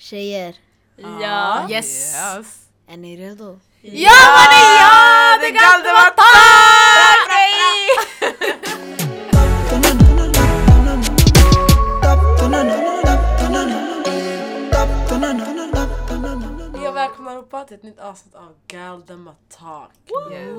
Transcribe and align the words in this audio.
Tjejer, 0.00 0.54
Ja. 0.96 1.66
Yes. 1.70 2.14
Yes. 2.14 2.68
är 2.88 2.96
ni 2.96 3.16
redo? 3.16 3.60
Ja 3.80 4.10
mannen 4.36 4.76
ja! 4.80 5.38
Det 5.40 5.50
kan 5.50 5.82
det 5.82 5.92
vara 5.92 6.14
Jag 16.84 16.92
välkomnar 16.92 17.30
allihopa 17.30 17.64
till 17.64 17.76
ett 17.76 17.82
nytt 17.82 17.98
avsnitt 18.00 18.34
av 18.34 18.56
Galdemar 18.66 19.34
Talk. 19.48 19.90
Yes. 20.32 20.56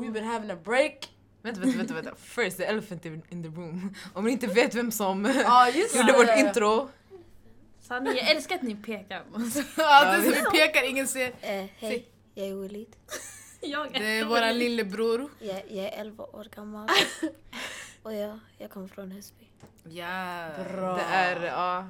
We've 0.00 0.12
been 0.12 0.26
having 0.26 0.50
a 0.50 0.56
break. 0.64 1.10
Vänta, 1.42 1.60
vänta, 1.60 1.78
vänta, 1.78 1.94
vänta. 1.94 2.10
First 2.16 2.56
the 2.56 2.64
elephant 2.64 3.04
in 3.04 3.42
the 3.42 3.48
room. 3.48 3.94
Om 4.14 4.24
ni 4.24 4.30
inte 4.32 4.46
vet 4.46 4.74
vem 4.74 4.92
som 4.92 5.24
Ja 5.44 5.68
just 5.68 5.96
gjorde 5.96 6.12
vårt 6.12 6.38
intro. 6.38 6.88
Sanning, 7.84 8.16
jag 8.16 8.30
älskar 8.30 8.54
att 8.54 8.62
ni 8.62 8.76
pekar. 8.76 9.24
Ja, 9.76 10.04
det 10.04 10.16
är 10.16 10.22
så 10.22 10.30
vi 10.30 10.58
pekar, 10.58 10.82
ingen 10.82 11.08
ser. 11.08 11.28
Eh, 11.40 11.64
hej, 11.76 12.08
jag 12.34 12.48
är 12.48 12.54
Willit. 12.54 12.96
Jag 13.60 13.92
Det 13.92 14.18
är 14.18 14.24
våran 14.24 14.58
lillebror. 14.58 15.28
Jag, 15.40 15.62
jag 15.68 15.84
är 15.84 16.00
11 16.00 16.24
år 16.24 16.46
gammal. 16.54 16.88
Och 18.02 18.14
jag, 18.14 18.38
jag 18.58 18.70
kommer 18.70 18.88
från 18.88 19.10
Husby. 19.10 19.44
Ja. 19.84 20.48
Bra. 20.70 20.96
Det 20.96 21.02
är, 21.02 21.42
ja. 21.42 21.88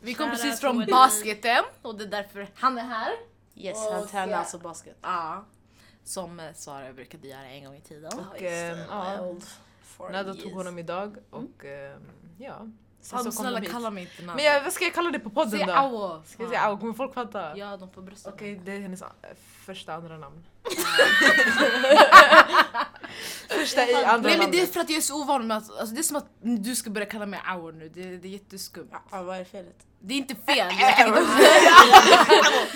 Vi 0.00 0.14
kom 0.14 0.26
Shoutout 0.26 0.42
precis 0.42 0.60
från 0.60 0.86
basketen 0.86 1.64
och 1.82 1.94
det 1.98 2.04
är 2.04 2.08
därför 2.08 2.48
han 2.54 2.78
är 2.78 2.82
här. 2.82 3.12
Yes, 3.54 3.86
Och 3.86 3.92
han 3.92 4.08
tränar 4.08 4.32
ja. 4.32 4.38
alltså 4.38 4.58
basket. 4.58 4.96
Ja. 5.02 5.44
Som 6.04 6.40
eh, 6.40 6.52
Sara 6.54 6.92
brukade 6.92 7.28
göra 7.28 7.46
en 7.46 7.64
gång 7.64 7.76
i 7.76 7.80
tiden. 7.80 8.18
Och 8.18 8.42
ehm, 8.42 8.78
ja, 8.90 9.20
Old 9.20 9.44
for 9.82 10.10
Nada 10.10 10.30
years. 10.30 10.42
tog 10.42 10.52
honom 10.52 10.78
idag 10.78 11.16
och 11.30 11.64
ehm, 11.64 12.10
ja. 12.38 12.68
Sen 13.04 13.24
så 13.24 13.32
snälla 13.32 13.60
kalla 13.60 13.90
mig 13.90 14.02
inte 14.02 14.22
namn. 14.22 14.36
Men 14.36 14.44
jag, 14.44 14.62
vad 14.62 14.72
ska 14.72 14.84
jag 14.84 14.94
kalla 14.94 15.10
det 15.10 15.18
på 15.18 15.30
podden 15.30 15.66
då? 15.66 15.72
awo. 15.72 16.22
Ska 16.26 16.42
jag 16.42 16.50
säga 16.50 16.60
au? 16.60 16.78
Kommer 16.78 16.92
folk 16.92 17.14
fatta? 17.14 17.56
Ja, 17.56 17.76
de 17.76 17.90
får 17.90 18.02
brösta. 18.02 18.30
Okej, 18.30 18.60
det 18.64 18.72
är 18.72 18.80
hennes 18.80 19.02
eh, 19.02 19.08
första 19.66 19.94
andra 19.94 20.18
namn. 20.18 20.44
första 23.48 23.88
i 23.88 23.94
andra 23.94 24.28
Nej 24.28 24.38
men 24.38 24.50
det 24.50 24.60
är 24.60 24.66
för 24.66 24.80
att 24.80 24.90
jag 24.90 24.96
är 24.96 25.00
så 25.00 25.22
ovan 25.22 25.46
med 25.46 25.56
att, 25.56 25.78
alltså, 25.78 25.94
det 25.94 26.00
är 26.00 26.02
som 26.02 26.16
att 26.16 26.26
du 26.40 26.74
ska 26.74 26.90
börja 26.90 27.06
kalla 27.06 27.26
mig 27.26 27.40
Aur 27.44 27.72
nu, 27.72 27.88
det, 27.88 28.16
det 28.16 28.28
är 28.28 28.32
jätteskumt. 28.32 28.88
Ja, 29.10 29.22
vad 29.22 29.36
är 29.36 29.44
felet? 29.44 29.76
Det 30.00 30.14
är 30.14 30.18
inte 30.18 30.34
fel. 30.34 30.68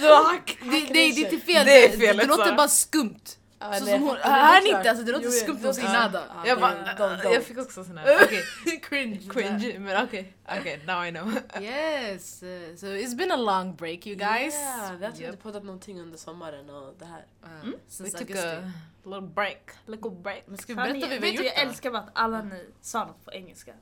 det, 0.01 0.71
det, 0.71 0.93
det 0.93 0.99
är 0.99 1.19
inte 1.19 1.39
fel, 1.47 1.67
Det 1.67 1.85
är 1.85 1.99
det, 1.99 2.13
det 2.13 2.27
låter 2.27 2.57
bara 2.57 2.69
skumt. 2.69 3.38
Ja, 3.61 3.73
Så 3.73 3.85
som 3.87 4.03
hon, 4.03 4.17
klart. 4.17 4.65
inte? 4.65 4.91
Alltså, 4.91 5.05
det 5.05 5.13
låter 5.13 5.31
skumt 5.31 5.73
säger 5.75 5.89
ja. 5.89 6.01
nada. 6.01 6.25
Ja, 6.35 6.47
Jag, 6.47 6.61
bara, 6.61 6.75
don't- 6.75 7.23
don't. 7.23 7.33
jag 7.35 7.45
fick 7.45 7.59
också 7.59 7.85
sån 7.85 7.99
här, 7.99 8.19
okej. 8.25 8.43
Cringe. 8.83 9.21
Cringe, 9.33 9.79
men 9.79 10.05
okej. 10.05 10.37
Okej, 10.59 10.81
now 10.87 11.07
I 11.07 11.11
know. 11.11 11.33
Yes, 11.63 12.43
uh, 12.43 12.77
so 12.77 12.87
it's 12.87 13.17
been 13.17 13.33
a 13.33 13.37
long 13.37 13.75
break 13.77 14.07
you 14.07 14.17
guys. 14.17 14.55
Yeah, 14.55 14.93
vi 14.99 15.05
har 15.05 15.13
Yep. 15.13 15.21
inte 15.21 15.37
poddat 15.37 15.65
någonting 15.65 16.01
under 16.01 16.19
sommaren 16.19 16.71
och 16.71 16.95
det 16.99 17.05
här. 17.05 17.25
We 17.65 17.73
since 17.89 18.19
took 18.19 18.31
augusti. 18.31 18.49
a 18.49 18.73
little 19.05 19.21
break. 19.21 19.71
Little 19.87 20.11
break. 20.11 20.43
Men 20.47 20.59
ska 20.59 20.73
vi 20.73 20.77
Sanning, 20.77 21.01
berätta 21.01 21.15
vad 21.15 21.21
vi 21.23 21.31
vet 21.31 21.37
har 21.39 21.43
du, 21.43 21.49
gjort 21.49 21.57
jag 21.57 21.67
älskar 21.67 21.91
bara 21.91 22.03
att 22.03 22.11
alla 22.13 22.43
ni 22.43 22.65
sa 22.81 23.05
något 23.05 23.25
på 23.25 23.33
engelska. 23.33 23.73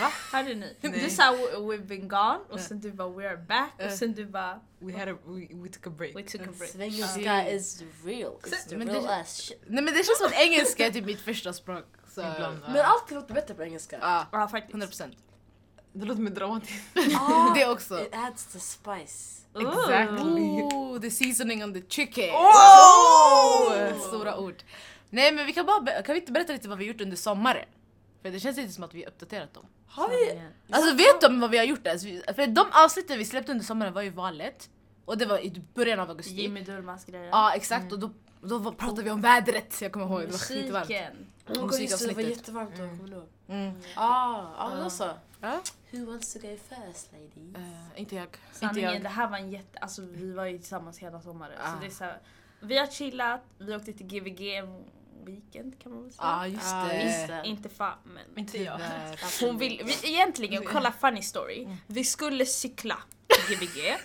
Va? 0.00 0.12
Hörde 0.32 0.54
ni? 0.54 0.76
Nej. 0.80 1.00
Du 1.04 1.10
sa 1.10 1.22
"We- 1.22 1.56
we've 1.56 1.86
been 1.86 2.08
gone 2.08 2.38
och 2.48 2.60
sen 2.60 2.80
du 2.80 2.92
bara 2.92 3.08
we 3.08 3.28
are 3.28 3.36
back 3.36 3.72
och 3.84 3.90
sen 3.92 4.12
du 4.14 4.26
bara 4.26 4.60
We 4.78 4.98
had 4.98 5.08
a, 5.08 5.14
we, 5.26 5.46
we 5.62 5.68
took 5.68 5.86
a 5.86 5.90
break. 5.90 6.16
we 6.16 6.22
took 6.22 6.40
a 6.40 6.50
break. 6.58 6.70
Svengelska 6.70 7.50
is 7.50 7.82
real. 8.04 8.32
It's 8.42 8.68
the 8.68 8.76
Men 8.76 8.88
real 8.88 9.02
det- 9.02 9.16
ass 9.16 9.36
shit. 9.36 9.62
Nej 9.66 9.84
men 9.84 9.94
det 9.94 10.04
känns 10.06 10.18
som 10.18 10.26
att 10.26 10.32
engelska 10.40 10.86
är 10.86 10.90
typ 10.90 11.04
mitt 11.04 11.20
första 11.20 11.52
språk. 11.52 11.84
Så. 12.14 12.20
Ibland. 12.20 12.58
Men 12.68 12.76
allt 12.84 13.10
låter 13.10 13.34
bättre 13.34 13.54
på 13.54 13.62
engelska. 13.62 13.98
Ja, 14.00 14.26
Ja 14.32 14.48
faktiskt. 14.48 14.74
100%. 14.74 15.16
Det 15.92 16.04
låter 16.06 16.22
mer 16.22 16.30
dramatiskt. 16.30 16.74
Ah, 17.20 17.54
Det 17.56 17.66
också. 17.68 18.00
It 18.02 18.14
adds 18.14 18.44
the 18.46 18.60
spice. 18.60 19.40
Exactly. 19.54 20.42
Ooh, 20.62 21.00
the 21.00 21.10
seasoning 21.10 21.64
on 21.64 21.74
the 21.74 21.82
chicken. 21.88 22.30
Oh! 22.34 23.98
Stora 24.08 24.38
ord. 24.38 24.62
Nej 25.10 25.32
men 25.32 25.46
vi 25.46 25.52
kan 25.52 25.66
bara, 25.66 26.02
kan 26.02 26.12
vi 26.14 26.20
inte 26.20 26.32
berätta 26.32 26.52
lite 26.52 26.68
vad 26.68 26.78
vi 26.78 26.84
gjort 26.84 27.00
under 27.00 27.16
sommaren? 27.16 27.64
För 28.22 28.30
det 28.30 28.40
känns 28.40 28.58
inte 28.58 28.72
som 28.72 28.84
att 28.84 28.94
vi 28.94 29.02
har 29.02 29.08
uppdaterat 29.10 29.54
dem. 29.54 29.66
Har 29.86 30.08
vi? 30.08 30.42
Alltså 30.70 30.94
vet 30.94 31.20
de 31.20 31.40
vad 31.40 31.50
vi 31.50 31.58
har 31.58 31.64
gjort? 31.64 31.86
Alltså, 31.86 32.06
vi- 32.06 32.22
för 32.36 32.46
de 32.46 32.66
avsnitten 32.72 33.18
vi 33.18 33.24
släppte 33.24 33.52
under 33.52 33.64
sommaren 33.64 33.92
var 33.92 34.02
ju 34.02 34.10
valet. 34.10 34.70
Och 35.04 35.18
det 35.18 35.26
var 35.26 35.38
i 35.38 35.62
början 35.74 36.00
av 36.00 36.10
augusti. 36.10 36.34
Jimmy 36.34 36.62
Durmaz 36.62 37.04
grejer. 37.04 37.28
Ja 37.32 37.52
exakt 37.54 37.92
och 37.92 37.98
då, 37.98 38.10
då 38.40 38.72
pratade 38.72 39.02
vi 39.02 39.10
om 39.10 39.20
vädret, 39.20 39.80
jag 39.82 39.92
kommer 39.92 40.06
ihåg. 40.06 40.20
Det 40.20 40.26
var 40.26 40.38
skitvarmt. 40.38 40.88
Musiken. 40.88 41.12
Oh 41.48 41.54
just 41.54 41.56
det, 41.56 41.56
var 41.58 41.66
Musikavsnittet. 41.66 42.28
jättevarmt 42.28 42.70
då, 42.70 42.76
kommer 42.76 43.08
du 43.08 43.16
ihåg? 43.16 43.28
Mm. 43.48 43.80
Ah, 43.96 44.42
ja 44.58 44.70
men 44.74 44.84
då 44.84 44.90
så. 44.90 45.10
Who 45.90 46.04
wants 46.06 46.32
to 46.32 46.38
go 46.38 46.56
first 46.68 47.12
ladies? 47.12 47.56
Eh, 47.56 48.00
inte 48.00 48.14
jag. 48.16 48.24
Inte 48.24 48.38
Sanningen, 48.52 48.92
jag. 48.92 49.02
det 49.02 49.08
här 49.08 49.28
var 49.30 49.36
en 49.38 49.50
jätte... 49.50 49.78
Alltså 49.78 50.02
vi 50.02 50.32
var 50.32 50.44
ju 50.44 50.58
tillsammans 50.58 50.98
hela 50.98 51.20
sommaren. 51.20 51.58
Ah. 51.64 51.72
Så 51.74 51.80
det 51.80 51.86
är 51.86 51.90
så 51.90 52.04
här, 52.04 52.18
vi 52.60 52.78
har 52.78 52.86
chillat, 52.86 53.40
vi 53.58 53.76
åkte 53.76 53.92
till 53.92 54.06
Gbg 54.06 54.54
en 54.56 54.84
weekend 55.24 55.82
kan 55.82 55.92
man 55.92 56.02
väl 56.02 56.12
säga. 56.12 56.26
Ja 56.28 56.46
just 56.46 56.72
Ah, 56.74 56.84
det. 56.88 57.02
just 57.02 57.26
det. 57.28 57.42
Inte 57.44 57.68
fan 57.68 57.98
men 58.04 58.38
Inte 58.38 58.58
jag. 58.62 58.76
Tyvärr. 58.76 59.46
hon 59.46 59.58
vill, 59.58 59.82
vi, 59.84 60.08
egentligen 60.12 60.64
kolla 60.64 60.92
funny 60.92 61.22
story. 61.22 61.68
Vi 61.86 62.04
skulle 62.04 62.46
cykla 62.46 62.98
Gbg. 63.48 63.96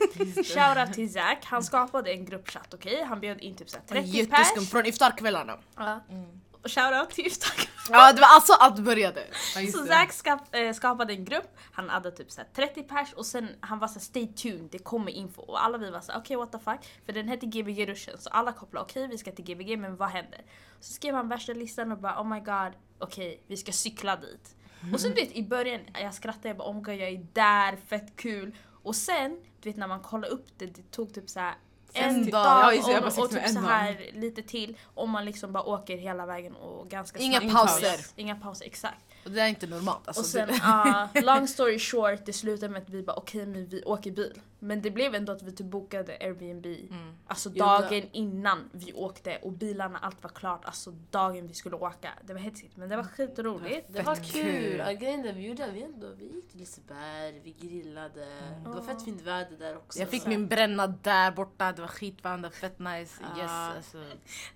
Shoutout 0.46 0.94
till 0.94 1.14
Zack, 1.14 1.46
han 1.46 1.64
skapade 1.64 2.12
en 2.12 2.26
gruppchatt 2.26 2.74
okej? 2.74 3.04
Han 3.04 3.20
bjöd 3.20 3.42
in 3.42 3.56
typ 3.56 3.70
så 3.70 3.78
här 3.78 3.86
30 3.86 4.08
Jätteskum 4.10 4.64
pers. 4.64 4.70
från 4.72 4.86
iftarkvällarna. 4.86 5.58
Ja. 5.78 6.00
Och 6.45 6.45
Shoutout 6.68 7.10
till 7.10 7.26
Iftar. 7.28 7.70
Ja 7.90 8.14
det 8.14 8.22
var 8.22 8.28
alltså 8.28 8.54
allt 8.54 8.80
började. 8.80 9.28
Ja, 9.56 9.72
Så. 9.72 9.86
Zack 9.86 10.14
skap, 10.14 10.56
eh, 10.56 10.74
skapade 10.74 11.14
en 11.14 11.26
grupp, 11.26 11.58
han 11.72 11.90
hade 11.90 12.12
typ 12.12 12.32
så 12.32 12.42
här 12.42 12.48
30 12.56 12.84
pers 12.84 13.14
och 13.14 13.26
sen 13.26 13.50
han 13.60 13.80
var 13.80 13.88
så 13.88 14.00
stay 14.00 14.28
tuned, 14.28 14.70
det 14.72 14.80
kommer 14.80 15.12
info. 15.12 15.42
Och 15.42 15.64
alla 15.64 15.78
vi 15.78 15.90
var 15.92 16.02
så 16.02 16.12
okej 16.18 16.38
what 16.38 16.52
the 16.52 16.60
fuck. 16.60 16.80
För 17.06 17.14
den 17.14 17.28
hette 17.28 17.46
Gbg 17.46 17.90
ruschen 17.90 18.18
så 18.20 18.30
alla 18.30 18.52
kopplade 18.54 18.84
okej 18.84 19.08
vi 19.08 19.18
ska 19.18 19.32
till 19.32 19.46
Gbg 19.46 19.78
men 19.78 19.96
vad 19.96 20.10
händer? 20.10 20.42
Så 20.80 20.94
skrev 20.94 21.16
han 21.16 21.30
värsta 21.30 21.54
listan 21.54 21.92
och 21.92 21.98
bara 21.98 22.22
oh 22.22 22.28
my 22.28 22.40
god 22.40 22.74
okej 23.00 23.44
vi 23.48 23.58
ska 23.58 23.72
cykla 23.72 24.16
dit. 24.16 24.56
Och 24.94 25.00
sen 25.02 25.10
du 25.16 25.22
vet 25.22 25.32
i 25.32 25.44
början 25.44 25.82
jag 25.94 26.14
skrattade 26.14 26.48
jag 26.48 26.58
bara 26.58 26.70
oh 26.70 26.76
my 26.76 26.82
god 26.82 26.96
jag 26.96 27.10
är 27.10 27.28
där, 27.34 27.78
fett 27.88 28.16
kul. 28.16 28.56
Och 28.84 28.96
sen 28.96 29.42
du 29.62 29.70
vet 29.70 29.78
när 29.78 29.88
man 29.88 30.00
kollar 30.00 30.30
upp 30.30 30.48
det, 30.58 30.66
det 30.66 30.92
tog 30.92 31.14
typ 31.14 31.30
så 31.30 31.40
här 31.40 31.56
en 31.96 32.14
Fem 32.24 32.32
dag 32.32 32.46
dagar. 32.46 32.74
Ja, 32.74 33.00
och, 33.00 33.24
och 33.24 33.30
typ 33.30 33.48
så 33.48 33.60
här 33.60 34.10
lite 34.14 34.42
till 34.42 34.78
om 34.94 35.10
man 35.10 35.26
liksom 35.26 35.52
bara 35.54 35.64
åker 35.64 35.98
hela 35.98 36.26
vägen 36.26 36.56
och 36.56 36.90
ganska 36.90 37.20
Inga 37.20 37.40
snabbt. 37.40 37.56
pauser. 37.56 38.06
Inga 38.16 38.36
pauser, 38.36 38.66
exakt. 38.66 39.06
Och 39.26 39.32
det 39.32 39.42
är 39.42 39.48
inte 39.48 39.68
normalt. 39.68 40.08
Alltså, 40.08 40.22
Och 40.22 40.26
sen, 40.28 40.48
det, 40.48 40.60
ah, 40.64 41.08
long 41.22 41.48
story 41.48 41.80
short, 41.80 42.26
det 42.26 42.34
slutade 42.34 42.74
med 42.74 42.82
att 42.82 42.90
vi 42.90 43.04
bara 43.04 43.16
okej 43.16 43.46
men 43.46 43.68
vi 43.68 43.84
åker 43.84 44.12
bil. 44.12 44.42
Men 44.60 44.82
det 44.82 44.92
blev 44.92 45.16
ändå 45.16 45.32
att 45.32 45.42
vi 45.44 45.52
typ 45.52 45.68
bokade 45.68 46.18
Airbnb 46.22 46.66
Mm. 46.66 47.16
Alltså 47.28 47.50
Jo, 47.54 47.66
dagen 47.66 48.10
innan 48.12 48.70
vi 48.72 48.94
åkte 48.94 49.38
och 49.38 49.52
bilarna, 49.52 50.00
allt 50.00 50.24
var 50.24 50.30
klart. 50.30 50.66
Alltså 50.66 50.92
dagen 51.12 51.48
vi 51.48 51.54
skulle 51.54 51.76
åka. 51.76 52.10
Det 52.24 52.34
var 52.34 52.40
hetsigt 52.40 52.78
men 52.78 52.90
det 52.90 52.96
var 52.98 53.04
skitroligt. 53.04 53.94
Det 53.94 54.02
var 54.02 54.16
Fett 54.16 54.32
kul. 54.32 54.44
kul. 54.44 54.78
Ja, 54.78 54.92
Grejen 54.92 55.36
vi 55.36 55.48
gjorde, 55.48 55.72
vi 55.72 55.84
ändå, 55.84 56.08
vi 56.18 56.26
gick 56.36 56.50
till 56.52 56.60
Liseberg, 56.60 57.40
vi 57.44 57.52
grillade. 57.68 58.26
Det 58.64 58.70
var 58.70 58.82
fett 58.82 59.04
fint 59.06 59.22
väder 59.22 59.58
där 59.58 59.78
också. 59.78 60.00
jag 60.00 60.10
fick 60.10 60.24
så. 60.24 60.30
min 60.30 60.48
bränna 60.48 60.88
där 60.88 61.32
borta, 61.32 61.72
det 61.72 61.82
var 61.82 61.88
skitvarmt, 61.90 62.44
det 62.44 62.48
var 62.50 62.54
fett 62.56 62.80
nice. 62.80 63.24
Yes, 63.38 63.50
Ah. 63.52 63.74
alltså. 63.76 64.04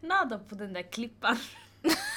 Nada 0.02 0.40
på 0.40 0.56
den 0.56 0.74
där 0.74 0.82
klippan. 0.92 1.38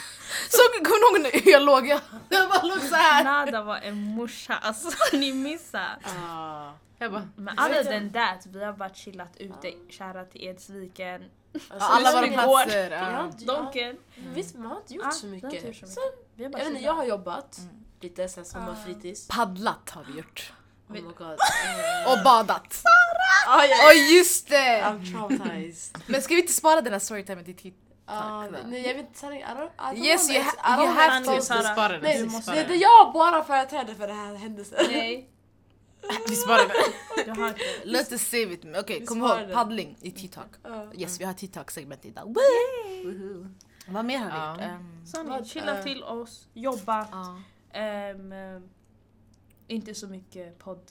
Såg, 0.53 0.85
kommer 0.87 1.19
du 1.19 1.29
ihåg 1.29 1.33
när 1.45 1.51
jag 1.53 1.63
låg? 1.63 1.87
Jag, 1.89 2.01
jag 2.29 2.49
bara 2.49 2.63
låg 2.63 2.81
så 2.81 2.95
här. 2.95 3.25
Nada 3.25 3.63
var 3.63 3.77
en 3.77 4.03
morsa, 4.05 4.55
alltså 4.63 4.89
ni 5.17 5.33
missade. 5.33 5.97
Ah. 6.21 6.71
Jag 6.99 7.13
bara, 7.13 7.29
Men 7.37 7.59
other 7.59 7.85
than 7.85 8.13
that, 8.13 8.47
vi 8.47 8.65
har 8.65 8.73
bara 8.73 8.95
chillat 8.95 9.37
ute, 9.37 9.73
kära 9.89 10.25
till 10.25 10.47
Edsviken, 10.49 11.23
Alltså, 11.55 11.75
alla 11.79 12.13
våra 12.13 12.27
så 12.27 12.33
platser. 12.33 12.67
mycket. 12.67 12.91
Jag 12.91 12.99
har 12.99 13.33
Ja. 13.39 13.55
Donken. 13.55 13.97
Visst, 14.35 14.55
man 14.57 14.67
har 14.67 14.77
inte 14.77 14.95
gjort 14.95 15.05
Ja, 15.05 15.11
så 15.11 15.27
mycket. 15.27 15.53
gjort 15.53 15.61
så 15.63 15.67
mycket. 15.69 15.89
Sen, 15.89 16.03
Vi 16.35 16.45
har 16.45 16.51
bara 16.51 16.59
jag, 16.59 16.65
vet 16.65 16.69
inte, 16.71 16.79
chillat. 16.81 16.83
jag 16.97 17.03
har 17.03 17.05
jobbat 17.05 17.61
lite 18.01 18.29
sen 18.29 18.45
sommarfritids. 18.45 19.29
Paddlat 19.29 19.91
har 19.91 20.05
vi 20.05 20.17
gjort. 20.19 20.53
Oh 20.89 20.93
my 20.95 21.01
god. 21.01 21.19
Och 22.09 22.25
badat. 22.25 22.83
Ah, 23.49 23.61
Åh 23.87 24.15
just 24.17 24.49
det! 24.49 24.83
I'm 24.85 25.13
traumatized. 25.13 25.99
Men 26.07 26.23
ska 26.23 26.35
vi 26.35 26.41
inte 26.41 26.53
spara 26.53 26.81
den 26.81 26.93
här 26.93 27.01
storytimen 27.01 27.45
till 27.45 27.57
Tack. 28.07 28.51
nej, 28.67 28.87
jag 28.87 28.95
vet 28.95 29.07
inte, 29.07 29.19
sanning, 29.19 29.41
I 29.41 29.45
don't, 29.45 29.65
I 29.79 29.97
don't 29.97 30.05
Yes, 30.05 30.31
you 30.31 30.43
ha- 30.43 30.51
I 30.51 30.77
don't 30.77 30.85
you 30.85 30.89
wanna 30.89 31.01
have 31.03 31.25
to. 31.25 31.31
den. 31.89 32.01
Nej, 32.03 32.17
vi 32.23 32.25
det 32.29 32.31
sparar 32.43 32.57
det 32.57 32.75
är 32.75 32.81
jag 32.81 33.13
bara 33.13 33.45
företräder 33.45 33.95
för 33.95 34.07
den 34.07 34.17
här 34.17 34.35
händelsen. 34.35 34.79
Nej, 34.89 35.29
Vi 36.29 36.35
sparar 36.37 36.59
den. 36.69 37.27
jag 37.27 37.35
har 37.43 37.49
inte. 37.49 37.61
Låt 37.85 38.13
oss 38.13 38.21
se. 38.23 38.59
Okej, 38.79 39.07
kom 39.07 39.19
ihåg 39.19 39.53
paddling 39.53 39.97
i 40.01 40.11
TikTok. 40.11 40.47
Ja. 40.63 40.95
Yes, 40.95 41.21
vi 41.21 41.25
har 41.25 41.33
TikTok-segment 41.33 42.05
idag. 42.07 42.35
Woohoo. 43.05 43.47
Vad 43.87 44.05
mer 44.05 44.19
har 44.19 44.57
vi 44.57 44.63
gjort? 44.63 44.71
Ehm, 44.71 45.07
Så 45.07 45.23
ni 45.23 45.29
Vad, 45.31 45.47
chilla 45.47 45.79
eh, 45.79 45.85
till 45.85 46.03
oss, 46.05 46.49
jobba. 46.55 47.07
ja. 47.13 47.37
Ehm, 47.81 48.33
eh, 48.33 48.61
inte 49.69 49.95
så 49.95 50.07
mycket 50.07 50.59
podd 50.59 50.83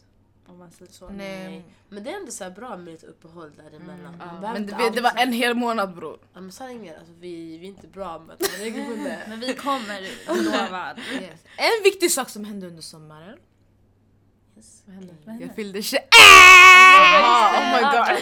om 0.47 0.57
man 0.59 0.71
säger 0.71 0.91
så. 0.91 1.09
Nej. 1.09 1.65
Men 1.89 2.03
det 2.03 2.11
är 2.11 2.15
ändå 2.15 2.31
så 2.31 2.43
här 2.43 2.51
bra 2.51 2.77
med 2.77 2.85
lite 2.85 3.05
uppehåll 3.07 3.51
däremellan. 3.57 4.17
Man 4.17 4.43
Ja, 4.43 4.53
Men 4.53 4.65
det, 4.65 4.89
det 4.93 5.01
var 5.01 5.13
en 5.15 5.33
hel 5.33 5.55
månad 5.55 5.95
bror. 5.95 6.19
Ja, 6.33 6.41
men 6.41 6.51
sanningen, 6.51 6.95
alltså, 6.99 7.13
vi, 7.19 7.57
vi 7.57 7.65
är 7.65 7.69
inte 7.69 7.87
bra 7.87 8.19
med 8.19 8.33
att 8.33 8.41
vara 8.41 8.61
regelbundna. 8.61 9.17
Men 9.27 9.39
vi 9.39 9.53
kommer, 9.53 10.01
lovar. 10.27 10.99
Yes. 11.13 11.41
En 11.57 11.83
viktig 11.83 12.11
sak 12.11 12.29
som 12.29 12.45
hände 12.45 12.67
under 12.67 12.81
sommaren. 12.81 13.37
Yes. 14.57 14.83
Vad 14.85 14.95
händer? 14.95 15.15
Vad 15.25 15.41
Jag 15.41 15.55
fyllde 15.55 15.81
21! 15.81 16.03
Ja, 17.11 18.17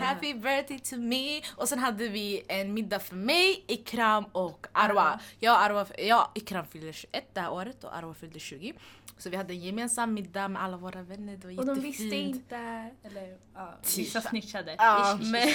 happy 0.00 0.34
birthday 0.34 0.78
to 0.78 0.96
me. 0.96 1.40
Och 1.56 1.68
sen 1.68 1.78
hade 1.78 2.08
vi 2.08 2.42
en 2.48 2.74
middag 2.74 2.98
för 2.98 3.16
mig, 3.16 3.64
Ikram 3.68 4.24
och 4.32 4.66
Arwa. 4.72 5.20
Jag 5.38 5.54
och, 5.54 5.62
Arwa, 5.62 5.86
jag 5.98 6.28
Ikram 6.34 6.66
fyllde 6.66 6.92
21 6.92 7.30
det 7.34 7.40
här 7.40 7.52
året 7.52 7.84
och 7.84 7.96
Arwa 7.96 8.14
fyllde 8.14 8.38
20. 8.38 8.74
Så 9.18 9.30
vi 9.30 9.36
hade 9.36 9.52
en 9.52 9.60
gemensam 9.60 10.14
middag 10.14 10.48
med 10.48 10.62
alla 10.62 10.76
våra 10.76 11.02
vänner, 11.02 11.36
det 11.36 11.46
var 11.46 11.58
Och 11.58 11.66
de 11.66 11.74
jättefint. 11.76 12.00
visste 12.00 12.16
inte. 12.16 12.90
Eller 13.04 13.38
ja, 13.54 13.74
vissa 13.96 14.20
snitchade. 14.20 14.74
Ja. 14.78 15.18
Men, 15.22 15.48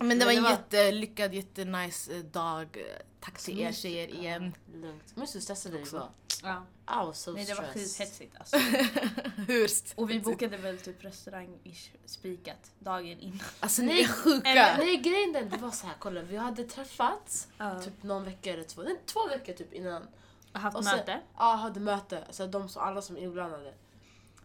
Men 0.08 0.18
det 0.18 0.24
var 0.24 0.32
en 0.32 0.44
jättelyckad, 0.44 1.34
jättenice 1.34 2.12
eh, 2.16 2.18
dag. 2.18 2.78
Tack 3.20 3.38
till 3.38 3.60
er 3.60 3.72
tjejer 3.72 4.08
igen. 4.08 4.54
Lugnt. 4.74 5.02
Du 5.14 5.20
hur 5.20 5.26
stressade 5.40 5.78
vi 5.78 5.84
var? 5.84 6.08
Ja. 6.44 7.04
Was 7.06 7.22
so 7.22 7.32
Nej 7.32 7.44
det 7.44 7.54
var 7.54 7.62
stressed. 7.64 7.82
skithetsigt 7.82 8.36
alltså. 8.38 8.56
Hur? 9.48 9.70
Och 9.96 10.10
vi 10.10 10.20
bokade 10.20 10.56
väl 10.56 10.78
typ 10.78 11.04
restaurang 11.04 11.58
i 11.64 11.74
spikat 12.06 12.70
dagen 12.78 13.20
innan. 13.20 13.40
Alltså 13.60 13.82
ni 13.82 14.00
är 14.00 14.08
sjuka! 14.08 14.48
Eller, 14.50 14.78
nej 14.78 14.96
grejen 14.96 15.32
den, 15.32 15.48
det 15.48 15.56
var 15.56 15.70
så 15.70 15.86
här, 15.86 15.94
kolla 15.98 16.22
vi 16.22 16.36
hade 16.36 16.64
träffats 16.64 17.48
Ja. 17.58 17.80
typ 17.80 18.02
någon 18.02 18.24
vecka 18.24 18.52
eller 18.52 18.64
två, 18.64 18.82
nej, 18.82 19.00
två 19.06 19.26
veckor 19.28 19.52
typ 19.52 19.72
innan. 19.72 20.08
Och 20.52 20.60
haft 20.60 20.76
Och 20.76 20.84
sen- 20.84 20.96
möte. 20.96 21.20
Ja, 21.38 21.54
hade 21.54 21.80
möte, 21.80 22.24
alltså 22.26 22.46
de 22.46 22.68
som, 22.68 22.82
alla 22.82 23.02
som 23.02 23.16
är 23.16 23.20
inblandade. 23.20 23.74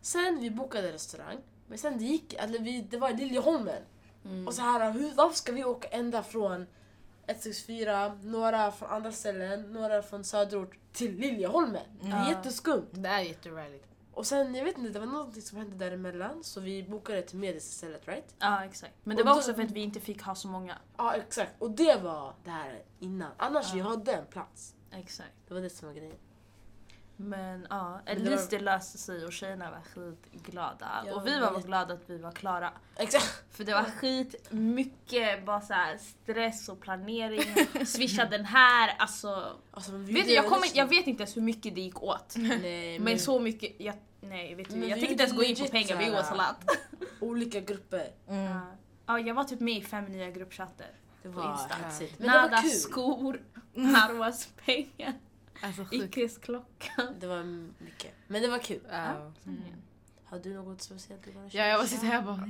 Sen 0.01 0.39
vi 0.39 0.49
bokade 0.51 0.93
restaurang, 0.93 1.37
men 1.67 1.77
sen 1.77 1.97
det 1.97 2.03
gick, 2.03 2.33
eller 2.33 2.59
vi, 2.59 2.81
det 2.81 2.97
var 2.97 3.09
i 3.09 3.13
Liljeholmen. 3.15 3.83
Mm. 4.25 4.47
Och 4.47 4.53
så 4.53 4.61
här, 4.61 4.91
hur, 4.91 5.13
varför 5.13 5.35
ska 5.35 5.51
vi 5.51 5.63
åka 5.65 5.87
ända 5.87 6.23
från 6.23 6.67
164, 7.33 8.17
några 8.23 8.71
från 8.71 8.89
andra 8.89 9.11
ställen, 9.11 9.73
några 9.73 10.01
från 10.01 10.23
söderort 10.23 10.77
till 10.93 11.15
Liljeholmen? 11.17 11.81
Det 12.01 12.07
är 12.11 12.29
jätteskumt. 12.29 12.85
Det 12.91 13.09
är 13.09 13.19
jätteräligt. 13.19 13.85
Och 14.13 14.27
sen, 14.27 14.55
jag 14.55 14.65
vet 14.65 14.77
inte, 14.77 14.89
det 14.89 14.99
var 14.99 15.05
något 15.07 15.43
som 15.43 15.57
hände 15.57 15.75
däremellan 15.75 16.43
så 16.43 16.59
vi 16.59 16.83
bokade 16.83 17.21
till 17.21 17.37
Medis 17.37 17.69
istället, 17.69 18.07
right? 18.07 18.35
Ja 18.39 18.65
exakt. 18.65 18.93
Men 19.03 19.17
det 19.17 19.23
Och 19.23 19.27
var 19.27 19.33
då- 19.35 19.39
också 19.39 19.53
för 19.53 19.63
att 19.63 19.71
vi 19.71 19.79
inte 19.79 19.99
fick 19.99 20.21
ha 20.23 20.35
så 20.35 20.47
många. 20.47 20.77
Ja 20.97 21.13
exakt, 21.15 21.51
och 21.59 21.71
det 21.71 21.95
var 22.03 22.33
det 22.43 22.49
här 22.49 22.81
innan. 22.99 23.31
Annars 23.37 23.73
vi 23.73 23.79
Ja. 23.79 23.85
hade 23.89 24.13
en 24.13 24.25
plats. 24.25 24.75
Exakt. 24.91 25.29
Det 25.47 25.53
var 25.53 25.61
det 25.61 25.69
som 25.69 25.87
var 25.87 25.95
grejen. 25.95 26.15
Men 27.21 27.67
ja, 27.69 28.01
Men 28.05 28.33
at 28.33 28.49
det 28.49 28.59
löste 28.59 28.97
sig 28.97 29.25
och 29.25 29.33
tjejerna 29.33 29.71
var 29.71 29.81
skitglada. 29.81 31.03
Ja, 31.05 31.15
och 31.15 31.27
vi 31.27 31.39
var 31.39 31.61
glada 31.61 31.93
att 31.93 32.09
vi 32.09 32.17
var 32.17 32.31
klara. 32.31 32.71
Exakt. 32.95 33.43
För 33.51 33.63
det 33.63 33.73
var 33.73 33.83
skit 33.83 34.35
mycket 34.51 35.45
bara 35.45 35.61
så 35.61 35.73
stress 35.99 36.69
och 36.69 36.79
planering. 36.81 37.41
Swisha 37.85 38.25
den 38.25 38.45
här, 38.45 38.95
alltså. 38.97 39.59
Alltså, 39.71 39.91
men 39.91 40.05
Vet 40.05 40.25
du, 40.25 40.33
jag, 40.33 40.51
legit. 40.51 40.75
jag 40.75 40.85
vet 40.87 41.07
inte 41.07 41.23
ens 41.23 41.37
hur 41.37 41.41
mycket 41.41 41.75
det 41.75 41.81
gick 41.81 42.03
åt. 42.03 42.33
Nej, 42.37 42.99
Men 42.99 43.19
så 43.19 43.39
mycket, 43.39 43.75
jag, 43.77 43.95
nej 44.21 44.55
vet 44.55 44.69
du, 44.69 44.75
Men 44.75 44.89
jag 44.89 44.95
vi 44.95 45.01
tänker 45.01 45.11
inte 45.11 45.23
ens 45.23 45.35
gå 45.37 45.43
in 45.43 45.55
på 45.55 45.65
pengar, 45.65 45.97
vi 45.97 46.19
åt 46.19 46.25
salat. 46.25 46.65
olika 47.19 47.59
grupper. 47.59 48.11
Mm. 48.27 48.59
Ja, 49.05 49.19
jag 49.19 49.33
var 49.33 49.43
typ 49.43 49.59
med 49.59 49.77
i 49.77 49.81
fem 49.81 50.05
nya 50.05 50.29
gruppchatter. 50.29 50.91
Det 51.23 51.29
På 51.29 51.39
var 51.39 51.51
Insta. 51.51 51.75
that's 51.75 52.03
it. 52.03 52.19
Men 52.19 52.61
kul. 52.61 52.69
skor, 52.71 53.41
Harwas 53.75 54.47
pengar, 54.65 55.13
Alltså 55.61 55.85
klocka. 56.41 56.91
Det 57.19 57.27
var 57.27 57.43
mycket. 57.83 58.13
Men 58.27 58.41
det 58.41 58.47
var 58.47 58.59
kul. 58.59 58.79
Ja. 58.89 59.31
Mm. 59.45 59.61
Har 60.25 60.39
du 60.39 60.53
något 60.53 60.81
speciellt 60.81 61.23
du 61.23 61.31
bara 61.31 61.43
Ja, 61.51 61.65
jag 61.65 61.79
bara 61.79 61.87
sitter 61.87 62.07
här 62.07 62.17
och 62.17 62.23
bara... 62.23 62.49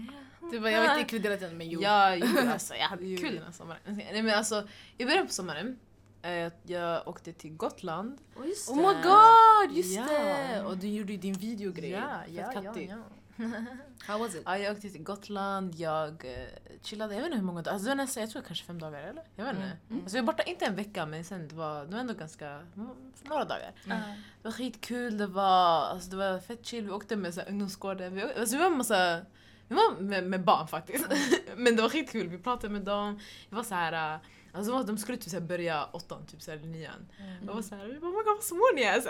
Det 0.52 0.60
var, 0.60 0.70
jag 0.70 0.80
var 0.82 0.88
inte 0.90 1.00
inkluderad 1.00 1.38
i 1.44 1.46
den 1.46 1.58
men 1.58 1.70
jo. 1.70 1.82
Ja, 1.82 2.16
jo, 2.16 2.28
alltså, 2.54 2.76
jag 2.76 2.86
hade 2.86 3.18
kul 3.18 3.36
den 3.36 3.44
här 3.44 3.52
sommaren. 3.52 3.80
Nej, 3.86 4.24
men 4.24 4.38
alltså, 4.38 4.68
I 4.98 5.06
början 5.06 5.28
på 5.28 5.34
sommaren, 5.34 5.80
eh, 6.22 6.52
jag 6.64 7.08
åkte 7.08 7.34
till 7.34 7.54
Gotland. 7.54 8.18
Oh, 8.36 8.48
just 8.48 8.70
Oh 8.70 8.76
my 8.76 9.04
god, 9.04 9.78
just 9.78 9.98
Ja. 9.98 10.06
det! 10.06 10.64
Och 10.66 10.78
du 10.78 10.88
gjorde 10.88 11.12
ju 11.12 11.18
din 11.18 11.34
videogrej. 11.34 11.90
Ja, 11.90 12.20
Fett 12.26 12.34
ja, 12.54 12.64
ja, 12.64 12.82
ja. 12.82 12.98
How 14.08 14.20
was 14.20 14.36
it? 14.36 14.42
Ja, 14.46 14.58
jag 14.58 14.76
åkte 14.76 14.90
till 14.90 15.04
Gotland, 15.04 15.76
jag 15.76 16.26
eh, 16.26 16.48
chillade, 16.84 17.14
jag 17.14 17.22
vet 17.22 17.26
inte 17.28 17.38
hur 17.38 17.46
många 17.46 17.62
dagar, 17.62 17.74
alltså, 17.74 17.86
det 17.86 17.92
var 17.92 17.96
nästan, 17.96 18.22
jag 18.22 18.30
tror 18.30 18.42
kanske 18.42 18.66
fem 18.66 18.80
dagar 18.80 19.02
eller? 19.02 19.24
Jag 19.36 19.46
vet 19.46 19.56
inte. 19.56 19.78
Alltså, 20.04 20.18
jag 20.18 20.24
var 20.24 20.34
borta 20.34 20.44
inte 20.44 20.66
en 20.66 20.76
vecka 20.76 21.06
men 21.06 21.24
sen 21.24 21.48
det 21.48 21.56
var, 21.56 21.86
det 21.86 21.92
var 21.92 22.00
ändå 22.00 22.14
ganska, 22.14 22.50
mm, 22.50 22.90
några 23.24 23.46
dagar. 23.46 23.72
Ja. 23.86 23.96
Det 24.42 24.48
var 24.48 24.52
skitkul, 24.52 25.18
det 25.18 25.28
var, 25.28 25.86
alltså, 25.86 26.10
det 26.10 26.16
var 26.18 26.40
fett 26.40 26.66
chill, 26.66 26.86
vi 26.86 26.92
åkte 26.92 27.16
med 27.16 27.34
så 27.34 27.40
här, 27.42 27.50
ungdomsgården, 27.50 28.16
vi, 28.16 28.24
åkte- 28.24 28.40
alltså, 28.40 28.58
vi 28.58 28.64
var 28.64 28.70
massa 28.70 29.22
vi 29.68 29.76
var 29.76 30.02
med, 30.02 30.24
med 30.24 30.44
barn 30.44 30.68
faktiskt. 30.68 31.06
men 31.56 31.76
det 31.76 31.82
var 31.82 31.90
skitkul, 31.90 32.28
vi 32.28 32.38
pratade 32.38 32.74
med 32.74 32.82
dem. 32.82 33.20
Det 33.50 33.56
var 33.56 33.64
så 33.64 33.76
här, 33.76 34.14
äh, 34.14 34.20
alltså, 34.54 34.84
de 34.84 34.98
skulle 34.98 35.18
typ 35.18 35.32
så 35.32 35.42
börja 35.42 35.86
åttan, 35.86 36.26
typ 36.26 36.42
så 36.42 36.52
här, 36.52 36.58
eller 36.58 36.68
nian. 36.68 37.08
Jag 37.46 37.54
var 37.54 37.62
såhär, 37.62 37.86
vi 37.86 38.00
bara 38.00 38.12
oh 38.12 38.18
my 38.18 38.24
god 38.24 38.36
vad 38.36 38.44
små 38.44 38.64
ni 38.76 38.82
är! 38.82 39.02
Så. 39.02 39.10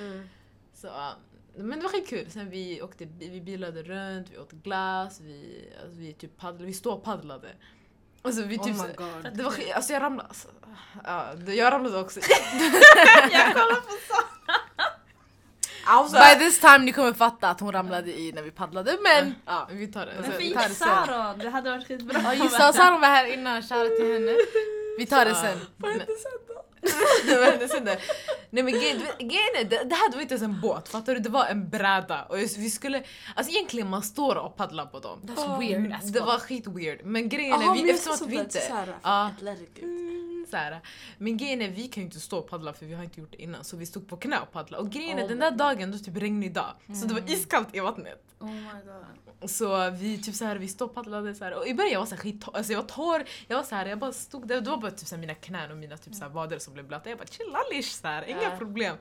Mm. 0.00 0.28
så, 0.74 0.88
men 1.54 1.78
det 1.78 1.82
var 1.82 1.90
skitkul. 1.90 2.30
Sen 2.30 2.50
vi 2.50 2.82
åkte, 2.82 3.08
vi 3.18 3.40
bilade 3.40 3.82
runt, 3.82 4.30
vi 4.30 4.38
åt 4.38 4.52
glass, 4.52 5.20
vi, 5.20 5.68
alltså, 5.82 6.00
vi 6.00 6.12
typ 6.12 6.38
paddlade, 6.38 6.64
vi 6.64 6.72
ståpaddlade. 6.72 7.48
Alltså 8.22 8.42
vi 8.42 8.58
typ 8.58 8.76
oh 8.76 8.86
my 8.86 8.92
god. 8.96 9.36
det 9.36 9.42
var 9.42 9.54
alltså 9.74 9.92
jag 9.92 10.02
ramlade, 10.02 10.28
alltså, 10.28 10.48
ja, 11.04 11.34
jag 11.46 11.72
ramlade 11.72 12.00
också. 12.00 12.20
Jag 13.32 13.54
kollar 13.54 13.80
på. 13.80 13.90
Alltså, 15.84 16.16
By 16.16 16.44
this 16.44 16.60
time 16.60 16.78
ni 16.78 16.92
kommer 16.92 17.12
fatta 17.12 17.50
att 17.50 17.60
hon 17.60 17.72
ramlade 17.72 18.20
i 18.20 18.32
när 18.32 18.42
vi 18.42 18.50
paddlade 18.50 18.98
men 19.02 19.34
ja. 19.46 19.68
vi 19.70 19.86
tar 19.86 20.06
det. 20.06 20.12
Men 20.14 20.24
Sen- 20.24 20.32
för 20.32 20.38
vi 20.38 20.54
tar 20.54 20.68
det 20.68 20.74
sen. 20.74 21.52
Hade 21.52 21.70
varit 21.70 21.88
skitbra. 21.88 22.34
Ja 22.34 22.44
det, 22.44 22.72
Saron 22.72 23.00
var 23.00 23.08
här 23.08 23.26
innan, 23.26 23.62
shoutout 23.62 23.96
till 23.96 24.12
henne. 24.12 24.36
Vi 24.98 25.06
tar 25.06 25.24
det 25.24 25.34
sen. 25.34 25.58
Nej 28.50 28.62
men 28.62 28.72
grejen 28.74 29.00
är, 29.58 29.64
det, 29.64 29.84
det 29.84 29.94
här 29.94 30.12
var 30.12 30.20
inte 30.20 30.34
ens 30.34 30.44
en 30.44 30.60
båt, 30.60 30.88
fattar 30.88 31.14
du? 31.14 31.20
Det 31.20 31.28
var 31.28 31.46
en 31.46 31.68
bräda. 31.68 32.22
Och 32.22 32.38
vi 32.38 32.70
skulle, 32.70 33.02
alltså 33.34 33.52
egentligen 33.52 33.90
man 33.90 34.02
står 34.02 34.36
och 34.36 34.56
paddlar 34.56 34.86
på 34.86 34.98
dem. 35.00 35.20
That's 35.22 35.58
weird 35.58 35.92
as 35.92 36.12
Det 36.12 36.20
var 36.20 36.38
skit 36.38 36.66
weird. 36.66 37.00
Men 37.04 37.28
grejen 37.28 37.62
är, 37.62 37.74
vi, 37.74 37.80
jag 37.80 37.88
eftersom 37.90 38.16
såg 38.16 38.26
att 38.28 38.32
vi 38.32 38.38
inte... 38.38 38.60
såhär, 38.60 38.94
Ja. 39.02 39.26
athletic 39.26 39.68
ut. 39.76 40.29
Mm, 40.40 40.50
så 40.50 40.56
här. 40.56 40.80
Men 41.18 41.36
grejen 41.36 41.62
är, 41.62 41.68
vi 41.70 41.88
kan 41.88 42.00
ju 42.02 42.04
inte 42.06 42.20
stå 42.20 42.38
och 42.38 42.48
paddla 42.48 42.72
för 42.72 42.86
vi 42.86 42.94
har 42.94 43.04
inte 43.04 43.20
gjort 43.20 43.32
det 43.32 43.42
innan. 43.42 43.64
Så 43.64 43.76
vi 43.76 43.86
stod 43.86 44.08
på 44.08 44.16
knä 44.16 44.38
och 44.40 44.52
paddlade. 44.52 44.82
Och 44.82 44.90
grejen 44.90 45.18
är, 45.18 45.22
Oh 45.22 45.28
den 45.28 45.38
där 45.38 45.50
dagen, 45.50 45.90
det 45.90 45.96
var 45.96 46.04
typ 46.04 46.16
regnig 46.16 46.52
dag. 46.54 46.74
Så 47.00 47.06
det 47.06 47.14
var 47.14 47.30
iskallt 47.30 47.74
i 47.74 47.80
vattnet. 47.80 48.24
Oh 48.38 48.50
my 48.52 48.60
god. 49.40 49.50
Så 49.50 49.90
vi 49.90 50.18
typ 50.22 50.34
så 50.34 50.44
här, 50.44 50.56
vi 50.56 50.68
stod 50.68 50.88
och 50.88 50.94
paddlade 50.94 51.34
så 51.34 51.44
här. 51.44 51.54
och 51.58 51.66
i 51.66 51.74
början 51.74 51.92
jag 51.92 51.98
var 52.00 52.06
så 52.06 52.14
här 52.14 52.22
skit, 52.22 52.44
alltså 52.52 52.72
jag 52.72 52.80
var 52.80 52.88
torr, 52.88 53.24
jag 53.48 53.56
var 53.56 53.64
så 53.64 53.74
här, 53.74 53.86
jag 53.86 53.98
bara 53.98 54.12
stod 54.12 54.48
där, 54.48 54.60
det 54.60 54.70
var 54.70 54.76
bara 54.76 54.90
typ 54.90 55.08
så 55.08 55.14
här, 55.14 55.20
mina 55.20 55.34
knän 55.34 55.70
och 55.70 55.76
mina 55.76 55.96
typ 55.96 56.14
så 56.14 56.22
här, 56.24 56.28
vader 56.30 56.58
som 56.58 56.72
blev 56.72 56.86
blöta. 56.86 57.08
Jag 57.08 57.18
bara 57.18 57.26
chillalish 57.26 57.90
så 58.00 58.08
här, 58.08 58.22
inga 58.28 58.42
Ja. 58.42 58.50
problem. 58.58 58.96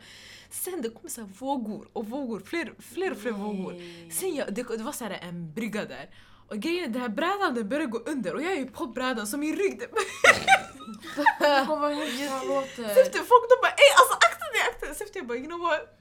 Sen 0.50 0.82
det 0.82 0.90
kom 0.90 1.10
så 1.10 1.22
här 1.22 1.28
vågor 1.40 1.88
och 1.94 2.06
vågor, 2.10 2.40
fler, 2.46 2.74
fler 2.80 3.12
och 3.12 3.18
fler 3.18 3.32
vågor. 3.32 3.74
Sen 4.12 4.36
jag, 4.36 4.54
det, 4.54 4.64
det 4.78 4.84
var 4.84 4.92
så 4.92 5.04
här 5.04 5.20
en 5.22 5.54
brygga 5.54 5.86
där. 5.86 6.10
Och 6.50 6.58
grejen 6.58 6.84
är 6.84 6.90
den 6.90 7.02
här 7.02 7.10
brädan 7.10 7.56
den 7.56 7.70
började 7.70 7.86
gå 7.86 7.98
under 7.98 8.36
och 8.36 8.42
jag 8.42 8.52
är 8.52 8.56
ju 8.58 8.66
på 8.66 8.86
brädan 8.88 9.28
så 9.28 9.38
min 9.38 9.56
rygg 9.56 9.80
det 9.80 9.88
Åh 11.70 11.80
vad 11.80 11.92
hemskt 11.94 12.30
han 12.30 12.48
låter. 12.48 12.94
Så 12.94 13.00
efter 13.00 13.20
folk 13.20 13.50
de 13.50 13.56
bara 13.62 13.72
ey 13.72 13.92
alltså 14.00 14.14
akta 14.14 14.46
dig 14.54 14.62
akta 14.72 14.86
dig. 14.86 14.96
Så 14.96 15.04
efter 15.04 15.20
jag 15.20 15.28
bara 15.28 15.38
you 15.38 15.48
know 15.48 15.60
what. 15.60 15.96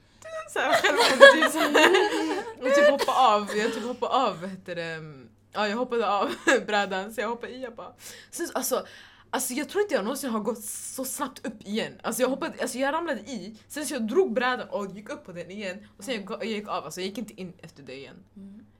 Typ. 1.33 2.63
Och 2.65 2.75
typ 2.75 2.89
hoppa 2.89 3.11
av, 3.35 3.57
jag 3.57 3.73
typ 3.73 3.83
hoppade 3.83 4.13
av 4.13 4.47
heter 4.47 4.75
det. 4.75 4.99
Ja 5.53 5.67
jag 5.67 5.77
hoppade 5.77 6.09
av 6.09 6.29
brädan 6.67 7.13
så 7.13 7.21
jag 7.21 7.29
hoppade 7.29 7.53
i 7.53 7.63
jag 7.63 7.75
bara. 7.75 7.93
Sen, 8.31 8.47
alltså, 8.53 8.85
alltså 9.29 9.53
jag 9.53 9.69
tror 9.69 9.81
inte 9.81 9.95
jag 9.95 10.03
någonsin 10.03 10.29
har 10.29 10.39
gått 10.39 10.63
så 10.63 11.05
snabbt 11.05 11.45
upp 11.45 11.61
igen. 11.61 11.99
Alltså 12.03 12.21
jag 12.21 12.29
hoppade, 12.29 12.53
alltså 12.61 12.77
jag 12.77 12.93
ramlade 12.93 13.19
i, 13.19 13.57
sen 13.67 13.85
så 13.85 13.93
jag 13.93 14.07
drog 14.07 14.33
brädan 14.33 14.69
och 14.69 14.87
gick 14.95 15.09
upp 15.09 15.25
på 15.25 15.31
den 15.31 15.51
igen. 15.51 15.87
Och 15.97 16.03
sen 16.03 16.13
jag, 16.13 16.31
jag 16.31 16.45
gick 16.45 16.67
av, 16.67 16.85
alltså 16.85 17.01
jag 17.01 17.07
gick 17.07 17.17
inte 17.17 17.41
in 17.41 17.53
efter 17.61 17.83
det 17.83 17.95
igen. 17.95 18.23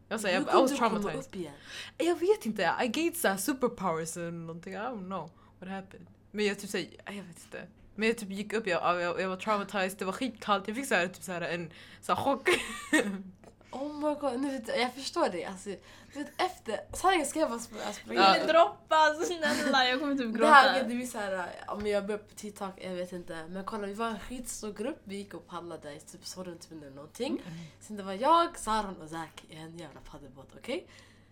Jag, 0.10 0.18
var 0.18 0.22
så 0.22 0.28
här, 0.28 0.34
jag, 0.34 0.44
I 0.44 0.62
was 0.62 0.78
traumatized. 0.78 1.20
upp 1.20 1.36
igen? 1.36 1.54
Jag 1.98 2.20
vet 2.20 2.46
inte, 2.46 2.76
I 2.82 2.88
gained 2.88 3.18
såhär 3.18 3.38
superpowers 3.38 4.18
eller 4.18 4.32
någonting, 4.32 4.74
I 4.74 4.78
don't 4.78 5.06
know 5.06 5.32
what 5.60 5.70
happened. 5.70 6.08
Men 6.32 6.46
jag 6.46 6.60
typ 6.60 6.70
såhär, 6.70 6.88
jag 7.06 7.14
vet 7.14 7.44
inte. 7.46 7.68
Men 7.96 8.08
jag 8.08 8.18
typ 8.18 8.30
gick 8.30 8.54
upp, 8.54 8.68
jag, 8.68 9.02
jag, 9.02 9.22
jag 9.22 9.30
var 9.30 9.36
traumatized, 9.36 10.00
det 10.00 10.06
var 10.06 10.12
skitkallt, 10.14 10.68
jag 10.68 10.78
fick 10.78 10.88
såhär, 10.88 11.08
typ 11.08 11.24
såhär 11.24 11.42
en 11.42 11.72
såhär 12.02 12.22
chock. 12.24 12.50
Oh 13.72 13.94
my 13.94 14.16
god, 14.20 14.40
nu 14.40 14.52
vet 14.52 14.68
jag, 14.78 14.94
förstår 14.94 15.30
det. 15.30 15.46
Alltså, 15.46 15.70
du 16.14 16.20
vet 16.20 16.32
efter, 16.38 16.80
sanningen 16.94 17.28
ska 17.28 17.40
jag 17.40 17.50
bara 17.50 17.60
springa. 17.60 17.84
Ja. 17.84 17.94
springa. 17.94 18.34
Det 18.34 18.54
droppas, 18.54 19.28
snälla 19.28 19.88
jag 19.88 20.00
kommer 20.00 20.16
typ 20.16 20.38
Det 20.38 20.48
här 20.48 20.74
gråta. 20.74 20.88
det 20.88 20.96
blir 20.96 21.06
såhär, 21.06 21.50
om 21.68 21.88
jag 21.88 22.06
börjar 22.06 22.20
på 22.20 22.36
TikTok, 22.36 22.74
jag 22.82 22.92
vet 22.92 23.12
inte. 23.12 23.46
Men 23.50 23.64
kolla 23.64 23.88
vi 23.88 23.94
var 23.94 24.08
en 24.08 24.20
skitstor 24.20 24.74
grupp, 24.74 25.02
vi 25.04 25.16
gick 25.16 25.34
och 25.34 25.48
paddlade 25.48 25.94
i 25.94 26.00
typ 26.00 26.26
Sorrentun 26.26 26.82
eller 26.84 26.96
någonting. 26.96 27.42
Sen 27.80 27.98
det 27.98 28.04
var 28.04 28.14
jag, 28.14 28.58
Saron 28.58 29.02
och 29.02 29.10
Zack 29.10 29.44
i 29.50 29.56
en 29.56 29.78
jävla 29.78 30.00
paddelbåt, 30.12 30.50
okej? 30.58 30.88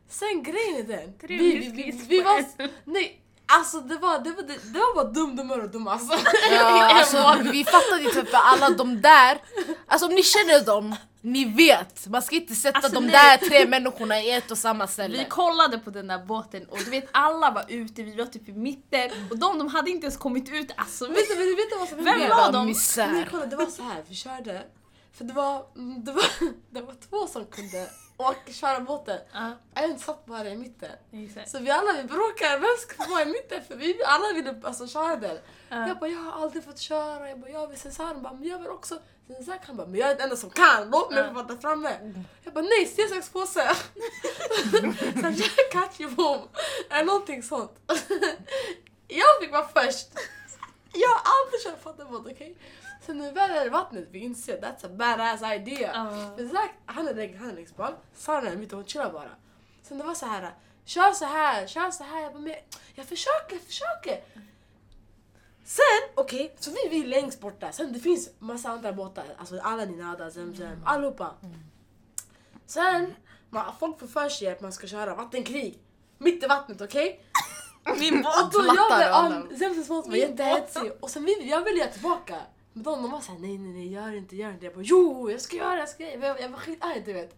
Sen 0.08 0.44
grejen 0.44 0.78
är 0.78 0.98
den, 0.98 1.14
vi, 1.20 1.38
vi, 1.38 1.72
vi, 1.72 1.92
vi 2.08 2.22
var, 2.22 2.46
nej 2.84 3.22
alltså 3.48 3.80
det 3.82 3.98
var, 3.98 4.20
det 4.20 4.32
var, 4.32 4.44
det, 4.44 4.80
var 4.80 4.96
bara 4.96 5.12
dum, 5.12 5.36
dummare 5.36 5.62
och 5.62 5.70
dum 5.70 5.88
alltså. 5.88 6.14
Ja, 6.52 6.90
alltså, 6.94 7.52
vi 7.52 7.64
fattade 7.64 8.04
inte 8.04 8.26
för 8.26 8.38
alla 8.38 8.70
de 8.70 9.02
där, 9.02 9.42
alltså 9.88 10.08
om 10.08 10.14
ni 10.16 10.24
känner 10.24 10.66
dem, 10.66 10.96
ni 11.22 11.46
vet. 11.46 12.08
Man 12.08 12.22
ska 12.22 12.36
inte 12.36 12.56
sätta 12.56 12.78
Alltså, 12.78 12.92
de 12.94 13.06
nej. 13.08 13.12
där 13.12 13.48
tre 13.50 13.68
människorna 13.68 14.20
i 14.22 14.32
ett 14.32 14.52
och 14.52 14.58
samma 14.58 14.88
ställe. 14.88 15.18
Vi 15.18 15.26
kollade 15.26 15.80
på 15.80 15.90
den 15.90 16.08
där 16.08 16.26
båten 16.26 16.66
och 16.66 16.78
du 16.78 16.90
vet 16.90 17.10
alla 17.12 17.52
var 17.52 17.66
ute, 17.68 18.04
vi 18.04 18.16
var 18.16 18.26
typ 18.26 18.50
i 18.50 18.52
mitten 18.54 19.10
och 19.32 19.38
de, 19.38 19.58
de 19.58 19.68
hade 19.68 19.90
inte 19.92 20.06
ens 20.06 20.18
kommit 20.18 20.50
ut 20.50 20.72
alltså. 20.76 21.08
Vet 21.08 21.16
du, 21.30 21.36
vet 21.36 21.46
du, 21.46 21.56
vet 21.56 21.70
du 21.72 21.78
vad 21.80 21.88
som 21.90 21.98
Vem 21.98 22.08
hände? 22.08 22.28
var 22.30 22.36
Jävla 22.36 22.52
de? 22.52 22.58
Nej, 22.66 22.68
misär. 22.68 23.28
kolla, 23.32 23.46
det 23.46 23.56
var 23.56 23.66
så 23.66 23.84
här, 23.84 24.04
vi 24.08 24.16
körde. 24.16 24.62
För 25.18 25.24
det 25.24 25.34
var, 25.34 25.66
det 26.06 26.12
var, 26.12 26.24
det 26.72 26.82
var 26.82 26.94
två 27.10 27.28
som 27.28 27.46
kunde 27.46 27.88
och 28.18 28.36
köra 28.54 28.80
båten. 28.80 29.20
Ja, 29.34 29.52
En 29.74 30.00
satt 30.00 30.26
bara 30.26 30.50
i 30.50 30.56
mitten. 30.58 30.92
exakt. 31.12 31.50
Så 31.50 31.60
vi 31.60 31.70
alla 31.70 31.94
vi 31.94 32.04
bråkar, 32.04 32.60
vem 32.60 32.70
ska 32.80 33.12
vara 33.12 33.22
i 33.22 33.26
mitten? 33.26 33.64
För 33.68 33.76
vi 33.76 34.04
alla 34.04 34.34
ville 34.34 34.62
alltså, 34.64 34.88
köra 34.88 35.16
den. 35.16 35.38
Ja. 35.70 35.88
Jag 35.88 35.98
bara, 36.00 36.10
jag 36.10 36.20
har 36.20 36.42
aldrig 36.42 36.64
fått 36.64 36.80
köra. 36.80 37.30
Jag 37.30 37.40
bara, 37.40 37.52
jag 37.52 37.68
vill. 37.68 37.80
Sen 37.80 37.92
Saran 37.92 38.22
bara, 38.22 38.34
men 38.34 38.48
jag 38.48 38.60
vill 38.60 38.70
också. 38.70 39.00
Sen 39.46 39.60
han 39.66 39.78
bara, 39.78 39.88
men 39.88 40.00
jag 40.00 40.10
är 40.10 40.16
den 40.16 40.24
enda 40.24 40.36
som 40.36 40.50
kan. 40.50 40.90
Låt 40.90 41.10
mig 41.12 41.20
Ja. 41.20 41.28
få 41.28 41.34
vara 41.44 41.58
framme. 41.58 42.14
Jag 42.44 42.54
bara, 42.54 42.62
nej, 42.66 42.86
sten, 42.86 43.10
sax, 43.10 43.30
påse. 43.30 43.76
Sen 44.72 44.96
jag 45.38 45.72
catch 45.72 46.00
you 46.02 46.12
boom. 46.12 46.48
Eller 46.90 47.04
någonting 47.06 47.44
sånt. 47.44 47.72
jag 49.08 49.28
fick 49.42 49.52
vara 49.52 49.68
först. 49.68 50.08
Jag 50.94 51.10
har 51.10 51.22
aldrig 51.26 51.62
kört 51.64 51.84
fattabåt, 51.84 52.28
okej? 52.32 52.58
Sen 53.06 53.18
när 53.18 53.26
vi 53.26 53.32
väl 53.32 53.52
är 53.52 53.66
i 53.66 53.70
vattnet, 53.70 54.08
vi 54.12 54.20
inser 54.20 54.62
that's 54.62 54.86
a 54.86 54.90
badass 54.90 55.42
idea. 55.42 55.92
Ja. 55.94 56.36
För 56.38 56.48
Zack, 56.48 56.72
han 56.86 57.08
är 57.08 57.14
längst, 57.14 57.40
han 57.40 57.50
är 57.50 57.54
längst 57.54 57.76
bak. 57.78 57.94
Sara 58.16 58.50
är 58.50 58.56
mitt 58.56 58.74
och 58.74 58.78
hon 58.78 58.88
chillar 58.88 59.12
bara. 59.12 59.30
Sen 59.84 59.98
det 59.98 60.04
var 60.04 60.14
så 60.14 60.26
här, 60.26 60.54
kör 60.86 61.12
så 61.12 61.26
här, 61.26 61.68
kör 61.68 61.92
så 61.92 62.04
här. 62.04 62.22
Jag 62.22 62.32
bara, 62.34 62.42
men 62.42 62.56
jag 62.96 63.06
försöker, 63.06 63.56
jag 63.56 63.62
försöker. 63.62 64.24
Sen, 65.66 66.10
okej, 66.16 66.56
så 66.60 66.72
vi, 66.72 66.90
vi 66.90 67.04
är 67.04 67.08
längst 67.08 67.40
borta. 67.40 67.72
Sen 67.72 67.94
det 67.94 68.00
finns 68.00 68.30
massa 68.40 68.70
andra 68.70 68.94
båtar. 68.94 69.26
Alltså 69.38 69.60
alla 69.60 69.86
Ninada, 69.86 70.32
Zemzem, 70.32 70.82
allihopa. 70.86 71.32
Sen, 72.66 73.14
man, 73.50 73.74
folk 73.80 74.00
får 74.00 74.08
för 74.08 74.30
sig 74.30 74.48
att 74.52 74.62
man 74.62 74.74
ska 74.74 74.88
köra 74.88 75.16
vattenkrig. 75.16 75.80
Mitt 76.18 76.44
i 76.44 76.48
vattnet, 76.48 76.82
okej? 76.82 77.24
Min 78.00 78.22
båt! 78.22 78.34
Jag 78.36 78.52
Plattar 78.52 79.12
honom. 79.24 79.48
ja, 79.52 79.58
Zemzems 79.58 79.88
båt 79.88 80.08
var 80.08 80.16
jättehetsig. 80.16 80.92
Och 81.00 81.10
sen 81.10 81.26
vi, 81.26 81.50
jag 81.50 81.62
ville 81.64 81.80
göra 81.80 81.92
tillbaka. 81.92 82.36
Men 82.78 82.84
de, 82.84 83.02
de 83.02 83.12
var 83.12 83.22
såhär, 83.22 83.40
nej 83.40 83.58
nej 83.58 83.72
nej 83.74 83.92
gör 83.94 84.16
inte, 84.18 84.36
gör 84.36 84.50
inte. 84.50 84.66
Jag 84.66 84.74
bara, 84.74 84.84
jo 84.84 85.32
jag 85.32 85.42
ska 85.42 85.56
göra 85.56 85.72
det, 85.74 85.80
jag 85.80 85.90
ska 85.90 86.04
göra 86.04 86.18
det. 86.20 86.28
Jag, 86.28 86.42
jag 86.42 86.50
var 86.50 86.58
skitarg 86.60 87.02
du 87.06 87.14
vet. 87.14 87.36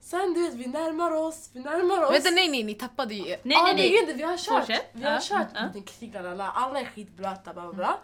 Sen 0.00 0.34
du 0.34 0.42
vet, 0.42 0.54
vi 0.54 0.66
närmar 0.66 1.10
oss, 1.10 1.50
vi 1.52 1.60
närmar 1.60 2.02
oss. 2.04 2.12
Vänta 2.14 2.30
nej 2.30 2.48
nej, 2.48 2.62
ni 2.64 2.74
tappade 2.74 3.14
ju... 3.14 3.22
Nej 3.24 3.38
nej 3.42 3.70
är 3.70 3.74
nej. 3.74 3.98
inte, 4.00 4.12
vi 4.12 4.22
har 4.22 4.36
kört, 4.36 4.58
Fortsätt. 4.66 4.90
vi 4.92 5.04
har 5.04 5.12
Ja, 5.12 5.20
kört 5.22 5.46
ja. 5.54 5.66
liten 5.66 5.82
krig, 5.82 6.14
lalala. 6.14 6.50
alla 6.50 6.80
är 6.80 6.84
skitblöta, 6.84 7.52
bla 7.52 7.62
bla 7.62 7.72
bla. 7.72 7.98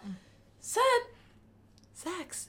Sen, 0.61 0.83
Zax, 1.95 2.49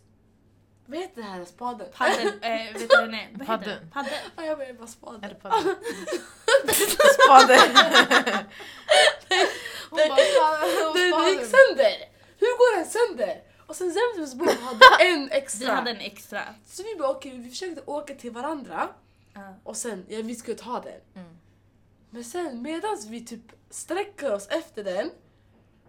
vad 0.86 1.00
heter 1.00 1.22
det 1.22 1.27
här 1.27 1.45
spaden? 1.45 1.88
Paddel, 1.98 2.27
eh, 2.41 2.74
vet 2.74 2.89
du 2.89 2.95
är? 2.95 3.29
Vad 3.33 3.48
heter 3.48 3.72
det? 3.72 3.88
Paddel. 3.93 4.13
Ja, 4.36 4.43
jag 4.45 4.57
bara, 4.57 4.74
bara 4.74 4.88
spaden. 4.88 5.24
Är 5.24 5.29
det? 5.29 5.36
Spade. 7.24 7.55
Hon 9.89 10.00
bara, 10.10 10.17
fan, 10.17 10.93
Den 10.93 11.12
fan. 11.12 11.29
gick 11.29 11.39
sönder! 11.39 12.12
Hur 12.43 12.57
går 12.57 12.77
den 12.77 12.85
sönder? 12.89 13.43
Och 13.67 13.75
sen 13.75 13.91
Zemzems 13.93 14.35
båt 14.35 14.59
hade 14.62 15.12
en 15.13 15.25
Vi 15.25 15.31
extra. 15.31 15.73
hade 15.73 15.91
en 15.91 15.97
extra. 15.97 16.41
Så 16.67 16.83
vi 16.83 16.95
bara 17.00 17.09
okej, 17.09 17.38
vi 17.38 17.50
försökte 17.50 17.81
åka 17.85 18.15
till 18.15 18.31
varandra 18.31 18.89
Ja. 19.33 19.53
och 19.63 19.77
sen, 19.77 20.05
ja 20.09 20.19
vi 20.23 20.35
skulle 20.35 20.57
ta 20.57 20.79
den. 20.81 21.23
Mm. 21.23 21.38
Men 22.09 22.23
sen 22.23 22.62
medan 22.62 22.97
vi 23.07 23.25
typ 23.25 23.41
sträcker 23.69 24.33
oss 24.33 24.47
efter 24.47 24.83
den, 24.83 25.09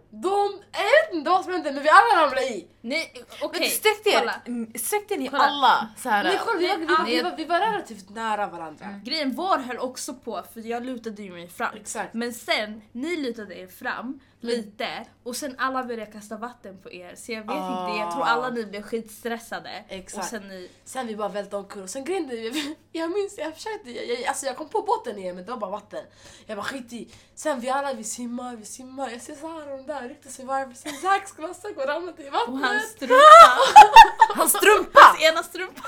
de, 0.09 0.61
jag 0.71 0.83
vet 1.07 1.13
inte 1.13 1.29
vad 1.29 1.43
som 1.43 1.53
hände 1.53 1.71
men 1.71 1.83
vi 1.83 1.89
alla 1.89 2.23
ramlade 2.23 2.47
i. 2.47 2.67
Nej 2.81 3.23
okej. 3.41 3.59
Men 3.61 3.69
sträckte 3.69 4.09
er, 4.09 4.77
sträckte 4.77 5.17
ni 5.17 5.27
Kolla. 5.27 5.43
alla 5.43 5.89
så 5.97 6.09
här? 6.09 6.23
Nej, 6.23 6.39
kolla, 6.45 6.59
vi, 6.59 6.67
vi, 6.67 6.85
vi, 7.05 7.15
vi, 7.15 7.21
var, 7.21 7.37
vi 7.37 7.45
var 7.45 7.59
relativt 7.59 8.09
nära 8.09 8.47
varandra. 8.47 9.01
Grejen, 9.05 9.35
vår 9.35 9.57
höll 9.57 9.77
också 9.79 10.13
på 10.13 10.43
för 10.53 10.61
jag 10.61 10.85
lutade 10.85 11.23
ju 11.23 11.31
mig 11.31 11.47
fram. 11.49 11.75
Exakt. 11.75 12.13
Men 12.13 12.33
sen, 12.33 12.81
ni 12.91 13.15
lutade 13.17 13.55
er 13.59 13.67
fram 13.67 14.19
lite 14.45 15.05
och 15.23 15.35
sen 15.35 15.55
alla 15.57 15.83
började 15.83 16.11
kasta 16.11 16.37
vatten 16.37 16.77
på 16.81 16.91
er. 16.91 17.15
Så 17.15 17.31
jag 17.31 17.41
vet 17.41 17.49
Ah. 17.49 17.87
inte, 17.89 17.99
jag 17.99 18.11
tror 18.11 18.23
alla 18.23 18.49
ni 18.49 18.65
blev 18.65 18.81
skitstressade. 18.81 19.83
Exakt. 19.89 20.23
Och 20.23 20.29
sen 20.29 20.47
ni... 20.47 20.71
Sen 20.85 21.07
vi 21.07 21.15
bara 21.15 21.29
välte 21.29 21.55
omkull 21.57 21.83
och 21.83 21.89
sen 21.89 22.03
grejen 22.05 22.29
jag, 22.29 22.75
jag 23.01 23.11
minns, 23.11 23.37
jag 23.37 23.53
försökte, 23.53 23.91
jag, 23.91 24.05
jag, 24.19 24.25
alltså 24.25 24.45
jag 24.45 24.57
kom 24.57 24.69
på 24.69 24.81
båten 24.81 25.17
igen 25.17 25.35
men 25.35 25.45
det 25.45 25.51
var 25.51 25.57
bara 25.59 25.71
vatten. 25.71 26.05
Jag 26.45 26.57
bara 26.57 26.63
skit 26.65 26.93
i. 26.93 27.13
Sen 27.35 27.59
vi 27.59 27.69
alla 27.69 27.93
vi 27.93 28.03
simmar, 28.03 28.55
vi 28.55 28.65
simmar, 28.65 29.09
jag 29.09 29.21
ser 29.21 29.35
Saron 29.35 29.85
där 29.85 30.09
riktar 30.09 30.29
sig 30.29 30.45
varv. 30.45 30.73
Sen 30.73 30.93
Zack 30.93 31.35
glasögon 31.37 31.85
ramlade 31.87 32.23
i 32.23 32.29
Och 32.29 32.33
vattnet. 32.33 32.63
hans 32.65 32.83
strumpa, 32.91 33.15
Hans 34.35 34.53
strumpa! 34.57 34.99
hans 34.99 35.21
ena 35.23 35.43
strumpa. 35.43 35.81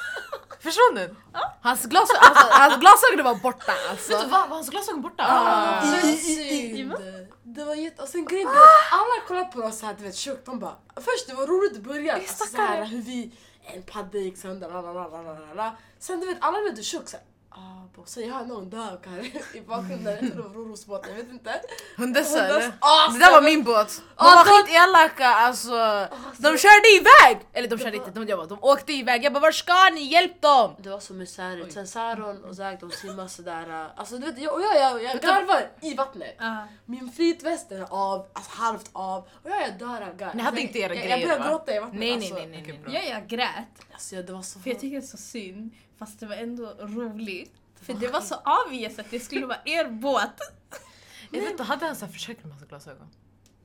Försvann 0.59 0.95
den? 0.95 1.15
Hans, 1.61 1.85
glas, 1.85 2.09
alltså, 2.21 2.47
hans 2.51 2.77
glasögon 2.79 3.23
var 3.25 3.35
borta 3.35 3.73
alltså. 3.89 4.11
Vet 4.11 4.21
du 4.21 4.27
vad, 4.27 4.49
var 4.49 4.55
hans 4.55 4.69
glasögon 4.69 5.01
borta? 5.01 5.23
Ah, 5.27 5.85
I- 6.03 6.09
i- 6.13 6.17
synd. 6.17 6.93
i- 6.93 7.27
Det 7.57 7.65
var 7.65 7.75
jätte... 7.75 8.01
Och 8.01 8.07
sen 8.07 8.25
grejen 8.25 8.47
är, 8.47 8.53
alla 8.91 9.27
kollade 9.27 9.51
på 9.51 9.59
oss 9.59 9.79
såhär, 9.79 9.95
du 9.97 10.03
vet 10.03 10.15
tjukt. 10.15 10.45
De 10.45 10.59
bara... 10.59 10.75
Först 10.95 11.27
det 11.27 11.33
var 11.33 11.47
roligt 11.47 11.77
i 11.77 11.79
början. 11.79 12.15
Alltså, 12.15 12.45
såhär, 12.45 12.85
hur 12.85 13.01
vi... 13.01 13.31
En 13.63 13.83
padda 13.83 14.17
gick 14.17 14.37
sönder, 14.37 14.69
la, 14.69 14.81
la, 14.81 14.93
la, 14.93 15.07
la, 15.07 15.33
la, 15.33 15.53
la. 15.53 15.77
Sen 15.99 16.19
du 16.19 16.25
vet, 16.25 16.37
alla 16.41 16.61
blev 16.61 16.83
tjock 16.83 17.09
såhär. 17.09 17.25
Ah, 17.59 17.87
bo, 17.95 18.05
så 18.05 18.21
jag 18.21 18.33
hör 18.33 18.45
någon 18.45 18.69
dök 18.69 19.05
här 19.07 19.31
i 19.57 19.61
bakgrunden. 19.61 20.17
Jag 20.21 20.33
tror 20.33 20.43
det 20.43 20.49
var 20.49 20.55
Roros 20.55 20.85
båt, 20.85 21.05
jag 21.07 21.15
vet 21.15 21.29
inte. 21.29 21.61
Hundessa 21.97 22.45
eller? 22.47 22.71
Ah, 22.79 23.11
Det 23.11 23.19
där 23.19 23.31
var 23.31 23.41
min 23.41 23.63
båt. 23.63 23.97
De 23.97 24.01
Ah, 24.15 24.35
var 24.35 24.45
de- 24.45 24.49
skitelaka 24.51 25.27
alltså. 25.27 26.07
De 26.37 26.57
körde 26.57 26.87
iväg! 26.99 27.37
Eller 27.53 27.67
de 27.69 27.79
körde 27.79 27.97
inte, 27.97 28.11
de, 28.11 28.27
jag 28.27 28.39
bara, 28.39 28.47
de 28.47 28.57
åkte 28.61 28.93
iväg. 28.93 29.23
Jag 29.23 29.33
bara 29.33 29.39
var 29.39 29.51
ska 29.51 29.89
ni? 29.93 30.01
Hjälp 30.03 30.41
dem! 30.41 30.75
Det 30.79 30.89
var 30.89 30.99
så 30.99 31.13
misärigt. 31.13 31.73
Sen 31.73 31.87
Saron 31.87 32.43
och 32.43 32.55
Zack 32.55 32.79
de 32.79 32.91
simmar 32.91 33.27
sådär. 33.27 33.81
äh, 33.81 33.87
Alltså 33.99 34.17
du 34.17 34.25
vet, 34.25 34.39
jag, 34.39 34.53
och 34.53 34.61
jag, 34.61 34.75
jag, 34.75 35.03
jag 35.03 35.21
garvar 35.21 35.69
i 35.81 35.93
vattnet. 35.93 36.35
Ja. 36.39 36.67
Min 36.85 37.11
flytväst 37.11 37.71
är 37.71 37.81
av, 37.89 38.25
alltså 38.33 38.51
halvt 38.61 38.89
av. 38.93 39.19
Och 39.43 39.49
jag, 39.49 39.61
jag 39.61 39.77
dör 39.79 40.01
av 40.01 40.17
garv. 40.17 40.35
Ni 40.35 40.41
hade 40.41 40.57
Jag- 40.57 40.65
inte 40.67 40.79
era 40.79 40.95
jag, 40.95 41.03
grejer, 41.03 41.17
Jag 41.17 41.27
började 41.27 41.43
va? 41.43 41.49
gråta 41.49 41.75
i 41.75 41.79
vattnet. 41.79 41.99
Nej 41.99 42.09
nej 42.17 42.17
alltså. 42.31 42.35
nej 42.35 42.47
nej. 42.47 42.63
nej. 42.67 42.77
bra. 42.79 42.93
Ja, 42.93 43.01
jag 43.01 43.27
grät. 43.27 43.49
Alltså, 43.93 44.15
det 44.15 44.33
var 44.33 44.41
så 44.41 44.59
För 44.59 44.69
jag 44.69 44.79
tycker 44.79 44.97
det 44.99 45.05
är 45.05 45.07
så 45.07 45.17
synd. 45.17 45.71
Fast 45.99 46.19
det 46.19 46.25
var 46.25 46.35
ändå 46.35 46.65
roligt. 46.79 47.53
För 47.81 47.93
det 47.93 48.07
var 48.07 48.21
så 48.21 48.35
obvious 48.65 48.99
att 48.99 49.11
det 49.11 49.19
skulle 49.19 49.45
vara 49.45 49.59
er 49.65 49.89
båt. 49.89 50.39
Jag 51.31 51.41
vet 51.41 51.51
inte, 51.51 51.63
hade 51.63 51.85
han 51.85 51.95
så 51.95 52.05
här 52.05 52.35
med 52.43 52.69
glasögon? 52.69 53.07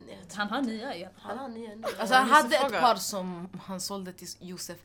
Nej, 0.07 0.19
jag 0.21 0.29
tror- 0.31 0.39
Han 0.39 0.49
har 0.51 0.63
nya 0.63 0.97
i 0.97 1.05
alla 1.05 1.13
fall. 1.15 1.23
Han 1.23 1.39
har 1.39 1.49
nya 1.49 1.75
nu. 1.75 1.85
Alltså 1.99 2.15
han 2.15 2.29
Jag 2.29 2.45
måste 2.45 2.57
hade 2.59 2.77
ett 2.77 2.83
par 2.83 2.95
som 2.95 3.49
han 3.65 3.81
sålde 3.81 4.13
till 4.13 4.29
Josef. 4.41 4.79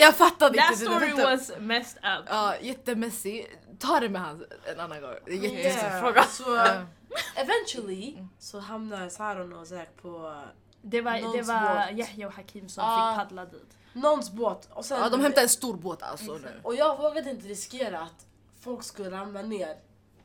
Jag 0.00 0.14
fattade 0.14 0.58
That 0.58 0.72
inte. 0.72 0.84
det. 0.84 0.90
story 0.90 1.06
Vänta. 1.06 1.30
was 1.36 1.52
messed 1.58 1.98
up. 2.18 2.24
Ja, 2.28 2.56
jättemessig. 2.60 3.58
Ta 3.78 4.00
det 4.00 4.08
med 4.08 4.20
han 4.20 4.44
en 4.64 4.80
annan 4.80 5.00
gång. 5.00 5.14
Det 5.24 5.32
är 5.32 5.36
Yeah. 5.36 5.54
jättestor 5.56 6.00
fråga. 6.00 6.22
Så 6.24 6.56
Ja. 6.56 6.86
eventually 7.34 8.26
så 8.38 8.60
hamnar 8.60 9.08
Saron 9.08 9.52
och 9.52 9.66
Zack 9.66 9.88
på 10.02 10.42
Det 10.82 11.00
var, 11.00 11.36
det 11.36 11.42
var. 11.42 11.90
Yahya 11.92 12.26
och 12.26 12.32
Hakim 12.34 12.68
som 12.68 12.84
Ah. 12.84 13.12
fick 13.12 13.18
paddla 13.18 13.44
dit. 13.44 13.76
Någons 13.94 14.30
båt. 14.30 14.68
Och, 14.70 14.84
sen, 14.84 15.00
Ja, 15.00 15.08
de 15.08 15.20
hämtade 15.20 15.42
en 15.42 15.48
stor 15.48 15.74
båt 15.76 16.02
alltså 16.02 16.32
nu. 16.32 16.60
och 16.62 16.74
jag 16.74 16.96
vågade 16.98 17.30
inte 17.30 17.48
riskera 17.48 18.00
att 18.00 18.26
folk 18.64 18.82
skulle 18.84 19.10
ramla 19.10 19.42
ner. 19.42 19.76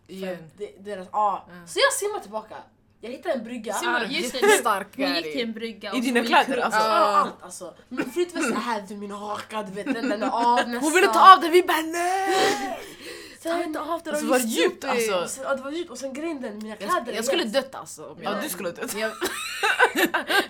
Igen. 0.07 0.51
de- 0.57 0.75
deras, 0.79 1.07
ja. 1.11 1.45
Ja. 1.49 1.67
Så 1.67 1.79
jag 1.79 1.93
simmar 1.93 2.19
tillbaka. 2.19 2.55
Jag 3.01 3.09
hittar 3.09 3.29
en 3.29 3.43
brygga. 3.43 3.75
Ja, 3.83 4.03
just 4.03 4.31
det. 4.31 4.39
Jättestark 4.39 4.87
Hon 4.97 5.15
gick 5.15 5.31
till 5.33 5.41
en 5.41 5.53
brygga. 5.53 5.93
I 5.93 5.99
dina 5.99 6.23
kläder, 6.23 6.57
alltså? 6.57 6.79
Ja, 6.79 6.85
allt 7.17 7.43
alltså. 7.43 7.73
Min 7.89 8.11
flytväst 8.11 8.49
är 8.51 8.55
här 8.55 8.81
vid 8.81 8.99
min 8.99 9.11
haka, 9.11 9.63
du 9.63 9.71
vet 9.71 9.85
den, 9.85 10.09
den 10.09 10.23
är 10.23 10.29
av 10.29 10.55
nästan. 10.55 10.75
Hon 10.83 10.93
ville 10.93 11.07
ta 11.07 11.33
av 11.35 11.41
den, 11.41 11.51
vi 11.51 11.63
bara 11.63 11.81
nej! 11.81 12.79
Ta 13.43 13.49
Sen, 13.49 13.63
inte 13.63 13.79
av 13.79 14.01
den. 14.03 14.13
Alltså, 14.13 14.25
de 14.25 14.31
var 14.31 14.39
det 14.39 14.45
djupt, 14.45 14.83
alltså? 14.85 15.27
sen, 15.27 15.43
ja, 15.43 15.55
det 15.55 15.61
var 15.61 15.71
djupt 15.71 15.91
och 15.91 15.97
sen 15.97 16.13
grejen 16.13 16.41
den, 16.41 16.57
mina 16.57 16.75
kläder 16.75 17.03
Jag, 17.05 17.15
jag 17.15 17.25
skulle 17.25 17.43
dött 17.43 17.75
alltså. 17.75 18.05
om 18.09 18.17
Ja, 18.21 18.31
jag- 18.33 18.43
du 18.43 18.49
skulle 18.49 18.71
dött. 18.71 18.93
Jag, 18.97 19.11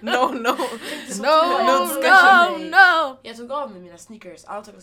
No, 0.02 0.32
no. 0.34 0.56
Så 1.12 1.22
no, 1.22 1.36
no, 1.68 2.04
jag- 2.04 2.62
no! 2.62 3.18
Jag 3.22 3.38
tog 3.38 3.52
av 3.52 3.72
mig 3.72 3.82
mina 3.82 3.98
sneakers, 3.98 4.46
alla 4.46 4.62
tog 4.62 4.74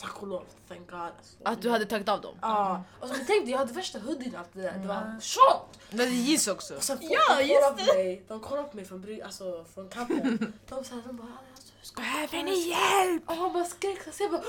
tack 0.00 0.22
och 0.22 0.28
lov, 0.28 0.44
thank 0.68 0.90
god. 0.90 1.00
Alltså. 1.00 1.34
Att 1.44 1.62
du 1.62 1.70
hade 1.70 1.84
tagit 1.86 2.08
av 2.08 2.20
dem? 2.20 2.34
Ja, 2.40 2.82
och 3.00 3.08
så 3.08 3.14
tänkte 3.14 3.50
jag 3.50 3.58
hade 3.58 3.72
värsta 3.72 3.98
hoodien 3.98 4.34
och 4.34 4.40
allt 4.40 4.48
det 4.52 4.62
där, 4.62 4.72
det 4.82 4.88
var 4.88 5.16
tjockt! 5.20 5.78
Du 5.90 5.98
hade 5.98 6.10
jeans 6.14 6.48
också. 6.48 6.76
Och 6.76 6.82
sen 6.82 6.98
folk, 6.98 7.10
Ja, 7.12 7.36
de 7.38 7.44
just 7.44 7.60
kollade 7.62 7.84
på 7.86 7.94
mig, 7.94 8.24
de 8.28 8.40
kollade 8.40 8.68
på 8.68 8.76
mig 8.76 8.84
från, 8.84 9.00
bry- 9.04 9.22
alltså, 9.24 9.64
från 9.74 9.88
campen. 9.88 10.52
De 10.68 10.84
sa, 10.84 10.94
de 11.06 11.16
bara 11.16 11.26
alltså, 11.26 11.51
Behöver 11.90 12.42
ni 12.42 12.68
hjälp? 12.68 13.22
Ja, 13.26 13.48
man 13.48 13.66
skrek 13.66 13.98
så 14.12 14.22
jag 14.22 14.30
bara... 14.30 14.40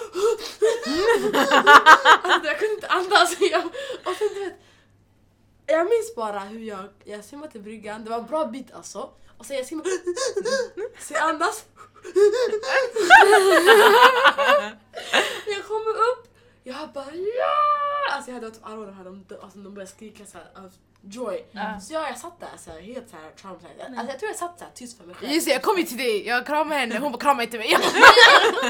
alltså, 2.21 2.47
jag 2.47 2.59
kunde 2.59 2.73
inte 2.73 2.87
andas. 2.87 3.35
Jag, 3.51 3.65
och 4.05 4.15
sen, 4.17 4.27
du 4.33 4.39
vet, 4.39 4.53
jag 5.65 5.89
minns 5.89 6.15
bara 6.15 6.39
hur 6.39 6.59
jag, 6.59 6.89
jag 7.03 7.25
simmade 7.25 7.51
till 7.51 7.61
bryggan, 7.61 8.03
det 8.03 8.09
var 8.09 8.17
en 8.17 8.25
bra 8.25 8.45
bit 8.45 8.73
alltså. 8.73 9.09
Och 9.37 9.45
sen 9.45 9.57
jag 9.57 9.65
simmade... 9.65 9.89
Så 10.99 11.13
jag 11.13 11.29
andas. 11.29 11.65
jag 15.47 15.65
kommer 15.67 15.91
upp, 15.91 16.32
jag 16.63 16.89
bara 16.93 17.05
ja! 17.15 18.15
Alltså 18.15 18.32
jag 18.32 18.36
hade 18.36 18.48
hört 18.48 18.60
Aurora 18.63 18.91
här, 18.91 19.03
de, 19.03 19.25
alltså, 19.43 19.60
de 19.60 19.74
började 19.74 19.91
skrika 19.91 20.25
så 20.25 20.38
här, 20.38 20.70
joy. 21.01 21.46
Ja. 21.51 21.79
Så 21.79 21.93
jag, 21.93 22.03
jag 22.10 22.17
satt 22.17 22.39
där 22.39 22.58
så 22.58 22.72
här, 22.72 22.82
helt 22.82 23.10
så 23.10 23.15
här 23.15 23.32
traumatized. 23.41 23.82
Alltså, 23.82 24.08
jag 24.12 24.20
tror 24.20 24.29
jag 24.29 24.38
satt 24.38 24.60
så 24.60 24.65
här, 24.65 24.72
tyst 24.75 24.98
för 24.98 25.05
mig 25.05 25.15
själv. 25.15 25.32
Just 25.32 25.48
det, 25.48 25.53
jag 25.53 25.62
kom 25.62 25.77
ju 25.77 25.84
till 25.84 25.98
dig, 25.98 26.27
jag 26.27 26.46
kramade 26.46 26.79
henne, 26.79 27.00
hon 27.00 27.12
bara 27.12 27.20
krama 27.20 27.43
inte 27.43 27.58
mig. 27.58 27.67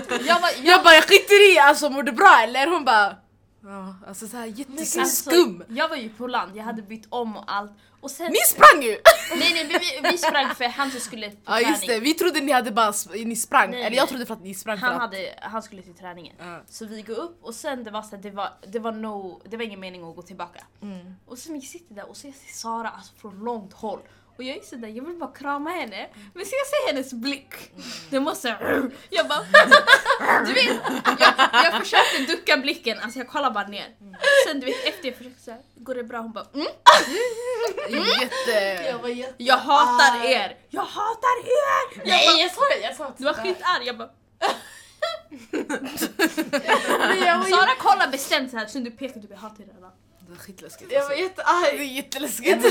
Jag, 0.10 0.22
Jag 0.22 0.40
var, 0.42 0.50
jag 0.64 0.84
bara 0.84 0.94
jag 0.94 1.04
skiter 1.04 1.54
i 1.54 1.60
alltså, 1.60 1.90
mår 1.90 2.04
du 2.04 2.12
bra 2.12 2.40
eller? 2.44 2.68
Hon 2.68 2.86
bara 2.86 3.16
Ja, 3.66 3.96
alltså 4.08 4.28
såhär 4.28 4.48
Alltså, 4.48 5.00
jätteskum. 5.00 5.64
jag 5.70 5.90
var 5.90 5.96
ju 5.96 6.10
på 6.10 6.28
land, 6.28 6.56
jag 6.56 6.64
hade 6.64 6.82
bytt 6.82 7.06
om 7.10 7.38
och 7.38 7.44
allt. 7.48 7.72
Och 8.02 8.12
sen, 8.12 8.32
Ni 8.32 8.38
sprang 8.38 8.84
ju! 8.84 8.98
nej 9.40 9.54
nej 9.54 9.80
vi, 10.04 10.10
vi 10.12 10.18
sprang 10.18 10.56
för 10.56 10.66
han 10.66 10.92
skulle 10.92 11.30
till 11.30 11.40
Ja 11.46 11.60
just 11.60 11.88
det, 11.88 12.00
vi 12.00 12.14
trodde 12.14 12.42
ni 12.42 12.52
hade 12.52 12.72
bara, 12.72 12.94
ni 13.26 13.36
sprang. 13.36 13.72
Nej, 13.72 13.84
Eller 13.84 13.98
jag 13.98 14.10
trodde 14.10 14.26
för 14.26 14.34
att 14.34 14.44
ni 14.44 14.54
sprang 14.54 14.78
Han, 14.78 15.02
hade, 15.02 15.40
han 15.42 15.64
skulle 15.64 15.82
till 15.82 15.94
träningen. 15.94 16.36
Ja. 16.40 16.62
Så 16.70 16.86
vi 16.86 17.02
går 17.02 17.16
upp 17.20 17.44
och 17.44 17.56
sen 17.56 17.84
det 17.84 17.92
var 17.92 18.02
så 18.02 18.16
här, 18.16 18.24
det 18.24 18.32
var, 18.32 18.50
det 18.68 18.80
var 18.80 18.92
no, 18.92 19.42
det 19.50 19.58
var 19.58 19.64
ingen 19.64 19.80
mening 19.80 20.10
att 20.10 20.16
gå 20.16 20.22
tillbaka. 20.22 20.64
Mm. 20.82 21.16
Och 21.26 21.38
sen 21.38 21.54
vi 21.54 21.62
sitter 21.62 21.96
där 21.96 22.10
och 22.10 22.18
så 22.18 22.28
jag 22.28 22.36
ser 22.36 22.54
Sara 22.54 22.90
alltså, 22.90 23.14
från 23.16 23.44
långt 23.44 23.74
håll. 23.74 24.00
Och 24.38 24.44
jag 24.44 24.58
är 24.58 24.62
sådär, 24.62 24.88
jag 24.88 25.06
vill 25.06 25.16
bara 25.16 25.32
krama 25.32 25.70
henne. 25.70 26.10
Men 26.34 26.46
så 26.46 26.52
jag 26.56 26.68
ser 26.68 26.88
hennes 26.94 27.14
blick. 27.14 27.54
Det 28.10 28.20
måste 28.20 28.48
jag 29.10 29.28
bara... 29.28 29.40
Du 30.46 30.54
vet, 30.54 30.82
jag, 31.20 31.34
jag 31.52 31.80
försökte 31.80 32.18
ducka 32.28 32.58
blicken, 32.58 33.00
alltså 33.00 33.20
jag 33.20 33.28
kollar 33.28 33.52
bara 33.52 33.68
ner. 33.68 33.88
Sen 34.48 34.60
du 34.60 34.66
vet 34.66 34.86
efter 34.86 35.08
jag 35.08 35.18
försökte 35.18 35.44
såhär, 35.44 35.60
går 35.76 35.96
det 35.96 36.04
bra? 36.04 36.20
Hon 36.20 36.32
bara 36.32 36.46
mm, 36.54 36.68
Jätte... 38.22 38.86
Jag 38.88 39.00
var 39.00 39.10
jätte... 39.10 39.34
jag 39.38 39.58
hatar 39.58 40.20
arg. 40.20 40.32
er! 40.32 40.58
Jag 40.70 40.82
hatar 40.82 41.38
er! 41.40 41.98
Jag 41.98 42.08
Nej 42.08 42.28
bara, 42.28 42.38
jag 42.42 42.52
sa 42.52 42.62
det, 42.62 42.80
jag 42.82 42.96
sa 42.96 43.14
du 43.18 43.24
var 43.26 43.34
skitarg, 43.34 43.86
jag 43.86 43.98
bara 43.98 44.10
Nej, 47.00 47.24
jag 47.26 47.38
var 47.38 47.46
Sara 47.46 47.76
kollar 47.76 48.08
bestämt 48.12 48.52
såhär, 48.52 48.66
sen 48.66 48.84
du 48.84 48.92
pekar 48.92 49.22
typ 49.22 49.30
jag 49.30 49.38
hatar 49.38 49.64
er 49.64 49.68
alla. 49.78 49.92
Det 50.20 50.30
var 50.32 50.38
skitläskigt 50.38 50.92
Jag 50.92 51.00
var 51.04 51.10
alltså. 51.10 51.18
Det 51.18 51.24
jättearg. 51.24 51.80
är 51.80 51.84
jätteläskigt. 51.84 52.64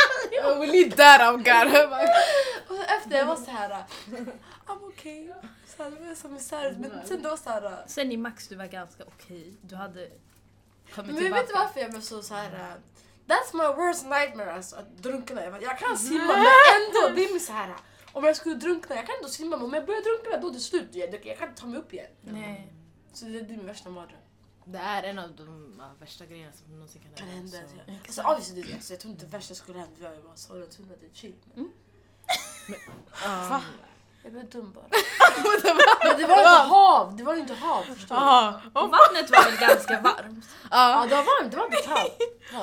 Jag 0.32 0.60
vill 0.60 0.74
inte 0.74 0.96
där 0.96 1.28
av 1.28 1.36
God. 1.36 1.74
Och 2.68 2.84
efter 2.84 3.16
jag 3.18 3.26
var 3.26 3.36
så 3.36 3.50
här. 3.50 3.84
I'm 4.66 4.84
okay. 4.88 5.32
Så 5.76 5.82
här, 5.82 5.90
det 5.90 6.08
var 6.08 6.14
som 6.14 6.36
isär. 6.36 6.76
Men 6.78 7.06
sen 7.06 7.22
då 7.22 7.36
så 7.36 7.50
här. 7.50 7.84
Sen 7.86 8.12
i 8.12 8.16
Max 8.16 8.48
du 8.48 8.56
var 8.56 8.66
ganska 8.66 9.04
okej, 9.06 9.54
du 9.62 9.76
hade 9.76 10.08
kommit 10.94 11.10
Men 11.10 11.16
tillbaka. 11.16 11.42
vet 11.42 11.48
du 11.48 11.54
varför 11.54 11.80
jag 11.80 11.90
blev 11.90 12.00
så 12.00 12.22
så 12.22 12.34
här. 12.34 12.52
äh, 12.52 12.74
That's 13.26 13.52
my 13.52 13.84
worst 13.84 14.04
nightmare 14.04 14.52
alltså, 14.52 14.76
att 14.76 14.96
drunkna. 14.96 15.44
Jag, 15.60 15.78
kan 15.78 15.98
simma 15.98 16.26
men 16.26 16.46
ändå, 16.76 17.14
det 17.16 17.24
är 17.24 17.32
min 17.32 17.40
så 17.40 17.52
här. 17.52 17.74
Om 18.12 18.24
jag 18.24 18.36
skulle 18.36 18.54
drunkna, 18.54 18.96
jag 18.96 19.06
kan 19.06 19.16
ändå 19.16 19.28
simma 19.28 19.56
men 19.56 19.66
om 19.66 19.74
jag 19.74 19.86
börjar 19.86 20.02
drunkna 20.02 20.36
då 20.42 20.48
är 20.48 20.52
det 20.52 20.60
slut. 20.60 20.88
Jag, 20.92 21.26
jag 21.26 21.38
kan 21.38 21.48
inte 21.48 21.60
ta 21.60 21.66
mig 21.66 21.78
upp 21.78 21.92
igen. 21.92 22.10
Nej. 22.20 22.72
Så 23.12 23.24
det, 23.24 23.38
är 23.38 23.42
min 23.42 23.66
värsta 23.66 23.90
mardröm. 23.90 24.20
Det 24.68 24.78
är 24.78 25.02
en 25.02 25.18
av 25.18 25.36
de 25.36 25.74
ja, 25.78 25.90
värsta 26.00 26.26
grejerna 26.26 26.52
som 26.52 26.72
någonsin 26.72 27.02
kan 27.02 27.12
Kan 27.14 27.28
hända. 27.28 27.50
så. 27.50 27.92
Alltså, 28.06 28.22
obviously, 28.22 28.62
det, 28.62 28.74
alltså, 28.74 28.92
jag 28.92 29.00
tror 29.00 29.12
inte 29.12 29.24
det 29.26 29.32
värsta 29.32 29.54
skulle 29.54 29.78
hända. 29.78 29.94
Jag 30.00 30.14
är 30.14 30.22
bara 30.22 30.36
sorgligt 30.36 30.74
hundra, 30.74 30.94
det 31.00 31.06
är 31.06 31.10
chill. 31.14 31.34
Men 31.54 31.70
Ja. 33.24 33.62
Jag 34.26 34.32
blev 34.32 34.48
dum 34.50 34.72
bara. 34.74 34.84
men 36.04 36.16
det 36.18 36.26
var 36.26 36.38
inte 36.38 36.68
hav, 36.68 37.16
det 37.16 37.22
var 37.22 37.34
inte 37.34 37.54
hav 37.54 37.82
förstår 37.82 38.14
du. 38.14 38.20
Aha. 38.20 38.60
Och 38.72 38.90
vattnet 38.90 39.30
var 39.30 39.44
väl 39.44 39.56
ganska 39.68 40.00
varmt? 40.00 40.44
Ja 40.70 41.06
det 41.08 41.14
var 41.16 41.22
varmt, 41.22 41.50
det 41.50 41.56
var 41.56 41.64
inte 41.64 41.76
kallt. 41.76 42.18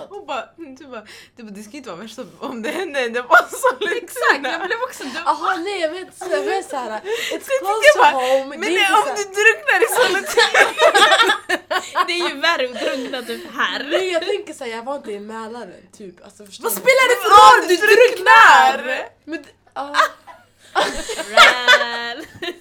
Hon 0.09 0.25
bara, 0.25 0.45
du 0.55 0.85
bara, 0.87 1.05
du 1.35 1.43
bara, 1.43 1.51
det 1.51 1.63
ska 1.63 1.77
inte 1.77 1.89
vara 1.89 2.01
värst 2.01 2.19
om 2.39 2.61
det 2.61 2.69
händer, 2.69 3.09
det 3.09 3.21
var 3.21 3.45
så 3.49 3.85
lite 3.85 3.95
Exakt, 4.05 4.43
jag 4.43 4.61
blev 4.67 4.79
också 4.87 5.03
dum. 5.03 5.23
Jaha 5.25 5.55
nej 5.55 5.79
jag 5.81 5.89
vet 5.89 6.17
så 6.17 6.25
jag 6.31 6.43
vet 6.43 6.69
såhär, 6.69 7.01
it's 7.33 7.49
close 7.59 7.89
to 7.93 7.99
bara, 7.99 8.11
home. 8.11 8.57
Men 8.57 8.61
det 8.61 8.87
om 8.99 9.09
du 9.19 9.23
drunknar 9.39 9.79
i 9.85 9.89
solitude! 9.99 10.73
Det 12.07 12.13
är 12.13 12.29
ju 12.29 12.39
värre 12.39 12.65
att 12.69 12.79
drunkna 12.81 13.21
typ 13.21 13.53
här. 13.55 13.87
Nej 13.91 14.11
jag 14.11 14.21
tänker 14.25 14.53
såhär, 14.53 14.71
jag 14.71 14.83
var 14.83 14.95
inte 14.95 15.11
i 15.11 15.19
Mälaren 15.19 15.87
typ. 15.97 16.23
Alltså, 16.25 16.43
Vad 16.43 16.71
du? 16.71 16.75
spelar 16.81 17.05
det 17.11 17.17
för 17.23 17.29
roll? 17.39 17.67
Du 17.67 17.75
drunknar! 17.75 19.05
Men, 19.25 19.45
ja. 19.73 19.95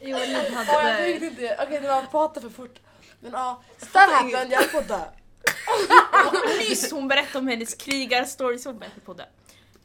Ja, 0.00 0.18
jag 0.24 1.10
inte, 1.22 1.56
okej 1.62 1.80
det 1.80 1.88
var 1.88 2.02
prata 2.02 2.40
för 2.40 2.48
fort. 2.48 2.78
Men 3.20 3.32
ja, 3.32 3.62
that 3.92 4.10
happened, 4.10 4.52
jag 4.52 4.76
att 4.76 4.88
dö. 4.88 5.00
Nyss 6.58 6.92
hon 6.92 7.08
berättade 7.08 7.38
om 7.38 7.48
hennes 7.48 7.74
krigarstories, 7.74 8.64
hon 8.64 8.78
berättade 8.78 9.00
på 9.00 9.14
det. 9.14 9.28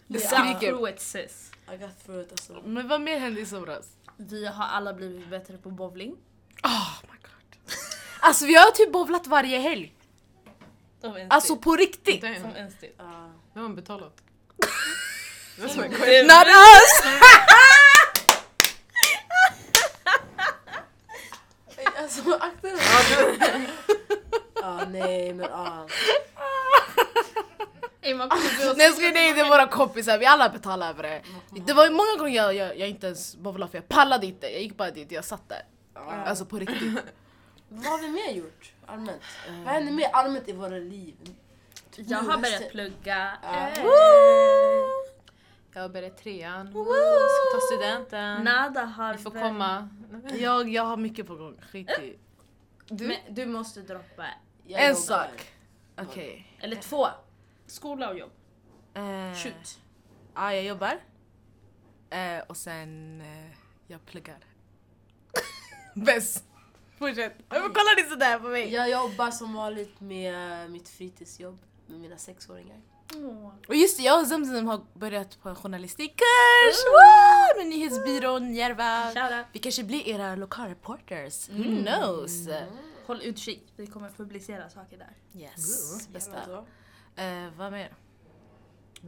Det 0.08 0.20
skriker. 0.20 0.44
are 0.46 0.60
through 0.60 0.90
it 0.90 1.02
sis. 1.02 1.52
I 1.74 1.78
got 1.78 2.06
through 2.06 2.22
it 2.22 2.32
alltså. 2.32 2.54
Men 2.66 2.88
vad 2.88 3.02
mer 3.02 3.20
hände 3.20 3.42
i 3.42 3.46
somras? 3.46 3.86
Vi 4.18 4.46
har 4.46 4.66
alla 4.66 4.94
blivit 4.94 5.28
bättre 5.28 5.58
på 5.58 5.70
bowling. 5.70 6.12
Oh 6.64 6.92
my 7.02 7.18
god. 7.22 7.74
Alltså 8.20 8.46
vi 8.46 8.56
har 8.56 8.72
typ 8.72 8.92
bowlat 8.92 9.28
varje 9.28 9.60
helg. 9.60 9.94
Som 11.02 11.16
en 11.16 11.32
Alltså 11.32 11.56
på 11.56 11.76
riktigt. 11.76 12.18
stil. 12.18 12.42
Som 12.42 12.56
en 12.56 12.72
stil. 12.72 12.92
Ja. 12.98 13.32
Nu 13.54 13.62
har 13.62 13.68
man 13.68 13.76
betalat. 13.76 14.22
Som 15.58 15.68
question. 15.68 16.28
Not 16.28 16.48
us! 16.48 17.49
Alltså 22.10 22.34
akta 22.40 22.68
dig. 22.68 23.70
Ja 24.62 24.82
nej 24.90 25.34
men 25.34 25.46
ja. 25.50 25.86
Oss- 28.72 28.78
Nej 28.78 28.86
jag 28.86 28.94
skojar, 28.96 29.14
nej 29.14 29.34
det 29.34 29.40
är 29.42 29.50
våra 29.50 29.68
kompisar, 29.68 30.18
vi 30.18 30.26
alla 30.26 30.50
betalar 30.50 30.90
över 30.90 31.04
det. 31.04 31.22
Det 31.66 31.74
var 31.74 31.90
många 31.90 32.16
gånger 32.18 32.36
jag, 32.36 32.54
jag, 32.56 32.78
jag 32.80 32.90
inte 32.90 33.06
ens 33.08 33.36
bowlade 33.36 33.72
för 33.72 33.78
jag 33.78 33.88
pallade 33.88 34.26
inte. 34.26 34.48
Jag 34.48 34.62
gick 34.62 34.78
bara 34.78 34.92
dit, 34.92 35.12
jag 35.12 35.26
satt 35.26 35.50
där. 35.50 35.62
Alltså 36.26 36.46
på 36.46 36.60
riktigt. 36.60 37.00
Vad 37.70 37.86
har 37.86 37.98
vi 38.00 38.08
mer 38.10 38.32
gjort 38.32 38.72
allmänt? 38.86 39.22
Vad 39.66 39.74
händer 39.74 39.92
mer 39.94 40.10
allmänt 40.14 40.48
i 40.50 40.54
våra 40.54 40.70
liv? 40.78 41.16
Jag 41.96 42.18
har 42.18 42.38
börjat 42.38 42.70
plugga. 42.72 43.32
Ja. 43.44 43.84
Jag 45.80 45.84
har 45.84 45.90
börjat 45.90 46.18
trean, 46.18 46.72
Woo! 46.72 46.86
ska 46.86 47.58
ta 47.58 47.62
studenten. 47.76 48.44
Nada 48.44 48.82
har 48.82 49.14
Vi 49.14 49.24
får 49.24 49.32
väl- 49.32 49.44
komma. 49.44 49.90
Jag, 50.34 50.70
jag 50.70 50.84
har 50.84 50.98
mycket 50.98 51.28
på 51.28 51.36
gång, 51.36 51.62
skit 51.72 51.90
i. 51.90 52.20
Du? 52.88 53.08
Men 53.08 53.18
du 53.30 53.46
måste 53.46 53.82
droppa 53.82 54.26
Jag 54.66 54.86
En 54.86 54.96
sak. 54.96 55.54
Okej. 55.98 56.58
Eller 56.60 56.76
två. 56.76 57.08
Skola 57.68 58.10
och 58.10 58.18
jobb. 58.18 58.32
Eh, 58.94 59.34
Shoot. 59.36 59.80
Ja, 60.36 60.54
jag 60.54 60.64
jobbar. 60.64 61.00
Eh, 62.10 62.40
och 62.48 62.58
sen 62.58 63.22
eh, 63.22 63.58
jag 63.88 64.06
pluggar. 64.06 64.40
Bäst! 65.96 66.46
Fortsätt. 66.98 67.34
Varför 67.50 67.68
kollar 67.68 68.04
ni 68.04 68.10
sådär 68.10 68.40
på 68.40 68.48
mig? 68.48 68.74
Jag 68.74 68.90
jobbar 68.90 69.32
som 69.32 69.54
vanligt 69.54 70.00
med 70.00 70.72
mitt 70.72 70.90
fritidsjobb 70.90 71.60
med 71.88 72.00
mina 72.00 72.18
sexåringar. 72.18 72.82
Och 73.68 73.76
just 73.76 73.98
det, 73.98 74.04
jag 74.04 74.22
och 74.22 74.28
Zemzem 74.28 74.68
har 74.68 74.82
börjat 74.94 75.42
på 75.42 75.50
en 75.50 75.56
journalistikkurs! 75.56 76.78
Woo! 76.86 77.58
Med 77.58 77.68
nyhetsbyrån 77.68 78.54
Järva. 78.56 79.04
Shoutout. 79.14 79.46
Vi 79.54 79.60
kanske 79.60 79.84
blir 79.84 80.08
era 80.08 80.36
lokalreporters. 80.36 81.50
Who 81.50 81.64
Mm. 81.64 81.86
knows? 81.86 82.48
Håll 83.06 83.22
utkik, 83.24 83.74
vi 83.76 83.88
kommer 83.88 84.10
publicera 84.10 84.70
saker 84.70 84.98
där. 84.98 85.42
Yes, 85.42 86.08
bästa. 86.08 86.34
Jävlar. 86.40 86.66
Eh, 87.48 87.52
vad 87.58 87.72
mer? 87.72 87.92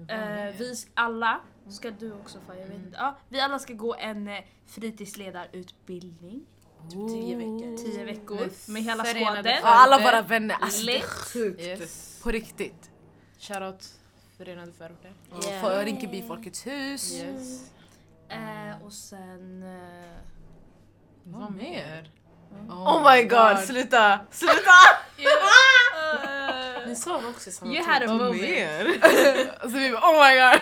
Eh, 0.07 0.55
vi 0.57 0.75
alla, 0.93 1.41
ska 1.69 1.91
du 1.91 2.11
också 2.13 2.39
få, 2.47 2.53
jag 2.55 2.67
vet 2.67 2.75
inte. 2.75 2.97
Ja, 2.97 3.17
vi 3.29 3.39
alla 3.39 3.59
ska 3.59 3.73
gå 3.73 3.95
en 3.95 4.27
eh, 4.27 4.43
fritidsledarutbildning. 4.67 6.45
Typ 6.89 7.07
tio 7.09 7.35
veckor. 7.35 7.77
Tio 7.77 8.03
veckor 8.05 8.35
Med 8.37 8.49
med 8.67 8.83
hela. 8.83 9.05
Ja, 9.49 9.59
alla 9.63 9.97
våra 9.99 10.21
vänner. 10.21 10.55
Alltså, 10.61 10.85
det 10.85 10.97
är 10.97 11.01
sjukt. 11.01 11.61
Yes. 11.61 12.19
På 12.23 12.31
riktigt. 12.31 12.90
Shoutout 13.41 13.89
Förenade 14.37 14.71
förorter. 14.71 15.13
Och 15.31 15.43
Yeah. 15.43 15.61
För 15.61 15.85
Rinkeby 15.85 16.21
Folkets 16.27 16.67
hus. 16.67 17.13
Yes. 17.13 17.71
Eh, 18.29 18.85
och 18.85 18.93
sen... 18.93 19.63
Eh, 19.63 20.17
Vad 21.23 21.51
mer? 21.51 22.11
Oh 22.69 23.11
my 23.11 23.23
god, 23.23 23.59
sluta! 23.59 24.19
Sluta! 24.31 24.53
eh, 25.17 26.87
Ni 26.87 26.95
sa 26.95 27.29
också 27.29 27.51
samma 27.51 27.73
You 27.73 27.83
had 27.85 28.03
a 28.03 28.05
Vad 28.07 28.17
moment. 28.17 28.41
mer? 28.41 28.85
Alltså 29.59 29.77
vi 29.77 29.91
bara 29.91 30.01
oh 30.01 30.13
my 30.13 30.35
god! 30.41 30.61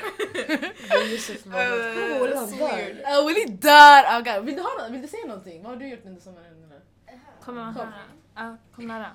Uh, 0.50 1.56
oh. 1.56 3.20
Uh, 3.20 3.28
Willy 3.28 3.46
dör! 3.46 4.04
Oh 4.04 4.24
god. 4.24 4.46
Vill, 4.46 4.56
du 4.56 4.62
ha, 4.62 4.88
vill 4.90 5.02
du 5.02 5.08
säga 5.08 5.26
någonting? 5.26 5.64
Vad 5.64 5.72
har 5.72 5.80
du 5.80 5.90
gjort 5.90 6.06
under 6.06 6.22
sommaren? 6.22 6.74
Kommer 7.46 7.64
man 7.66 7.74
höra? 7.74 7.94
Ja, 8.36 8.58
kom 8.76 8.88
nära. 8.88 9.12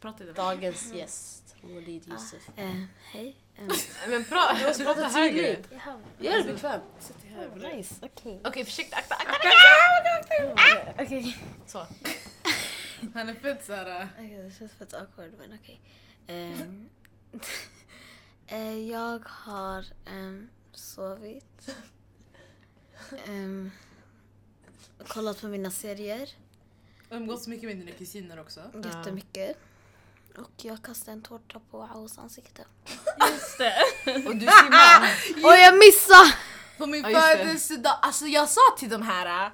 Prata 0.00 0.24
i 0.24 0.26
det. 0.26 0.32
Dagens 1.62 1.72
gäst, 1.72 1.74
Walid 1.74 2.08
Yusuf. 2.08 2.48
Eh, 2.56 2.74
hej. 3.12 3.36
Eh, 3.56 3.66
Men 4.08 4.22
bra, 4.22 4.56
du 4.58 4.66
måste 4.66 4.84
prata 4.84 5.08
högre. 5.08 5.58
Gör 6.18 6.38
det 6.44 6.52
bekvämt. 6.52 7.12
Nice, 7.56 7.94
okej. 8.02 8.40
Okej, 8.44 8.64
försiktigt, 8.64 8.94
akta, 8.94 9.14
akta! 9.14 11.02
Okej. 11.02 11.36
Så. 11.66 11.86
Han 13.14 13.28
är 13.28 13.34
fett 13.34 13.64
såhär... 13.64 14.08
Okej, 14.14 14.42
det 14.42 14.50
känns 14.58 14.72
fett 14.72 14.94
awkward 14.94 15.32
men 15.38 15.58
okej. 15.62 15.80
Ehm, 16.26 16.88
eh, 18.46 18.78
jag 18.90 19.22
har 19.28 19.84
um, 20.10 20.48
sovit. 20.72 21.70
Um, 23.28 23.70
kollat 25.06 25.40
på 25.40 25.48
mina 25.48 25.70
serier 25.70 26.28
Umgås 27.10 27.46
mycket 27.46 27.68
med 27.68 27.76
dina 27.76 27.90
kusiner 27.90 28.40
också. 28.40 28.60
jättemycket. 28.84 29.56
Och 30.38 30.50
jag 30.56 30.82
kastade 30.82 31.12
en 31.12 31.22
tårta 31.22 31.60
på 31.70 31.82
Aos 31.94 32.18
ansikte. 32.18 32.64
Just 33.30 33.58
det. 33.58 33.74
Och 34.26 34.36
du 34.36 34.46
simmar. 34.46 35.02
Och 35.44 35.54
jag 35.58 35.78
missade! 35.78 36.34
På 36.78 36.86
min 36.86 37.02
Ja, 37.04 37.10
just 37.10 37.32
det. 37.32 37.38
födelsedag, 37.38 37.98
alltså 38.02 38.26
jag 38.26 38.48
sa 38.48 38.60
till 38.78 38.88
de 38.88 39.02
här... 39.02 39.50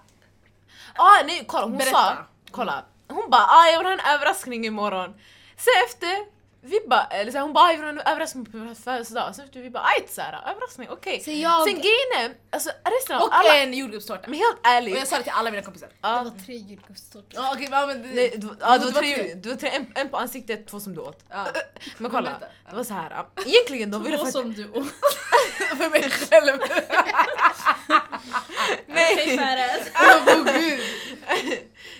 Ah, 0.95 1.23
nej, 1.27 1.45
kolla 1.49 1.65
hon 1.65 1.77
Berätta. 1.77 1.91
sa, 1.93 2.17
kolla. 2.51 2.85
hon 3.09 3.31
bara 3.31 3.43
ah, 3.47 3.67
jag 3.67 3.79
vill 3.79 3.87
ha 3.87 3.93
en 3.93 4.15
överraskning 4.15 4.65
imorgon. 4.67 5.15
Sen 5.57 5.73
efter, 5.87 6.36
vi 6.61 6.81
bara, 6.87 7.05
eller 7.05 7.33
så 7.33 7.39
här, 7.39 7.43
hon 7.43 7.53
bara 7.53 7.65
ah, 7.65 7.73
jag 7.73 7.93
vill 7.93 8.03
överraskning 8.07 8.45
på 8.45 8.57
min 8.57 8.75
födelsedag. 8.75 9.35
Sen 9.35 9.45
efter 9.45 9.61
vi 9.61 9.71
bara 9.71 9.85
ajt 9.85 10.11
såhär, 10.11 10.51
överraskning 10.51 10.89
okej. 10.91 11.21
Så 11.21 11.31
jag... 11.31 11.65
Sen 11.69 11.75
grejen 11.75 12.11
är, 12.21 12.35
alltså 12.51 12.71
resten 12.85 13.17
av 13.17 13.23
Och 13.23 13.35
alla, 13.35 13.57
en 13.57 13.75
jordgubbstårta. 13.75 14.23
men 14.27 14.39
helt 14.39 14.59
ärligt. 14.63 14.95
Och 14.95 15.01
jag 15.01 15.09
sa 15.09 15.17
det 15.17 15.23
till 15.23 15.33
alla 15.35 15.51
mina 15.51 15.63
kompisar. 15.63 15.89
Det 15.89 16.09
var 16.09 16.45
tre 16.47 16.55
julgubbstårtor. 16.55 17.31
Ja, 17.35 17.53
okej, 17.55 17.69
ja, 17.71 17.87
men 17.87 18.03
det, 18.03 18.09
nej, 18.09 18.35
du, 18.37 18.57
ja, 18.61 18.79
det 18.79 18.79
du, 18.79 18.85
var 18.85 18.93
var 18.93 19.01
tre, 19.01 19.35
du 19.35 19.49
var 19.49 19.57
tre, 19.57 19.69
en, 19.69 19.93
en 19.95 20.09
på 20.09 20.17
ansiktet, 20.17 20.67
två 20.67 20.81
som 20.81 20.95
du 20.95 21.01
åt. 21.01 21.25
ja. 21.31 21.47
Men 21.99 22.11
kolla, 22.11 22.41
det 22.71 22.77
var 22.77 22.85
så 22.85 22.95
här. 22.95 23.27
Egentligen 23.47 23.91
de 23.91 24.05
ville 24.05 24.19
Två 24.19 24.27
som 24.27 24.53
du 24.53 24.71
åt. 24.71 24.87
för 25.79 25.91
mig 25.91 26.11
själv. 26.11 26.61
Hej 28.89 29.39
Fares! 29.39 29.91
Åh 29.95 30.45
gud. 30.45 30.81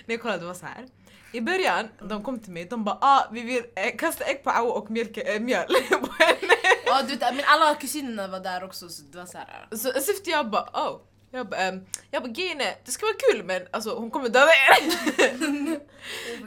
Nej 0.05 0.17
kolla 0.17 0.37
det 0.37 0.45
var 0.45 0.53
så 0.53 0.65
här. 0.65 0.85
I 1.31 1.41
början, 1.41 1.87
de 2.09 2.23
kom 2.23 2.39
till 2.39 2.51
mig, 2.51 2.65
de 2.65 2.83
bara 2.83 2.97
ah, 3.01 3.27
vi 3.31 3.41
vill 3.41 3.63
eh, 3.75 3.97
kasta 3.97 4.23
ägg 4.23 4.43
på 4.43 4.49
Awa 4.49 4.71
och 4.71 4.91
mjölk, 4.91 5.17
äh, 5.17 5.39
mjöl 5.39 5.67
på 5.89 6.13
henne. 6.19 6.53
Ja, 6.85 7.01
du 7.01 7.15
vet, 7.15 7.35
men 7.35 7.45
alla 7.45 7.75
kusinerna 7.75 8.27
var 8.27 8.39
där 8.39 8.63
också 8.63 8.89
så 8.89 9.03
det 9.11 9.17
var 9.17 9.25
såhär... 9.25 9.67
Så, 9.71 9.77
så 9.77 10.11
efter 10.11 10.31
jag 10.31 10.49
bara 10.49 10.69
oh. 10.73 10.99
Jag 11.37 11.49
bara, 11.49 11.69
um, 11.69 11.85
jag 12.11 12.23
bara 12.23 12.31
grejen 12.31 12.61
är, 12.61 12.75
det 12.85 12.91
ska 12.91 13.05
vara 13.05 13.15
kul 13.31 13.43
men 13.43 13.61
alltså, 13.71 13.95
hon 13.95 14.11
kommer 14.11 14.29
döda 14.29 14.51
er. 14.51 14.89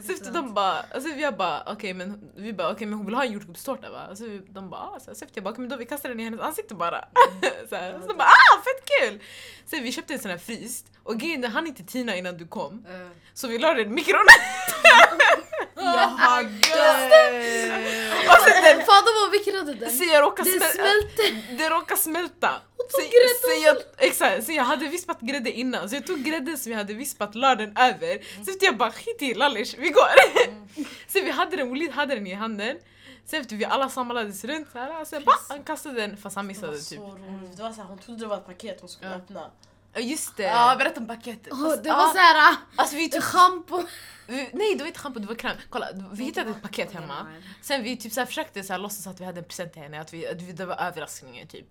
så 0.05 0.13
efter 0.13 0.31
de 0.31 0.53
bara, 0.53 0.85
alltså, 0.93 1.09
jag 1.09 1.37
bara 1.37 1.63
okej 1.65 1.93
men, 1.93 2.31
vi 2.35 2.53
bara, 2.53 2.71
okej 2.71 2.87
men 2.87 2.97
hon 2.97 3.05
vill 3.05 3.15
ha 3.15 3.25
en 3.25 3.31
jordgubbstårta 3.31 3.91
va? 3.91 3.99
Alltså, 4.09 4.25
de 4.49 4.69
bara 4.69 4.81
ah, 4.81 4.99
så, 4.99 5.11
efter 5.11 5.27
jag 5.33 5.43
bara 5.43 5.49
okej 5.49 5.61
men 5.61 5.69
då 5.69 5.75
vi 5.75 5.85
kastar 5.85 6.09
den 6.09 6.19
i 6.19 6.23
hennes 6.23 6.39
ansikte 6.39 6.75
bara. 6.75 7.05
så, 7.69 7.75
här. 7.75 7.99
så 8.01 8.07
de 8.07 8.17
bara 8.17 8.27
ah 8.27 8.61
fett 8.63 8.89
kul! 8.99 9.19
Så 9.65 9.83
vi 9.83 9.91
köpte 9.91 10.13
en 10.13 10.19
sån 10.19 10.31
här 10.31 10.37
fryst 10.37 10.85
och 11.03 11.17
grejen 11.17 11.43
är, 11.43 11.47
han 11.47 11.67
inte 11.67 11.83
tina 11.83 12.15
innan 12.15 12.37
du 12.37 12.47
kom. 12.47 12.85
Så 13.33 13.47
vi 13.47 13.57
la 13.57 13.73
den 13.73 13.87
i 13.87 13.89
mikron. 13.89 14.25
Jaha 15.75 16.43
och 18.27 18.37
sen 18.45 18.63
den 18.63 18.85
vad 19.21 19.31
vikrade 19.31 19.73
den. 19.73 19.91
Så 19.91 20.03
jag 20.03 20.21
råkade 20.23 20.49
smälta. 20.49 20.67
smälte. 20.75 21.23
Det 21.57 21.69
råkade 21.69 22.01
smälta. 22.01 22.61
Så, 22.91 23.01
så, 23.47 23.63
jag, 23.63 23.77
exakt, 23.97 24.45
så 24.45 24.51
jag 24.51 24.63
hade 24.63 24.87
vispat 24.87 25.19
grädde 25.21 25.51
innan, 25.51 25.89
så 25.89 25.95
jag 25.95 26.07
tog 26.07 26.19
grädden 26.23 26.57
som 26.57 26.71
jag 26.71 26.79
hade 26.79 26.93
vispat, 26.93 27.35
la 27.35 27.55
den 27.55 27.77
över. 27.77 28.43
Så 28.45 28.51
efter 28.51 28.65
jag 28.65 28.77
bara 28.77 28.91
skit 28.91 29.21
i 29.21 29.33
lallish, 29.33 29.75
vi 29.77 29.89
går! 29.89 30.09
så 31.07 31.21
vi 31.21 31.29
hade 31.31 31.55
den, 31.57 31.69
Walid 31.69 31.91
hade 31.91 32.15
den 32.15 32.27
i 32.27 32.33
handen. 32.33 32.77
Sen 33.25 33.41
efter 33.41 33.55
vi 33.55 33.65
alla 33.65 33.89
samlades 33.89 34.43
runt 34.45 34.71
så 34.71 34.77
här, 34.77 35.05
jag 35.11 35.23
bara, 35.23 35.35
han 35.49 35.63
kastade 35.63 36.01
den 36.01 36.17
fast 36.17 36.35
han 36.35 36.47
Det 36.47 36.53
var 36.61 36.67
missade 36.71 36.77
typ. 36.77 36.99
så 36.99 37.03
roligt. 37.07 37.57
Det 37.57 37.63
var 37.63 37.71
så 37.71 37.81
här, 37.81 37.87
hon 37.87 37.97
trodde 37.97 38.19
det 38.19 38.27
var 38.27 38.37
ett 38.37 38.45
paket 38.45 38.77
hon 38.79 38.89
skulle 38.89 39.09
Ja. 39.11 39.15
öppna. 39.17 39.51
Ja 39.93 39.99
just 39.99 40.37
det. 40.37 40.43
Ja, 40.43 40.75
berätta 40.79 40.99
om 40.99 41.07
paketet. 41.07 41.53
Åh, 41.53 41.75
det 41.83 41.89
var 41.89 42.13
såhär, 42.13 42.55
Alltså 42.75 42.95
vi 42.95 43.09
typ, 43.09 43.23
schampo. 43.23 43.83
vi- 44.27 44.49
nej 44.53 44.75
det 44.75 44.79
var 44.83 44.87
inte 44.87 44.99
schampo, 44.99 45.19
det 45.19 45.27
var 45.27 45.35
kräm. 45.35 45.57
Kolla, 45.69 45.87
vi 46.13 46.23
hittade 46.23 46.49
ett 46.49 46.61
paket 46.61 46.93
hemma. 46.93 47.27
Sen 47.61 47.83
vi 47.83 47.97
typ 47.97 48.13
så 48.13 48.19
här 48.19 48.27
försökte 48.27 48.63
så 48.63 48.73
här 48.73 48.79
låtsas 48.79 49.07
att 49.07 49.21
vi 49.21 49.25
hade 49.25 49.39
en 49.39 49.45
present 49.45 49.73
till 49.73 49.81
henne, 49.81 50.01
att, 50.01 50.13
vi, 50.13 50.27
att 50.27 50.41
vi, 50.41 50.51
det 50.51 50.65
var 50.65 50.75
överraskningen 50.75 51.47
typ. 51.47 51.65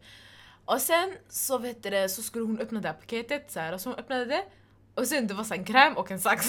Och 0.64 0.80
sen 0.80 1.16
så, 1.28 1.58
vet 1.58 1.82
du 1.82 1.90
det, 1.90 2.08
så 2.08 2.22
skulle 2.22 2.44
hon 2.44 2.58
öppna 2.58 2.80
det 2.80 2.88
här 2.88 2.94
paketet 2.94 3.52
så 3.52 3.60
här, 3.60 3.72
och 3.72 3.80
så 3.80 3.88
hon 3.88 3.98
öppnade 3.98 4.24
det. 4.24 4.44
Och 4.94 5.06
sen 5.06 5.26
det 5.26 5.34
var 5.34 5.44
så 5.44 5.54
en 5.54 5.64
kräm 5.64 5.96
och 5.96 6.10
en 6.10 6.20
sax. 6.20 6.48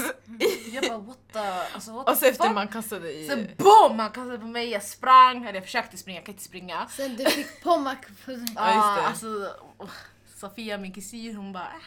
Jag 0.73 0.83
bara 0.83 0.97
what 0.97 1.17
the... 1.33 1.39
Alltså, 1.73 1.91
what 1.91 2.09
och 2.09 2.19
the 2.19 2.27
efter 2.27 2.49
man 2.53 2.67
kastade 2.67 3.11
i... 3.13 3.27
Sen 3.27 3.49
boom! 3.57 3.99
Han 3.99 4.11
kastade 4.11 4.37
på 4.37 4.45
mig, 4.45 4.69
jag 4.69 4.83
sprang. 4.83 5.43
Eller 5.43 5.53
jag 5.53 5.63
försökte 5.63 5.97
springa, 5.97 6.17
jag 6.17 6.25
kan 6.25 6.33
inte 6.33 6.43
springa. 6.43 6.87
Sen 6.97 7.15
du 7.15 7.25
fick 7.25 7.63
på 7.63 7.77
dig. 7.77 7.97
Ja, 8.25 8.35
just 8.35 8.55
det. 8.55 8.61
Ah, 8.61 9.07
alltså, 9.07 9.27
oh, 9.77 9.89
Sofia, 10.41 10.77
min 10.77 10.93
kusin, 10.93 11.35
hon 11.35 11.53
bara... 11.53 11.63
ah, 11.63 11.81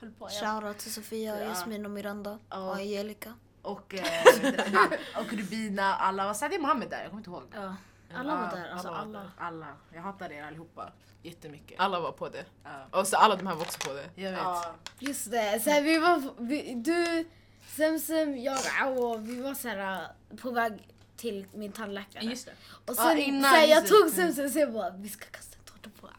höll 0.00 0.10
på. 0.10 0.28
Jag, 0.30 0.32
Shoutout 0.60 0.78
till 0.78 0.92
Sofia, 0.92 1.38
Ja. 1.40 1.44
Jasmin 1.48 1.84
och 1.84 1.90
Miranda 1.90 2.38
Ja. 2.50 2.58
och 2.58 2.74
Angelica. 2.76 3.34
och, 3.62 3.94
eh, 3.94 4.04
vad 4.42 4.90
det? 4.90 4.98
och 5.20 5.32
Rubina, 5.32 5.94
alla 5.94 6.26
var 6.26 6.34
såhär, 6.34 6.48
det 6.50 6.56
är 6.56 6.60
Mohammed 6.60 6.90
där, 6.90 7.00
jag 7.00 7.06
kommer 7.10 7.20
inte 7.20 7.30
ihåg. 7.30 7.42
Ja. 7.54 7.76
Alla 8.14 8.34
var 8.36 8.42
Ja, 8.42 8.56
där, 8.56 8.70
alltså 8.70 8.88
alla. 8.88 9.18
där. 9.18 9.30
Alla. 9.38 9.66
Jag 9.94 10.02
hatar 10.02 10.32
er 10.32 10.42
allihopa 10.44 10.92
jättemycket. 11.22 11.80
Alla 11.80 12.00
var 12.00 12.12
på 12.12 12.28
det. 12.28 12.44
Ja. 12.64 13.00
Och 13.00 13.06
så 13.06 13.16
alla 13.16 13.36
de 13.36 13.46
här 13.46 13.54
var 13.54 13.62
också 13.62 13.78
på 13.88 13.94
det. 13.94 14.22
Jag 14.22 14.30
vet. 14.30 14.40
Ja. 14.40 14.74
Just 14.98 15.30
det, 15.30 15.60
så 15.64 15.70
här, 15.70 15.82
vi 15.82 15.98
var, 15.98 16.22
vi, 16.38 16.74
du, 16.74 17.28
Semsem, 17.68 18.36
jag 18.38 18.58
och 18.98 19.28
vi 19.28 19.40
var 19.42 19.54
så 19.54 19.68
här, 19.68 20.02
äh, 20.30 20.36
på 20.36 20.50
väg 20.50 20.88
till 21.16 21.46
min 21.54 21.72
tandläkare. 21.72 22.24
Just 22.24 22.46
det. 22.46 22.52
Och 22.70 22.94
Ja, 22.98 23.02
sen, 23.02 23.18
innan, 23.18 23.42
så 23.50 23.56
här, 23.56 23.66
jag 23.66 23.86
tog 23.86 24.10
Semsem 24.10 24.44
och 24.44 24.50
så 24.50 24.58
jag 24.58 24.72
bara, 24.72 24.90
vi 24.90 25.08
ska 25.08 25.24
kasta 25.24 25.51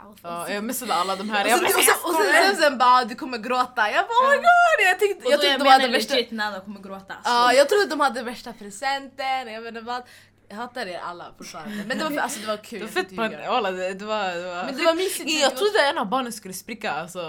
Awa. 0.03 0.15
Ja, 0.21 0.49
jag 0.49 0.63
missade 0.63 0.93
alla 0.93 1.15
de 1.15 1.29
här. 1.29 1.43
Och 1.45 1.49
Jag 1.51 1.59
sen, 1.59 1.67
bara, 1.67 1.77
och 1.77 1.83
sen, 1.83 1.95
och 2.03 2.15
sen, 2.33 2.45
sen, 2.45 2.55
sen 2.55 2.77
bara 2.77 3.05
du 3.05 3.15
kommer 3.15 3.37
gråta. 3.37 3.91
Jag 3.91 4.05
bara 4.07 4.27
oh 4.27 4.29
my 4.31 4.35
god! 4.37 4.77
Jag, 4.89 4.99
tänkte, 4.99 5.29
jag 5.29 5.43
jag 5.43 5.59
de 5.59 5.65
hade 5.69 5.87
värsta... 5.87 6.13
legit 6.15 6.31
Nana 6.31 6.59
kommer 6.59 6.79
gråta. 6.81 7.13
Ja, 7.23 7.53
jag 7.53 7.69
trodde 7.69 7.85
de 7.85 7.99
hade 7.99 8.23
värsta 8.23 8.53
presenten, 8.53 9.47
jag 9.53 9.61
vet 9.61 9.69
inte 9.69 9.81
vad. 9.81 10.03
Jag 10.49 10.55
hatar 10.55 10.85
er 10.85 10.99
alla 10.99 11.25
fortfarande. 11.37 11.83
Men 11.87 11.97
det 11.97 12.03
var, 12.09 12.17
alltså, 12.21 12.39
det 12.39 12.47
var 12.47 12.57
kul. 12.57 12.79
det 12.79 12.85
var 12.85 12.91
jag 13.01 13.07
fett 13.09 13.17
pan- 13.17 13.47
alla, 13.47 13.71
det, 13.71 13.93
det 13.93 14.05
var... 14.05 14.27
Det 14.35 14.45
var 14.55 14.65
Men 14.65 14.77
det 14.77 14.83
var 14.83 14.93
mysigt. 14.93 15.41
jag 15.41 15.57
trodde 15.57 15.79
en 15.89 15.97
av 15.97 16.05
barnen 16.09 16.33
skulle 16.33 16.53
spricka, 16.53 16.91
alltså... 16.91 17.19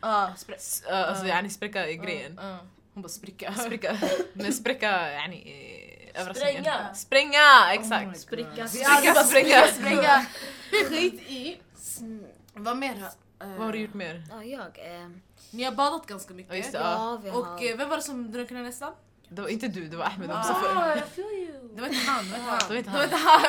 Ja, 0.00 0.30
spr- 0.36 0.90
äh, 0.90 1.08
Alltså 1.08 1.26
yani 1.26 1.50
spricka 1.50 1.88
i 1.88 1.96
grejen. 1.96 2.40
ja. 2.42 2.58
Hon 2.94 3.02
bara 3.02 3.08
spricka. 3.08 3.54
Spricka, 3.66 3.96
men 4.32 4.52
spricka 4.52 5.12
yani... 5.12 5.68
Spränga. 6.34 6.94
Spränga, 6.94 7.72
exakt. 7.72 8.06
Oh 8.06 8.12
Spricka, 8.14 8.68
spricka, 8.68 9.14
spricka. 9.24 9.66
spricka. 9.66 10.26
Skit 10.88 11.14
i. 11.14 11.60
Vad 12.54 12.76
mer? 12.76 12.96
Eh, 13.40 13.48
Vad 13.48 13.66
har 13.66 13.72
du 13.72 13.78
gjort 13.78 13.94
mer? 13.94 14.24
Ja, 14.30 14.44
jag. 14.44 14.60
Eh, 15.02 15.08
Ni 15.50 15.62
har 15.62 15.72
badat 15.72 16.06
ganska 16.06 16.34
mycket. 16.34 16.52
Ja, 16.52 16.56
just 16.56 16.72
det. 16.72 16.78
ja, 16.78 17.20
vi 17.24 17.30
har... 17.30 17.40
Och 17.54 17.62
eh, 17.64 17.76
vem 17.76 17.88
var 17.88 17.96
det 17.96 18.02
som 18.02 18.32
drunknade 18.32 18.64
nästan? 18.64 18.92
Det 19.28 19.42
var 19.42 19.48
inte 19.48 19.68
du, 19.68 19.88
det 19.88 19.96
var 19.96 20.04
Ahmed 20.04 20.30
och 20.30 20.36
Ah. 20.36 20.96
Feel 21.14 21.26
you. 21.32 21.68
Det 21.74 21.80
var 21.80 21.88
inte 21.88 22.00
han. 22.10 22.24
Det 22.30 22.38
var 22.68 22.76
inte 22.76 22.90
han. 22.90 23.00
Det 23.00 23.02
var 23.02 23.04
inte 23.04 23.16
han. 23.16 23.42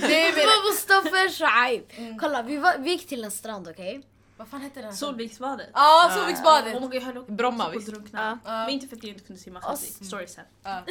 Nej, 0.00 0.32
Det 0.32 0.36
men, 0.36 0.46
var 0.46 0.70
Mustafa 0.70 1.28
Shaib. 1.44 1.82
Mm. 1.96 2.18
Kolla, 2.18 2.42
vi, 2.42 2.56
var, 2.56 2.78
vi 2.78 2.90
gick 2.90 3.08
till 3.08 3.24
en 3.24 3.30
strand, 3.30 3.68
okej? 3.68 4.02
vad 4.36 4.48
fan 4.48 4.60
hette 4.60 4.82
den? 4.82 4.96
Solviksbadet. 4.96 5.70
Ja, 5.74 6.06
Oh 6.08 6.16
Solviksbadet. 6.18 6.74
my 6.74 6.80
god, 6.80 6.94
jag 6.94 7.00
höll 7.00 7.18
också 7.18 7.32
Bromma, 7.32 7.64
på 7.64 7.70
att 7.70 7.76
visst? 7.76 7.88
drunkna. 7.88 8.38
Ja. 8.44 8.50
Men 8.50 8.68
inte 8.70 8.88
för 8.88 8.96
att 8.96 9.02
jag 9.02 9.12
inte 9.12 9.24
kunde 9.26 9.42
simma 9.42 9.58
Och 9.60 9.72
s- 9.74 10.06
Story 10.06 10.26
sen. 10.26 10.44
Ja. 10.62 10.82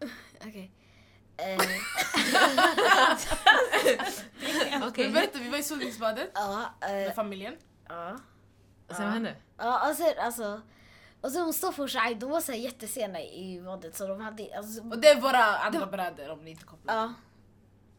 Okej. 0.46 0.70
Eh, 1.44 1.58
Okej. 4.88 5.04
Men 5.04 5.12
berätta, 5.12 5.38
vi 5.38 5.48
var 5.48 5.58
i 5.58 5.62
Solviksbadet 5.62 6.30
ja, 6.34 6.64
eh, 6.80 6.88
med 6.92 7.14
familjen. 7.14 7.56
ja. 7.88 8.16
Sen 8.88 9.04
vad 9.04 9.12
hände? 9.12 9.34
Ja, 9.56 9.90
och 9.90 9.96
sen 9.96 10.14
alltså... 10.18 10.60
Och 11.20 11.30
sen 11.32 11.46
Mustafa 11.46 11.82
och 11.82 11.90
Shaib, 11.90 12.18
de 12.18 12.30
var 12.30 12.40
så 12.40 12.52
här 12.52 12.58
jättesena 12.58 13.20
i 13.20 13.60
badet 13.64 13.96
så 13.96 14.06
de 14.06 14.20
hade... 14.20 14.56
Alltså, 14.56 14.82
Och 14.82 14.98
det 14.98 15.08
är 15.08 15.20
våra 15.20 15.44
andra 15.58 15.86
bröder 15.86 16.30
om 16.30 16.44
ni 16.44 16.50
inte 16.50 16.64
kopplar. 16.64 16.94
ja. 16.94 17.14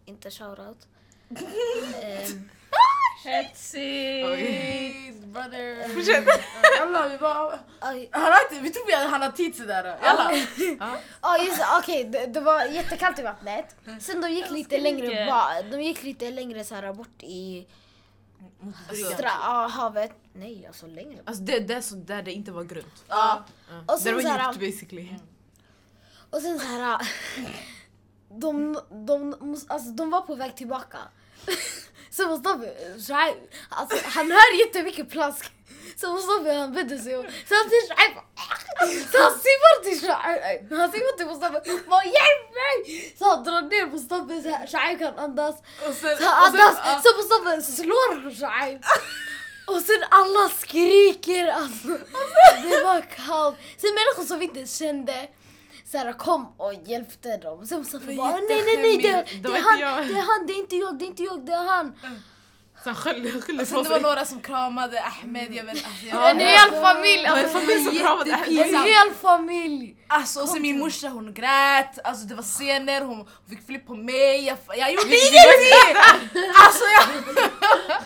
Inte 0.06 0.32
shoutout. 0.32 0.88
Ehm, 2.02 2.50
Hetsigt! 3.24 5.18
Brother. 5.26 5.90
Fortsätt. 5.96 6.28
Alla, 6.82 7.08
vi 7.08 7.18
bara... 7.18 7.60
Han 7.80 7.96
inte, 7.96 8.64
vi 8.64 8.70
tror 8.70 8.86
vi 8.86 8.94
han 8.94 9.22
har 9.22 9.32
tid 9.32 9.56
sådär. 9.56 9.98
Alla. 10.02 10.32
Ja 11.22 11.38
just 11.38 11.58
det, 11.58 11.66
okej 11.80 12.04
det, 12.04 12.26
det 12.26 12.40
var 12.40 12.66
jättekallt 12.66 13.20
i 13.20 13.22
vattnet. 13.22 13.76
Sen 14.00 14.22
de 14.22 14.30
gick 14.30 14.50
lite 14.50 14.78
längre 14.78 15.26
ba, 15.26 15.62
de 15.72 15.82
gick 15.82 16.04
lite 16.04 16.32
längre 16.32 16.64
så 16.64 16.76
här 16.76 16.94
bort 16.94 17.24
i 17.24 17.68
stra, 19.14 19.30
ja, 19.42 19.68
havet. 19.68 20.12
Nej 20.34 20.68
alltså 20.68 20.88
längre 20.88 21.16
bort. 21.16 21.24
Alltså 21.26 21.44
det, 21.44 21.60
det 21.60 21.74
är 21.74 21.82
så 21.82 21.96
där 21.96 22.22
det 22.22 22.32
inte 22.32 22.52
var 22.52 22.64
grunt. 22.64 23.06
Ja. 23.08 23.46
Ja. 23.70 23.94
Och 23.94 24.00
sen 24.00 24.18
det 24.18 24.24
var 24.24 24.54
djupt 24.54 24.60
basically. 24.60 25.16
Och 26.30 26.42
sen 26.42 26.60
så 26.60 26.66
här 26.66 27.02
de, 28.40 28.80
de, 28.90 29.36
alltså, 29.68 29.90
de 29.90 30.10
var 30.10 30.22
på 30.22 30.36
väg 30.36 30.56
tillbaka. 30.56 30.98
Så 32.12 32.28
Mustafa, 32.28 32.66
Shaib, 33.08 33.38
alltså, 33.70 33.98
han 34.06 34.32
hör 34.32 34.60
jättemycket 34.60 35.10
plask. 35.10 35.52
Så 35.96 36.14
Mustafa 36.14 36.54
han 36.54 36.74
vänder 36.74 36.98
sig 36.98 37.18
om. 37.18 37.26
Så 37.48 37.56
han 37.56 37.70
till 37.70 37.84
Shaib. 37.90 38.14
Så 39.12 39.18
han 39.26 39.34
simmar 39.48 39.84
till 39.84 40.00
Shaib. 40.02 40.74
Han 40.80 40.92
simmar 40.92 41.18
till 41.18 41.26
Mustafa. 41.26 41.62
Bara 41.90 42.04
hjälp 42.04 42.48
mig! 42.62 43.16
Så 43.20 43.26
han 43.30 43.44
drar 43.44 43.62
ner 43.62 43.86
Mustafa 43.86 44.34
så 44.46 44.78
Shaib 44.78 45.00
kan 45.00 45.20
andas. 45.20 45.56
Så 46.02 46.08
han 46.26 46.46
andas. 46.46 47.04
Så 47.04 47.10
Mustafa 47.18 47.62
slår 47.62 48.36
Shaib. 48.42 48.84
Och 49.68 49.82
sen 49.82 50.04
alla 50.10 50.50
skriker 50.50 51.48
alltså. 51.48 51.88
Det 52.70 52.84
var 52.84 53.02
kallt. 53.02 53.58
Sen 53.78 53.90
människor 54.00 54.24
som 54.28 54.40
vi 54.40 54.46
inte 54.46 54.66
kände 54.78 55.28
här, 55.98 56.14
kom 56.14 56.54
och 56.58 56.74
hjälpte 56.86 57.38
dem. 57.38 57.66
Sen 57.68 57.80
Mustafa 57.80 58.06
Men 58.06 58.18
bara 58.18 58.32
nej 58.32 58.44
nej 58.50 58.78
nej 58.78 58.98
det, 58.98 59.50
det, 59.50 59.58
är 59.58 59.62
han, 59.62 60.08
det 60.08 60.14
är 60.14 60.38
han, 60.40 60.48
det 60.48 60.54
är 60.54 60.58
inte 60.60 60.76
jag, 60.76 61.00
det 61.00 61.06
är 61.06 61.08
inte 61.08 61.24
jag, 61.24 61.46
det 61.46 61.52
är 61.52 61.66
han. 61.68 61.94
Så 62.84 62.90
han 62.90 62.96
skyllde, 62.96 63.42
skyllde 63.42 63.62
Och 63.64 63.68
sen 63.68 63.78
på 63.78 63.84
det 63.84 63.90
var 63.90 63.96
sig. 63.96 64.04
några 64.04 64.26
som 64.26 64.42
kramade 64.42 65.04
Ahmed, 65.04 65.54
jag 65.54 65.64
vet 65.64 65.76
alltså, 65.86 66.06
jag, 66.06 66.30
En 66.32 66.40
hel 66.40 66.72
familj! 66.82 67.24
Var 67.30 67.38
en 67.38 67.44
Alltså, 67.44 67.60
familj 67.60 67.84
som 67.86 67.96
kramade 68.00 68.32
en 68.32 68.38
jättepinsamt. 68.54 68.88
hel 68.88 69.14
familj! 69.22 69.96
Alltså 70.08 70.42
och 70.42 70.50
sen 70.50 70.62
min 70.62 70.80
morsa 70.80 71.08
hon 71.10 71.34
grät, 71.34 72.00
alltså 72.04 72.26
det 72.26 72.36
var 72.36 72.44
scener, 72.44 73.02
hon, 73.02 73.28
fick 73.50 73.66
flipp 73.66 73.88
på 73.88 73.96
mig, 73.96 74.46
jag, 74.46 74.58
jag 74.78 74.92
gjorde 74.94 75.08
ingenting! 75.08 75.96
alltså 76.56 76.84
jag... 76.98 77.08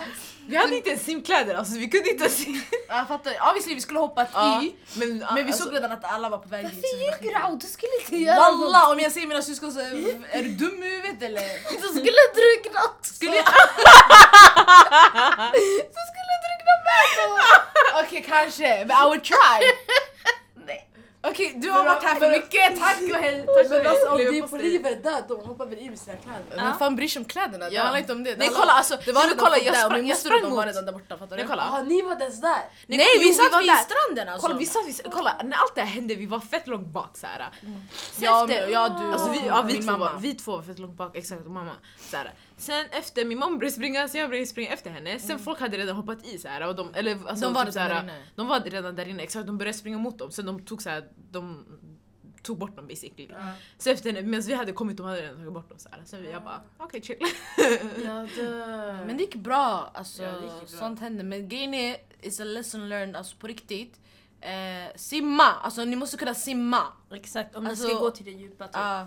Vi 0.48 0.56
hade 0.56 0.76
inte 0.76 0.90
ens 0.90 1.04
simkläder, 1.04 1.54
alltså 1.54 1.78
vi 1.78 1.88
kunde 1.88 2.10
inte 2.10 2.24
ens... 2.24 2.46
Jag 2.88 3.08
fattar, 3.08 3.32
obviously 3.48 3.74
vi 3.74 3.80
skulle 3.80 3.98
hoppat 3.98 4.28
Ja, 4.34 4.62
i. 4.62 4.74
men, 4.94 5.18
Men 5.18 5.34
vi 5.34 5.42
alltså, 5.42 5.64
såg 5.64 5.74
redan 5.74 5.92
att 5.92 6.04
alla 6.04 6.28
var 6.28 6.38
på 6.38 6.48
väg 6.48 6.64
hit. 6.64 6.74
Varför 6.74 6.96
ljuger 7.26 7.50
du? 7.50 7.56
Du 7.56 7.66
skulle 7.66 7.92
inte 8.00 8.16
göra 8.16 8.50
något. 8.50 8.60
Walla 8.72 8.88
om 8.92 8.98
jag 9.00 9.12
säger 9.12 9.26
mina 9.26 9.42
syskon 9.42 9.72
så 9.72 9.80
är 9.80 10.42
du 10.42 10.48
dum 10.48 10.82
i 10.82 10.88
huvudet 10.88 11.22
eller? 11.22 11.42
Du 11.82 11.88
skulle 11.88 12.20
drunknat. 12.34 12.98
Skulle 13.06 13.36
jag? 13.36 13.44
Du 15.52 16.00
skulle 16.10 16.34
drunkna 16.46 16.74
med. 16.86 18.04
Okej 18.04 18.24
kanske, 18.28 18.84
men 18.84 18.96
I 18.96 19.04
would 19.04 19.24
try. 19.24 19.58
Okej 21.30 21.52
du 21.56 21.70
har 21.70 21.84
Men 21.84 21.86
varit 21.94 22.02
här 22.04 22.20
men- 22.20 22.20
för 22.20 22.30
mycket, 22.30 22.80
tack 22.80 22.96
och 23.02 23.22
hej. 23.24 23.46
Tack 23.46 23.68
Men 23.70 23.80
och 23.80 23.86
alltså 23.92 24.08
om 24.10 24.16
hej. 24.18 24.30
det 24.30 24.38
är 24.38 24.42
på 24.42 24.56
livet 24.56 25.02
där, 25.04 25.22
de 25.28 25.40
hoppar 25.40 25.66
väl 25.66 25.78
i 25.78 25.90
med 25.90 25.98
sina 25.98 26.16
kläder? 26.16 26.64
Vem 26.64 26.78
fan 26.78 26.96
bryr 26.96 27.08
sig 27.08 27.20
om 27.20 27.24
kläderna? 27.24 27.64
Det 27.68 27.74
Ja. 27.74 27.82
handlar 27.82 27.98
inte 28.00 28.12
om 28.12 28.24
det. 28.24 28.30
Det 28.30 28.36
Nej 28.36 28.46
handlar- 28.46 28.60
kolla 28.62 28.72
alltså, 28.72 28.96
det 29.04 29.12
var 29.12 29.20
men 29.22 29.30
redan 29.30 29.38
kolla, 29.44 29.56
folk 29.56 29.66
jag 29.66 29.74
där 29.74 29.80
och 29.84 29.86
sprang, 29.90 30.00
min 30.00 30.08
jag 30.08 30.14
moster 30.14 30.28
sprang 30.28 30.40
de 30.42 30.48
mot... 30.48 30.56
var 30.56 30.66
redan 30.66 30.84
där 30.86 30.92
borta, 30.92 31.18
fattar 31.18 31.36
du? 31.36 31.42
Nej 31.42 31.46
kolla. 31.50 31.62
Jaha, 31.70 31.82
ni 31.82 32.02
var 32.02 32.12
inte 32.12 32.24
ens 32.24 32.40
där? 32.40 32.50
Nej, 32.50 32.62
Nej 32.86 33.06
kolla, 33.14 33.20
vi 33.22 33.28
jo, 33.28 33.34
satt 33.34 33.52
var 33.52 33.60
vid 33.60 33.68
där. 33.70 33.76
stranden 33.88 34.28
alltså. 34.32 34.46
Kolla, 34.46 34.58
vi 34.58 34.66
satt, 34.66 34.82
vi, 34.86 35.10
kolla, 35.16 35.32
när 35.44 35.56
allt 35.56 35.74
det 35.74 35.80
här 35.80 35.88
hände 35.88 36.14
vi 36.14 36.26
var 36.26 36.40
fett 36.40 36.66
långt 36.66 36.86
bak 36.86 37.16
såhär. 37.18 37.48
Sen 37.60 38.24
Ja, 38.24 38.44
efter- 38.50 38.68
ja, 38.68 38.88
du 39.00 39.12
alltså, 39.12 39.28
och 39.28 39.34
vi, 39.34 39.46
ja, 39.46 39.62
vi, 39.66 39.72
min 39.72 39.82
två 39.82 39.90
mamma. 39.92 40.12
var, 40.12 40.20
vi 40.20 40.34
två 40.34 40.52
var 40.56 40.62
fett 40.62 40.78
långt 40.78 40.96
bak, 40.96 41.16
exakt 41.16 41.44
och 41.44 41.50
mamma. 41.50 41.72
Såhär. 42.10 42.32
Sen 42.58 42.86
efter 42.90 43.24
min 43.24 43.38
mamma 43.38 43.56
började 43.56 43.74
springa 43.74 44.08
så 44.08 44.18
jag 44.18 44.28
började 44.30 44.46
springa 44.46 44.70
efter 44.72 44.90
henne. 44.90 45.18
Sen 45.18 45.38
folk 45.38 45.60
hade 45.60 45.76
redan 45.78 45.96
hoppat 45.96 46.26
i 46.26 46.38
såhär 46.38 46.68
och 46.68 46.74
de, 46.76 46.94
eller, 46.94 47.18
alltså, 47.28 47.44
De 47.44 47.54
var 47.54 47.64
typ, 47.64 47.74
redan 47.76 47.88
såhär, 47.88 47.88
där 47.94 48.02
inne. 48.02 48.22
de 48.36 48.46
var 48.48 48.60
redan 48.60 48.96
där 48.96 49.08
inne, 49.08 49.22
exakt 49.22 49.46
de 49.46 49.58
började 49.58 49.78
springa 49.78 49.98
mot 49.98 50.18
dem. 50.18 50.30
Sen 50.30 50.46
de 50.46 50.64
tog 50.64 50.82
såhär, 50.82 51.08
de 51.30 51.64
tog 52.42 52.58
bort 52.58 52.76
dem 52.76 52.86
basically. 52.86 53.28
Så 53.78 53.90
efter 53.90 54.22
medan 54.22 54.40
vi 54.46 54.54
hade 54.54 54.72
kommit 54.72 54.96
de 54.96 55.06
hade 55.06 55.22
redan 55.22 55.36
tagit 55.36 55.52
bort 55.52 55.68
dem 55.68 55.78
såhär. 55.78 56.02
Sen 56.04 56.22
vi, 56.22 56.30
jag 56.30 56.42
bara 56.44 56.62
okej 56.78 57.02
chill. 57.02 57.16
Jag 58.04 58.28
dör. 58.36 58.92
Men 59.06 59.16
det 59.16 59.22
gick 59.22 59.34
bra, 59.34 59.90
alltså, 59.94 60.22
Ja, 60.22 60.30
det 60.32 60.42
gick 60.44 60.52
bra. 60.70 60.78
sånt 60.78 61.00
händer. 61.00 61.24
Men 61.24 61.48
grejen 61.48 61.74
är, 61.74 61.96
it's 62.22 62.42
a 62.42 62.44
lesson 62.44 62.88
learned, 62.88 63.16
alltså 63.16 63.36
på 63.36 63.46
riktigt. 63.46 64.00
Eh, 64.40 64.96
simma, 64.96 65.44
alltså 65.44 65.84
ni 65.84 65.96
måste 65.96 66.16
kunna 66.16 66.34
simma. 66.34 66.82
Exakt, 67.10 67.56
om 67.56 67.64
ni 67.64 67.70
Alltså- 67.70 67.88
ska 67.88 67.98
gå 67.98 68.10
till 68.10 68.24
det 68.24 68.30
djupa 68.30 68.64
typ. 68.66 68.76
Ja, 68.76 69.06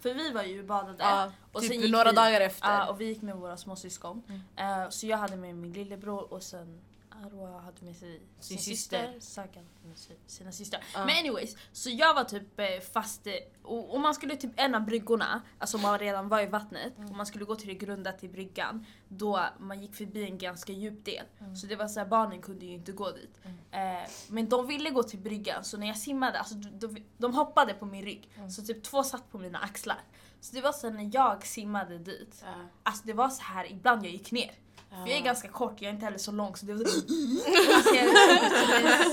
För 0.00 0.14
vi 0.14 0.32
var 0.32 0.42
ju 0.42 0.62
badade. 0.62 0.96
ja, 0.98 1.32
och 1.52 1.60
typ 1.60 1.70
sen 1.70 1.80
gick 1.80 1.92
några 1.92 2.10
vi, 2.10 2.16
dagar 2.16 2.40
efter. 2.40 2.68
Ja, 2.68 2.90
och 2.90 3.00
vi 3.00 3.04
gick 3.04 3.22
med 3.22 3.36
våra 3.36 3.56
småsyskon. 3.56 4.22
Eh, 4.56 4.88
så 4.88 5.06
jag 5.06 5.18
hade 5.18 5.36
med 5.36 5.54
min 5.54 5.72
lillebror 5.72 6.32
och 6.32 6.42
sen 6.42 6.80
Arwa 7.26 7.60
hade 7.60 7.84
med 7.84 7.96
sig 7.96 8.18
sin, 8.18 8.58
Sin 8.58 8.58
syster. 8.58 9.12
syster. 9.20 9.42
Hade 9.42 9.64
med 9.88 9.98
sig 9.98 10.16
sina 10.26 10.52
systrar. 10.52 10.82
Ja. 10.94 11.04
Men 11.06 11.16
anyways, 11.18 11.56
så 11.72 11.90
jag 11.90 12.14
var 12.14 12.24
typ 12.24 12.60
eh, 12.60 12.66
fast 12.92 13.26
eh, 13.26 13.32
och, 13.62 13.94
och 13.94 14.00
man 14.00 14.14
skulle 14.14 14.36
typ 14.36 14.52
en 14.56 14.74
av 14.74 14.80
bryggorna, 14.84 15.42
alltså 15.58 15.78
man 15.78 15.98
redan 15.98 16.28
var 16.28 16.40
i 16.40 16.46
vattnet 16.46 16.92
och 16.96 17.16
man 17.16 17.26
skulle 17.26 17.44
gå 17.44 17.56
till 17.56 17.68
det 17.68 17.74
grunda 17.74 18.12
till 18.12 18.30
bryggan 18.30 18.86
då 19.08 19.40
man 19.58 19.80
gick 19.82 19.94
förbi 19.94 20.24
en 20.24 20.38
ganska 20.38 20.72
djup 20.72 21.04
del. 21.04 21.24
Så 21.60 21.66
det 21.66 21.76
var 21.76 21.88
så 21.88 22.00
här, 22.00 22.06
barnen 22.06 22.42
kunde 22.42 22.66
ju 22.66 22.72
inte 22.72 22.92
gå 22.92 23.10
dit. 23.10 23.40
Eh, 23.70 24.10
men 24.28 24.48
de 24.48 24.66
ville 24.66 24.90
gå 24.90 25.02
till 25.02 25.18
bryggan 25.18 25.64
så 25.64 25.76
när 25.76 25.86
jag 25.86 25.96
simmade, 25.98 26.38
alltså 26.38 26.54
de, 26.54 26.68
de, 26.86 27.02
de 27.18 27.34
hoppade 27.34 27.74
på 27.74 27.86
min 27.86 28.04
rygg. 28.04 28.30
Så 28.50 28.62
typ 28.62 28.82
två 28.82 29.02
satt 29.02 29.30
på 29.30 29.38
mina 29.38 29.58
axlar. 29.58 30.00
Så 30.40 30.54
det 30.54 30.60
var 30.60 30.72
så 30.72 30.90
när 30.90 31.10
jag 31.14 31.46
simmade 31.46 31.98
dit, 31.98 32.42
Ja. 32.46 32.54
alltså 32.82 33.06
det 33.06 33.12
var 33.12 33.28
så 33.28 33.42
här 33.42 33.70
ibland 33.72 34.04
jag 34.04 34.12
gick 34.12 34.32
ner. 34.32 34.50
För 34.90 34.96
jag 34.98 35.08
är 35.10 35.14
Ja. 35.16 35.24
ganska 35.24 35.48
kort, 35.48 35.72
jag 35.80 35.88
är 35.88 35.92
inte 35.94 36.04
heller 36.04 36.18
så 36.18 36.32
lång 36.32 36.56
så 36.56 36.66
det 36.66 36.74
var 36.74 36.80
alltså, 36.80 37.00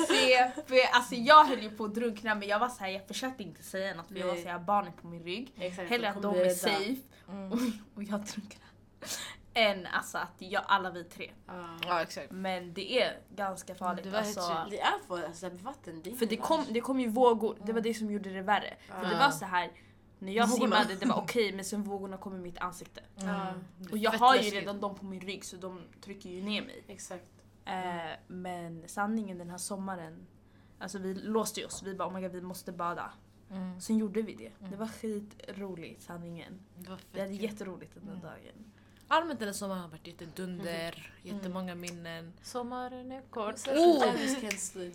CP, 0.08 0.86
alltså 0.94 1.16
jag 1.16 1.46
höll 1.46 1.60
ju 1.64 1.70
på 1.70 1.86
att 1.86 1.96
drunkna 1.96 2.36
men 2.36 2.48
jag 2.48 2.60
var 2.60 2.70
så 2.70 2.84
här, 2.84 2.90
jag 2.90 3.08
försökte 3.08 3.44
inte 3.44 3.64
säga 3.64 3.94
något 3.96 4.08
för 4.08 4.16
jag 4.16 4.28
var 4.28 4.34
Nej. 4.34 4.44
så 4.44 4.50
här, 4.50 4.60
barnen 4.60 4.94
på 5.02 5.08
min 5.08 5.24
rygg. 5.24 5.54
Exakt, 5.58 5.90
Hellre 5.90 6.10
att 6.10 6.22
de 6.22 6.36
är 6.36 6.40
rädda. 6.40 6.56
safe 6.56 6.96
Mm. 7.30 7.52
och, 7.52 7.58
och 7.96 8.04
jag 8.04 8.20
drunknar. 8.26 8.70
Än 9.54 9.86
alltså 9.88 10.18
att 10.18 10.34
jag, 10.38 10.64
alla 10.68 10.90
vi 10.92 11.04
tre. 11.04 11.32
Ja. 11.48 11.78
Ja 11.88 12.02
exakt. 12.02 12.32
Men 12.32 12.74
det 12.74 13.02
är 13.02 13.18
ganska 13.36 13.76
farligt. 13.76 14.04
Det 14.04 14.10
var 14.10 14.20
alltså, 14.20 14.66
Det 14.70 14.80
är 14.82 14.94
för 15.08 15.24
alltså, 15.24 15.50
vatten, 15.50 16.02
det 16.04 16.10
är 16.12 16.16
för 16.16 16.26
det 16.26 16.38
kom, 16.38 16.66
det 16.70 16.82
kom 16.82 17.00
ju 17.00 17.08
vågor, 17.10 17.58
det 17.66 17.74
var 17.74 17.82
det 17.82 17.94
som 17.94 18.12
gjorde 18.12 18.30
det 18.30 18.42
värre. 18.42 18.74
För 18.88 19.06
det 19.06 19.12
Ja. 19.12 19.18
var 19.20 19.32
så 19.32 19.46
här 19.46 19.72
när 20.26 20.34
jag 20.34 20.48
Vågorna. 20.48 20.76
simmade 20.84 21.00
det 21.00 21.06
var 21.06 21.16
okej 21.22 21.54
men 21.54 21.66
sen 21.66 21.84
vågorna 21.84 22.18
kom 22.18 22.36
i 22.36 22.40
mitt 22.40 22.58
ansikte. 22.58 23.02
Ja, 23.16 23.54
Och 23.92 23.98
jag 23.98 24.12
Fett 24.14 24.22
har 24.22 24.36
ju 24.36 24.50
redan 24.50 24.80
dem 24.80 24.96
på 24.96 25.06
min 25.06 25.22
rygg 25.22 25.46
så 25.46 25.58
de 25.58 25.82
trycker 26.02 26.30
ju 26.30 26.42
ner 26.44 26.62
mig. 26.62 26.84
exakt. 26.88 27.26
Eh, 27.66 27.74
men 28.28 28.84
sanningen 28.88 29.38
den 29.38 29.50
här 29.50 29.58
sommaren, 29.58 30.28
alltså 30.80 31.00
vi 31.00 31.14
låste 31.14 31.66
oss, 31.66 31.84
vi 31.84 31.94
bara 31.94 32.08
oh 32.08 32.14
my 32.14 32.22
God, 32.22 32.32
vi 32.32 32.42
måste 32.42 32.72
bada. 32.72 33.12
Mm. 33.52 33.82
Sen 33.82 33.98
gjorde 33.98 34.22
vi 34.22 34.34
det. 34.34 34.52
Det 34.70 34.76
var 34.76 34.88
skitroligt 34.88 36.02
sanningen. 36.02 36.60
Det 36.76 36.90
var 36.90 37.00
Vi 37.12 37.20
hade 37.20 37.34
jätteroligt 37.34 37.94
den 37.94 38.06
där 38.06 38.30
dagen. 38.30 38.72
Allmänt 39.08 39.40
den 39.40 39.48
här 39.48 39.54
sommaren 39.54 39.82
har 39.82 39.90
varit 39.90 40.08
jättedunder, 40.08 41.14
jättemånga 41.22 41.76
minnen. 41.76 42.34
Sommaren 42.42 43.12
är 43.12 43.22
kort. 43.22 43.68
Oh. 43.68 44.06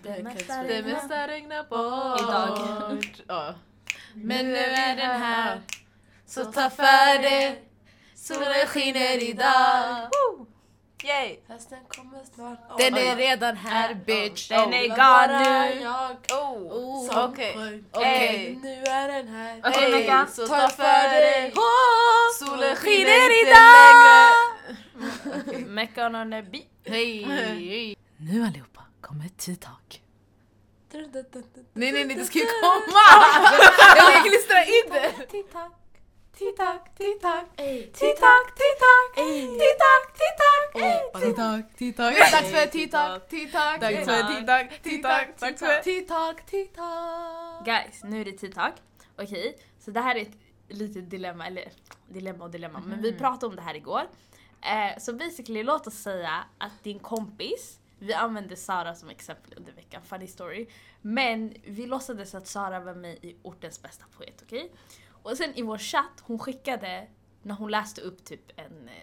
Det 0.03 0.23
mesta 0.83 1.29
regnar 1.29 1.63
bort. 1.63 2.21
Idag. 2.21 3.25
Ja. 3.27 3.55
Men 4.15 4.47
nu 4.49 4.57
är 4.59 4.97
den 4.97 5.21
här, 5.23 5.61
så 6.27 6.45
ta 6.45 6.71
för 6.71 7.23
det. 7.23 7.57
Solen 8.15 8.67
skiner 8.67 9.23
idag. 9.23 10.09
Yay! 11.05 11.39
Hösten 11.49 11.79
kommer 11.89 12.25
snart. 12.35 12.79
Den 12.79 12.97
är 12.97 13.17
redan 13.17 13.57
här 13.57 13.95
bitch. 13.95 14.49
Den 14.49 14.73
är 14.73 14.89
gone 14.89 15.75
nu. 15.75 15.87
Oh, 16.37 17.07
som 17.07 17.31
okej. 17.31 18.59
Nu 18.63 18.83
är 18.83 19.09
den 19.09 19.29
här. 19.29 19.61
Okej, 19.65 19.85
Ey, 19.85 19.93
Mecca. 19.93 20.27
Så 20.27 20.47
ta 20.47 20.69
för 20.69 21.09
dig. 21.11 21.53
Solen 22.39 22.77
skiner 22.77 23.43
idag. 23.43 24.31
Meckan 25.67 26.15
och 26.15 26.27
Nebi. 26.27 26.67
Hej, 26.87 27.23
hej. 27.23 27.97
Nu 28.17 28.45
allihopa 28.47 28.81
kommer 29.01 29.29
tea 29.29 29.57
talk. 29.57 30.00
Nej 31.73 31.93
nej 31.93 32.05
nej 32.05 32.17
det 32.17 32.25
ska 32.25 32.39
ju 32.39 32.45
komma! 32.63 33.07
Jag 33.97 34.07
vill 34.23 34.31
klistra 34.31 34.65
in 34.65 34.93
det! 34.93 35.27
Talk, 36.57 36.85
tea 36.97 38.17
talk, 38.21 38.57
tea 38.59 38.75
talk. 38.83 39.17
Tea 39.59 39.75
talk, 39.83 41.79
tea 41.79 41.93
talk. 42.03 42.19
Dags 42.31 42.51
för 42.51 42.67
tea 42.67 42.89
talk. 42.89 43.31
Dags 43.81 44.05
för 44.05 44.31
tea 44.83 45.03
talk, 45.03 45.39
dags 45.41 45.61
för... 45.61 45.83
Tea 45.83 46.07
talk. 46.09 46.51
Guys, 47.65 48.01
nu 48.05 48.21
är 48.21 48.25
det 48.25 48.33
TikTok. 48.33 48.73
Okej, 49.19 49.59
så 49.85 49.91
det 49.91 50.01
här 50.01 50.15
är 50.17 50.23
ett 50.23 50.39
litet 50.69 51.11
dilemma, 51.11 51.47
eller 51.47 51.65
dilemma 52.09 52.45
och 52.45 52.51
dilemma, 52.51 52.79
men 52.87 53.03
vi 53.03 53.13
pratade 53.13 53.47
om 53.47 53.57
det 53.57 53.63
här 53.63 53.75
igår. 53.77 54.03
Eh, 54.63 54.99
så 54.99 55.13
basically, 55.13 55.63
låt 55.63 55.87
oss 55.87 55.95
säga 55.95 56.45
att 56.59 56.85
din 56.85 56.99
kompis, 56.99 57.79
vi 58.01 58.15
använde 58.15 58.57
Sara 58.57 58.95
som 58.95 59.09
exempel 59.11 59.55
under 59.57 59.73
veckan, 59.73 60.03
funny 60.03 60.27
story. 60.27 60.69
Men 61.03 61.55
vi 61.65 61.87
låtsades 61.87 62.35
att 62.35 62.47
Sara 62.47 62.81
var 62.81 62.95
med 62.95 63.25
i 63.25 63.37
ortens 63.43 63.83
bästa 63.83 64.05
poet, 64.17 64.43
okej? 64.43 64.73
Och 65.23 65.37
sen 65.37 65.55
i 65.55 65.63
vår 65.63 65.79
chatt, 65.79 66.23
hon 66.23 66.39
skickade, 66.39 67.07
när 67.43 67.55
hon 67.55 67.71
läste 67.71 68.01
upp 68.01 68.25
typ 68.25 68.53
en, 68.61 68.89
eh, 68.89 68.95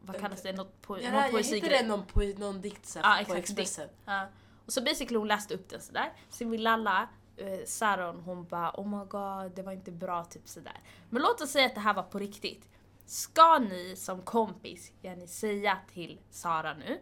vad 0.00 0.20
kallas 0.20 0.42
det, 0.42 0.52
något 0.52 0.74
po- 0.86 1.00
Ja, 1.02 1.10
någon 1.12 1.20
jag 1.22 1.30
poesigrej. 1.30 1.60
hittade 1.70 1.88
någon, 1.88 2.06
po 2.06 2.20
någon 2.38 2.60
dikt 2.60 2.86
så 2.86 2.98
Ja, 2.98 3.04
här 3.08 3.24
på 3.24 3.34
Expressen. 3.34 3.88
Ja. 4.04 4.26
Och 4.66 4.72
så 4.72 4.82
basically 4.82 5.18
hon 5.18 5.28
läste 5.28 5.54
upp 5.54 5.68
den 5.68 5.80
sådär. 5.80 6.12
Sen 6.28 6.50
vill 6.50 6.62
Lalla, 6.62 7.08
eh, 7.36 7.64
Saron, 7.66 8.20
hon 8.20 8.44
bara 8.44 8.70
oh 8.80 8.88
my 8.98 9.04
god 9.04 9.52
det 9.56 9.62
var 9.62 9.72
inte 9.72 9.92
bra 9.92 10.24
typ 10.24 10.48
sådär. 10.48 10.80
Men 11.10 11.22
låt 11.22 11.40
oss 11.40 11.50
säga 11.50 11.66
att 11.66 11.74
det 11.74 11.80
här 11.80 11.94
var 11.94 12.02
på 12.02 12.18
riktigt. 12.18 12.68
Ska 13.06 13.58
ni 13.58 13.96
som 13.96 14.22
kompis, 14.22 14.92
ni 15.02 15.26
säga 15.26 15.78
till 15.92 16.20
Sara 16.30 16.74
nu 16.74 17.00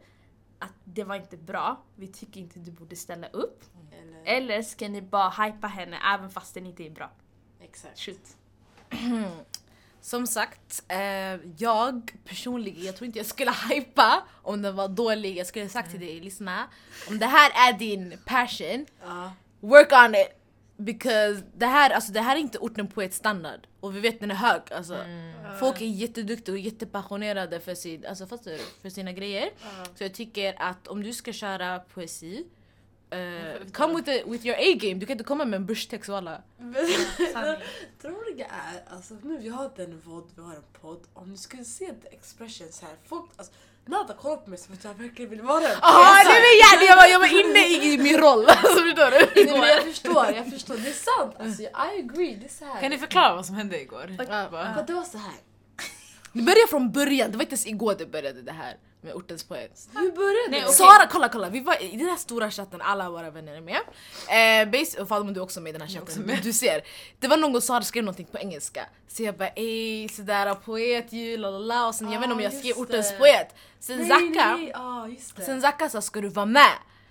att 0.65 0.73
det 0.85 1.05
var 1.05 1.17
inte 1.17 1.37
bra, 1.37 1.83
vi 1.97 2.07
tycker 2.09 2.41
inte 2.41 2.59
du 2.59 2.71
borde 2.71 2.97
ställa 2.97 3.27
upp. 3.29 3.65
Eller, 3.93 4.37
Eller 4.39 4.63
ska 4.63 4.89
ni 4.89 5.03
bara 5.03 5.31
hypa 5.31 5.67
henne 5.67 5.99
även 6.15 6.31
fast 6.31 6.55
den 6.55 6.67
inte 6.67 6.83
är 6.87 6.91
bra? 6.91 7.11
exakt. 7.61 7.99
Shoot. 8.01 8.37
Som 10.01 10.27
sagt, 10.27 10.83
eh, 10.89 10.99
jag 11.59 12.13
personligen, 12.25 12.85
jag 12.85 12.97
tror 12.97 13.07
inte 13.07 13.19
jag 13.19 13.27
skulle 13.27 13.53
hypa 13.71 14.23
om 14.43 14.63
den 14.63 14.77
var 14.77 14.89
dålig. 14.89 15.37
Jag 15.37 15.47
skulle 15.47 15.69
sagt 15.69 15.91
till 15.91 16.01
dig, 16.01 16.21
lyssna. 16.21 16.69
Om 17.09 17.19
det 17.19 17.27
här 17.27 17.69
är 17.69 17.79
din 17.79 18.19
passion, 18.27 18.87
Ja. 19.03 19.33
work 19.61 19.93
on 19.93 20.15
it! 20.15 20.29
Because 20.77 21.43
det 21.57 21.67
här, 21.67 21.91
alltså, 21.91 22.13
det 22.13 22.21
här 22.21 22.37
är 22.37 22.41
inte 22.41 22.59
orten 22.59 22.87
på 22.87 23.03
ett 23.03 23.15
standard. 23.15 23.67
Och 23.81 23.97
vi 23.97 24.01
vet 24.01 24.21
den 24.21 24.31
är 24.31 24.35
hög. 24.35 24.61
Alltså. 24.71 25.05
Folk 25.61 25.81
är 25.81 25.87
jätteduktiga 25.87 26.53
och 26.53 26.59
jättepassionerade 26.59 27.61
för, 27.61 27.75
sin, 27.75 28.07
alltså, 28.07 28.27
för 28.83 28.89
sina 28.89 29.13
grejer. 29.13 29.51
Så 29.95 30.05
jag 30.05 30.15
tycker 30.15 30.55
att 30.63 30.89
om 30.89 31.03
du 31.03 31.13
ska 31.13 31.33
köra 31.33 31.79
poesi, 31.79 32.45
eh, 33.11 33.67
come 33.73 33.95
with, 33.95 34.05
the, 34.05 34.23
with 34.31 34.47
your 34.47 34.57
A-game. 34.59 34.95
Du 34.95 35.07
kan 35.07 35.15
inte 35.15 35.25
komma 35.25 35.45
med 35.45 35.57
en 35.57 35.67
börstext 35.67 36.09
och 36.11 36.17
alla. 36.17 36.43
Det 38.37 38.43
är, 38.43 38.95
alltså 38.95 39.15
nu 39.23 39.39
vi 39.39 39.49
har 39.49 39.71
den 39.77 40.01
vod, 40.01 40.31
vi 40.37 40.43
har 40.43 40.55
en 40.55 40.63
podd. 40.81 41.07
Om 41.15 41.31
ni 41.31 41.37
skulle 41.39 41.65
se 41.65 41.87
the 41.87 42.09
expressions 42.09 42.83
här, 42.83 42.91
folk, 43.09 43.31
alltså 43.37 43.53
Nada 43.87 44.15
kollar 44.15 44.37
på 44.37 44.51
mig 44.51 44.59
som 44.59 44.75
att 44.75 44.85
jag 44.85 44.95
verkligen 44.95 45.31
vill 45.31 45.43
vara 45.43 45.69
en 45.69 45.79
Ah, 45.81 46.15
poet. 46.15 46.27
nej, 46.27 46.41
men 46.45 46.81
jag, 46.81 46.91
jag, 46.91 46.97
var, 46.97 47.07
jag 47.07 47.19
var 47.19 47.41
inne 47.41 47.69
i 47.69 47.99
min 47.99 48.19
roll, 48.19 48.47
alltså, 48.49 48.83
förstår 48.83 49.11
du? 49.11 49.45
Nej, 49.45 49.61
men 49.61 49.69
jag 49.69 49.83
förstår, 49.83 50.27
jag 50.37 50.51
förstår. 50.51 50.77
Det 50.77 50.89
är 50.89 50.93
sant. 50.93 51.37
Alltså, 51.39 51.63
I 51.63 51.69
agree. 51.75 52.35
Det 52.41 52.47
är 52.47 52.49
så 52.49 52.65
här. 52.65 52.81
Kan 52.81 52.91
ni 52.91 52.99
förklara 52.99 53.35
vad 53.35 53.47
som 53.47 53.55
hände 53.55 53.81
igår? 53.81 54.17
Ja. 54.19 54.49
För 54.77 54.85
det 54.87 54.93
var 54.93 55.03
så 55.03 55.19
här. 55.19 55.35
Det 56.33 56.43
började 56.43 56.67
från 56.71 56.93
början, 56.93 57.31
det 57.31 57.37
var 57.37 57.43
inte 57.43 57.53
ens 57.55 57.67
igår 57.67 57.95
det 57.99 58.07
började 58.07 58.43
det 58.43 58.53
här. 58.53 58.77
Med 59.05 59.15
ortens 59.15 59.45
poet. 59.45 59.89
Hur 59.95 60.13
började 60.13 60.51
Nej, 60.51 60.61
det? 60.61 60.67
okej. 60.67 60.77
Sara, 60.77 61.07
kolla 61.11 61.29
kolla! 61.29 61.49
Vi 61.49 61.61
var 61.61 61.83
i 61.83 61.97
den 61.97 62.07
här 62.09 62.17
stora 62.17 62.51
chatten, 62.51 62.81
alla 62.81 63.11
våra 63.11 63.31
vänner 63.31 63.55
är 63.57 63.61
med. 63.61 63.81
Eh, 64.65 64.71
base, 64.71 65.01
och 65.03 65.09
Fatima 65.09 65.31
du 65.33 65.41
är 65.41 65.45
också 65.45 65.61
med 65.61 65.71
i 65.71 65.73
den 65.79 65.89
här 65.89 65.89
chatten. 65.95 66.39
Du 66.43 66.53
ser, 66.53 66.83
det 67.21 67.29
var 67.29 67.37
någon 67.37 67.53
gång 67.53 67.63
Sara 67.63 67.83
skrev 67.83 68.05
någonting 68.05 68.27
på 68.27 68.39
engelska. 68.39 68.87
Så 69.09 69.23
jag 69.23 69.37
bara 69.37 69.49
ey 69.49 70.09
sådär 70.09 70.55
poet 70.55 71.13
ju 71.13 71.37
lalala 71.37 71.87
och 71.89 71.95
sen 71.95 72.07
jag 72.07 72.17
Ah, 72.17 72.21
vet 72.21 72.25
inte 72.25 72.35
om 72.35 72.41
jag 72.41 72.53
just 72.53 72.65
skrev 72.65 72.77
ortens 72.79 73.11
det. 73.11 73.19
poet. 73.19 73.55
Sen 73.81 73.99
Nej, 73.99 74.09
Zacka, 74.09 74.57
nej, 74.57 74.71
ja 74.75 75.09
just 75.09 75.37
det. 75.37 75.43
sen 75.45 75.61
Zacka 75.63 75.89
sa 75.89 76.01
ska 76.01 76.21
du 76.21 76.29
vara 76.29 76.47
med? 76.47 76.67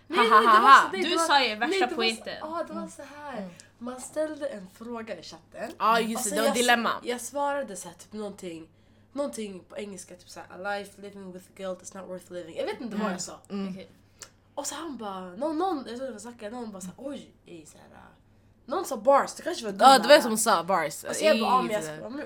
Nej, 0.08 0.30
nej, 0.30 0.40
det 0.42 0.46
var 0.46 0.82
så- 0.82 0.88
nej, 0.94 1.04
Du 1.04 1.10
det 1.10 1.16
var- 1.16 1.28
sa 1.28 1.44
ju 1.44 1.56
värsta 1.56 1.86
nej, 1.86 1.96
poeten. 1.96 2.34
Ja, 2.42 2.64
det 2.68 2.74
var 2.74 2.88
så 2.88 3.02
här. 3.02 3.50
Man 3.80 4.02
ställde 4.02 4.48
en 4.48 4.68
fråga 4.78 5.20
i 5.20 5.24
chatten. 5.24 5.72
Ja 5.80 6.00
just 6.00 6.18
Och 6.18 6.24
det, 6.24 6.30
sen 6.30 6.36
det 6.36 6.42
var 6.42 6.48
jag- 6.48 6.56
dilemma. 6.56 6.92
Jag 7.04 7.22
svarade 7.22 7.76
så 7.76 7.88
här, 7.88 7.96
typ 7.96 8.14
någonting, 8.14 8.68
någonting 9.14 9.64
på 9.70 9.78
engelska, 9.78 10.16
typ 10.16 10.30
så 10.30 10.40
här, 10.40 10.48
a 10.50 10.78
life 10.78 11.02
living 11.02 11.32
with 11.32 11.46
guilt 11.56 11.82
is 11.82 11.94
not 11.94 12.08
worth 12.08 12.32
living. 12.32 12.58
Jag 12.58 12.66
vet 12.66 12.82
inte 12.82 12.96
vad 12.96 13.12
jag 13.12 13.22
sa. 13.22 13.40
Okej. 13.44 13.90
Och 14.56 14.68
så 14.68 14.76
han 14.76 14.98
bara, 14.98 15.22
någon, 15.22 15.58
någon 15.58 15.86
jag 15.88 15.98
tror 15.98 16.06
det 16.06 16.12
var 16.12 16.20
Zacka, 16.20 16.50
någon 16.50 16.72
bara 16.72 16.82
såhär 16.82 16.96
oj, 16.98 17.32
ej, 17.46 17.66
så 17.66 17.78
här, 17.78 17.86
äh. 17.86 18.00
Någon 18.66 18.86
sa 18.86 18.98
bars, 18.98 19.34
det 19.34 19.44
kanske 19.44 19.66
var 19.66 19.72
du 19.72 19.78
Ja 19.80 20.00
det 20.00 20.08
var 20.08 20.16
jag 20.16 20.24
som 20.24 20.38
sa 20.38 20.64
bars. 20.64 21.04
Och 21.04 21.16
så 21.16 21.26
jag 21.26 21.40
bara, 21.40 21.52
ah, 21.52 21.60
Ey, 21.60 21.64
men 21.64 21.74
jag 21.74 21.84
ska 21.84 22.00
vara 22.00 22.10
med 22.10 22.26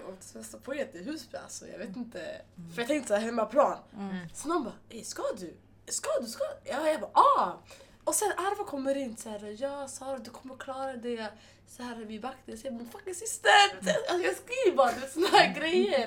och 0.54 0.64
poet 0.64 0.96
i 0.96 1.04
Husby 1.04 1.38
alltså, 1.38 1.68
jag 1.68 1.80
vet 1.80 1.96
inte. 1.96 2.42
För 2.74 2.82
jag 2.82 2.88
tänkte 2.88 3.08
såhär 3.08 3.22
hemmaplan. 3.22 3.78
Så 4.34 4.48
någon 4.48 4.64
bara, 4.64 4.74
ey, 4.90 5.04
ska 5.04 5.24
du? 5.38 5.58
Ska 5.88 6.10
du? 6.22 6.28
Ska 6.28 6.44
du? 6.44 6.70
Ja, 6.70 6.88
jag 6.88 7.02
bara, 7.02 7.12
ah! 7.14 7.54
Och 8.08 8.16
sen 8.16 8.32
Arva 8.38 8.64
kommer 8.64 8.98
in 8.98 9.18
såhär, 9.18 9.56
ja 9.62 9.88
Sara 9.88 10.18
du 10.18 10.30
kommer 10.30 10.56
klara 10.56 10.94
det. 10.94 11.28
Så 11.68 11.84
här 11.84 11.96
vi 11.96 12.20
backade, 12.20 12.42
jag 12.46 12.60
säger 12.60 12.76
bara, 12.76 12.90
fucking 12.90 13.16
syster! 13.16 13.50
Alltså, 13.76 14.26
jag 14.28 14.36
skriver 14.36 14.76
bara 14.78 15.08
såna 15.14 15.28
här 15.28 15.60
grejer. 15.60 16.06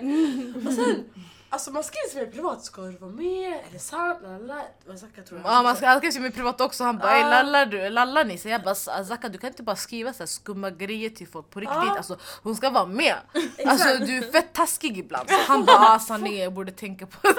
Och 0.67 0.73
sen, 0.73 1.05
alltså 1.51 1.71
man 1.71 1.85
skriver 1.85 2.09
till 2.09 2.19
mig 2.19 2.31
privat, 2.31 2.65
ska 2.65 2.83
du 2.83 2.97
vara 2.99 3.11
med? 3.11 3.53
Är 3.53 3.73
det 3.73 3.79
sant? 3.79 4.19
Lalala. 4.23 4.63
Vad 4.87 4.99
Zacka 4.99 5.23
tror 5.23 5.41
jag. 5.41 5.53
Ja 5.53 5.63
man 5.63 5.77
ska 5.77 5.89
alltid 5.89 6.13
skriva 6.13 6.23
mig 6.23 6.33
privat 6.33 6.61
också, 6.61 6.85
han 6.85 6.99
bara 6.99 7.13
Ah. 7.13 7.31
lallar 7.31 7.67
du, 7.67 7.89
lallar 7.91 8.25
ni? 8.25 8.39
Så 8.39 8.49
jag 8.49 8.63
bara 8.63 8.75
Zacka 8.75 9.29
du 9.29 9.39
kan 9.39 9.51
inte 9.51 9.63
bara 9.63 9.77
skriva 9.77 10.13
så 10.13 10.19
här 10.19 10.27
skumma 10.27 10.71
grejer 10.71 11.11
till 11.11 11.29
folk 11.29 11.51
på 11.51 11.61
riktigt, 11.61 11.77
Ah. 11.79 11.97
alltså 11.97 12.19
hon 12.43 12.57
ska 12.57 12.71
vara 12.71 12.87
med. 12.87 13.15
Alltså 13.67 14.05
du 14.05 14.17
är 14.19 14.33
fett 14.33 14.53
taskig 14.53 14.99
ibland. 14.99 15.31
Så 15.31 15.37
han 15.47 15.65
bara 15.67 15.77
ah, 15.95 15.99
sanningen 15.99 16.41
jag 16.41 16.53
borde 16.53 16.73
tänka 16.73 17.07
på 17.07 17.19
det. 17.29 17.35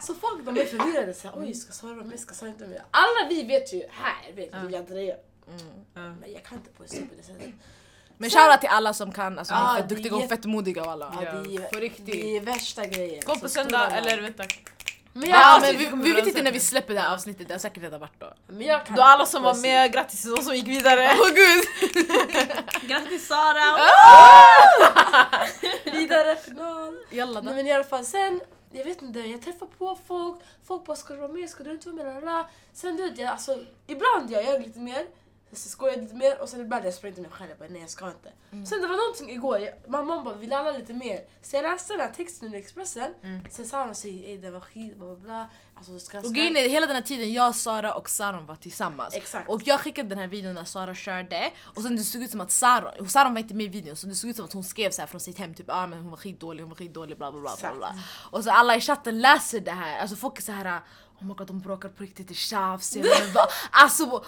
Så 0.02 0.14
folk 0.14 0.44
de 0.44 0.58
är 0.60 0.64
förvirrade, 0.64 1.14
såhär, 1.14 1.34
oj 1.38 1.54
ska 1.54 1.72
Sara 1.72 1.94
vara 1.94 2.04
med, 2.06 2.20
ska 2.20 2.34
Sara 2.34 2.48
inte 2.48 2.64
vara 2.64 2.70
med? 2.72 2.82
Alla 2.90 3.28
vi 3.28 3.42
vet 3.42 3.72
ju, 3.72 3.82
här 3.90 4.32
vet 4.36 4.54
vi 4.54 4.58
vilka 4.60 4.78
Andrea. 4.78 5.16
Men 5.92 6.32
jag 6.32 6.44
kan 6.44 6.58
inte 6.58 6.70
på 6.70 6.82
det 6.82 6.88
sättet. 6.88 7.30
Men 8.18 8.30
shoutout 8.30 8.60
till 8.60 8.68
alla 8.70 8.92
som 8.94 9.12
kan, 9.12 9.38
alltså 9.38 9.54
Ja, 9.54 9.60
de 9.60 9.66
är 9.72 9.76
fett 9.78 9.88
det 9.88 9.94
är 9.94 9.96
duktiga 9.96 10.16
och 10.16 10.28
fett 10.28 10.44
modiga 10.44 10.82
av 10.82 10.88
alla. 10.88 11.12
Ja, 11.24 11.32
det, 11.32 11.56
är, 11.56 11.68
På 11.72 11.78
riktigt. 11.78 12.06
det 12.06 12.36
är 12.36 12.40
värsta 12.40 12.86
grejen. 12.86 13.22
Kom 13.22 13.40
på 13.40 13.48
söndag, 13.48 13.90
eller 13.90 14.20
vänta. 14.20 14.44
Men 15.12 15.30
Ja, 15.30 15.52
jag, 15.52 15.60
men 15.60 15.78
vi 15.78 15.86
vi, 15.96 16.02
vi 16.02 16.12
vet 16.12 16.26
inte 16.26 16.42
när 16.42 16.52
vi 16.52 16.60
släpper 16.60 16.94
det 16.94 17.00
här 17.00 17.14
avsnittet, 17.14 17.48
det 17.48 17.54
har 17.54 17.58
säkert 17.58 17.82
redan 17.82 18.00
varit 18.00 18.20
då. 18.20 18.32
men 18.46 18.60
jag 18.66 18.86
kan 18.86 18.96
Då 18.96 19.02
alla 19.02 19.26
som 19.26 19.42
var 19.42 19.54
med, 19.54 19.92
grattis 19.92 20.22
till 20.22 20.30
de 20.30 20.42
som 20.42 20.54
gick 20.56 20.66
vidare. 20.68 21.10
Åh 21.20 21.28
gud! 21.28 21.64
Grattis 22.90 23.26
Sara! 23.28 23.78
Vidare 25.92 26.36
final. 26.36 26.98
Jalla 27.10 27.40
Nej, 27.40 27.50
då. 27.50 27.56
men 27.56 27.66
i 27.66 27.72
alla 27.72 27.84
fall 27.84 28.04
sen, 28.04 28.40
jag 28.72 28.84
vet 28.84 29.02
inte, 29.02 29.18
jag 29.20 29.42
träffar 29.42 29.66
på 29.78 29.98
folk, 30.08 30.40
folk 30.66 30.84
bara 30.86 30.96
ska 30.96 31.14
du 31.14 31.20
vara 31.20 31.32
med, 31.32 31.50
ska 31.50 31.64
du 31.64 31.70
inte 31.70 31.88
vara 31.90 32.04
med? 32.04 32.14
Lalala. 32.24 32.46
Sen 32.72 32.96
du 32.96 33.02
vet 33.10 33.18
jag, 33.18 33.28
alltså 33.30 33.58
ibland 33.86 34.30
jag 34.30 34.44
gör 34.44 34.58
lite 34.58 34.78
mer, 34.78 35.06
jag 35.80 36.00
lite 36.00 36.14
mer 36.14 36.42
och 36.42 36.48
sen 36.48 36.60
ibland 36.60 36.86
jag 36.86 36.94
springer 36.94 37.14
till 37.14 37.22
mig 37.22 37.32
själv, 37.32 37.50
jag 37.50 37.58
bara 37.58 37.68
nej 37.68 37.80
jag 37.80 37.90
ska 37.90 38.06
inte. 38.06 38.32
Sen 38.50 38.80
det 38.80 38.86
var 38.86 38.96
någonting 38.96 39.30
igår, 39.30 39.58
jag, 39.58 39.74
mamma 39.86 40.22
bara 40.22 40.34
vi 40.34 40.46
lallar 40.46 40.78
lite 40.78 40.92
mer. 40.92 41.20
Så 41.42 41.56
jag 41.56 41.62
läste 41.62 41.92
den 41.92 42.00
här 42.00 42.12
texten 42.12 42.54
i 42.54 42.56
Expressen, 42.56 43.14
sen 43.50 43.66
sa 43.66 43.84
hon 43.84 43.94
säger 43.94 44.28
ey 44.28 44.36
det 44.36 44.50
var 44.50 44.60
skit, 44.60 44.96
bla 44.96 45.06
bla 45.06 45.16
bla. 45.16 45.48
Alltså, 45.78 45.98
ska 45.98 46.18
Och 46.18 46.34
grejen 46.34 46.56
är, 46.56 46.68
hela 46.68 46.86
den 46.86 46.96
här 46.96 47.02
tiden 47.02 47.32
jag, 47.32 47.54
Sara 47.54 47.94
och 47.94 48.10
Saron 48.10 48.46
var 48.46 48.56
tillsammans. 48.56 49.14
Exakt. 49.14 49.48
Och 49.48 49.62
jag 49.64 49.80
skickade 49.80 50.08
den 50.08 50.18
här 50.18 50.26
videon 50.26 50.54
när 50.54 50.64
Sara 50.64 50.94
körde 50.94 51.50
och 51.62 51.82
sen 51.82 51.96
det 51.96 52.02
såg 52.02 52.22
ut 52.22 52.30
som 52.30 52.40
att 52.40 52.50
Saron, 52.50 52.90
och 53.00 53.10
Saron 53.10 53.34
var 53.34 53.40
inte 53.40 53.54
med 53.54 53.66
i 53.66 53.68
videon 53.68 53.96
så 53.96 54.06
det 54.06 54.14
såg 54.14 54.30
ut 54.30 54.36
som 54.36 54.44
att 54.44 54.52
hon 54.52 54.64
skrev 54.64 54.90
så 54.90 55.02
här 55.02 55.06
från 55.06 55.20
sitt 55.20 55.38
hem 55.38 55.54
typ 55.54 55.66
ah, 55.68 55.86
men 55.86 55.98
hon 55.98 56.10
var 56.10 56.16
skitdålig, 56.16 56.62
hon 56.62 56.70
var 56.70 56.76
skitdålig 56.76 57.18
bla 57.18 57.32
bla 57.32 57.40
bla. 57.40 57.56
bla, 57.60 57.74
bla. 57.74 57.94
Och 58.30 58.44
så 58.44 58.50
alla 58.50 58.76
i 58.76 58.80
chatten 58.80 59.20
läser 59.20 59.60
det 59.60 59.70
här, 59.70 59.98
alltså 59.98 60.16
folk 60.16 60.38
är 60.38 60.42
så 60.42 60.52
här 60.52 60.80
Oh 61.20 61.26
my 61.26 61.34
god 61.34 61.46
de 61.46 61.60
bråkar 61.60 61.88
på 61.88 62.02
riktigt, 62.02 62.28
det 62.28 62.34
tjafs. 62.34 62.96
jag 62.96 63.02
vet 63.02 63.20
inte 63.20 63.34
vad." 63.34 63.48
Alltså 63.70 64.04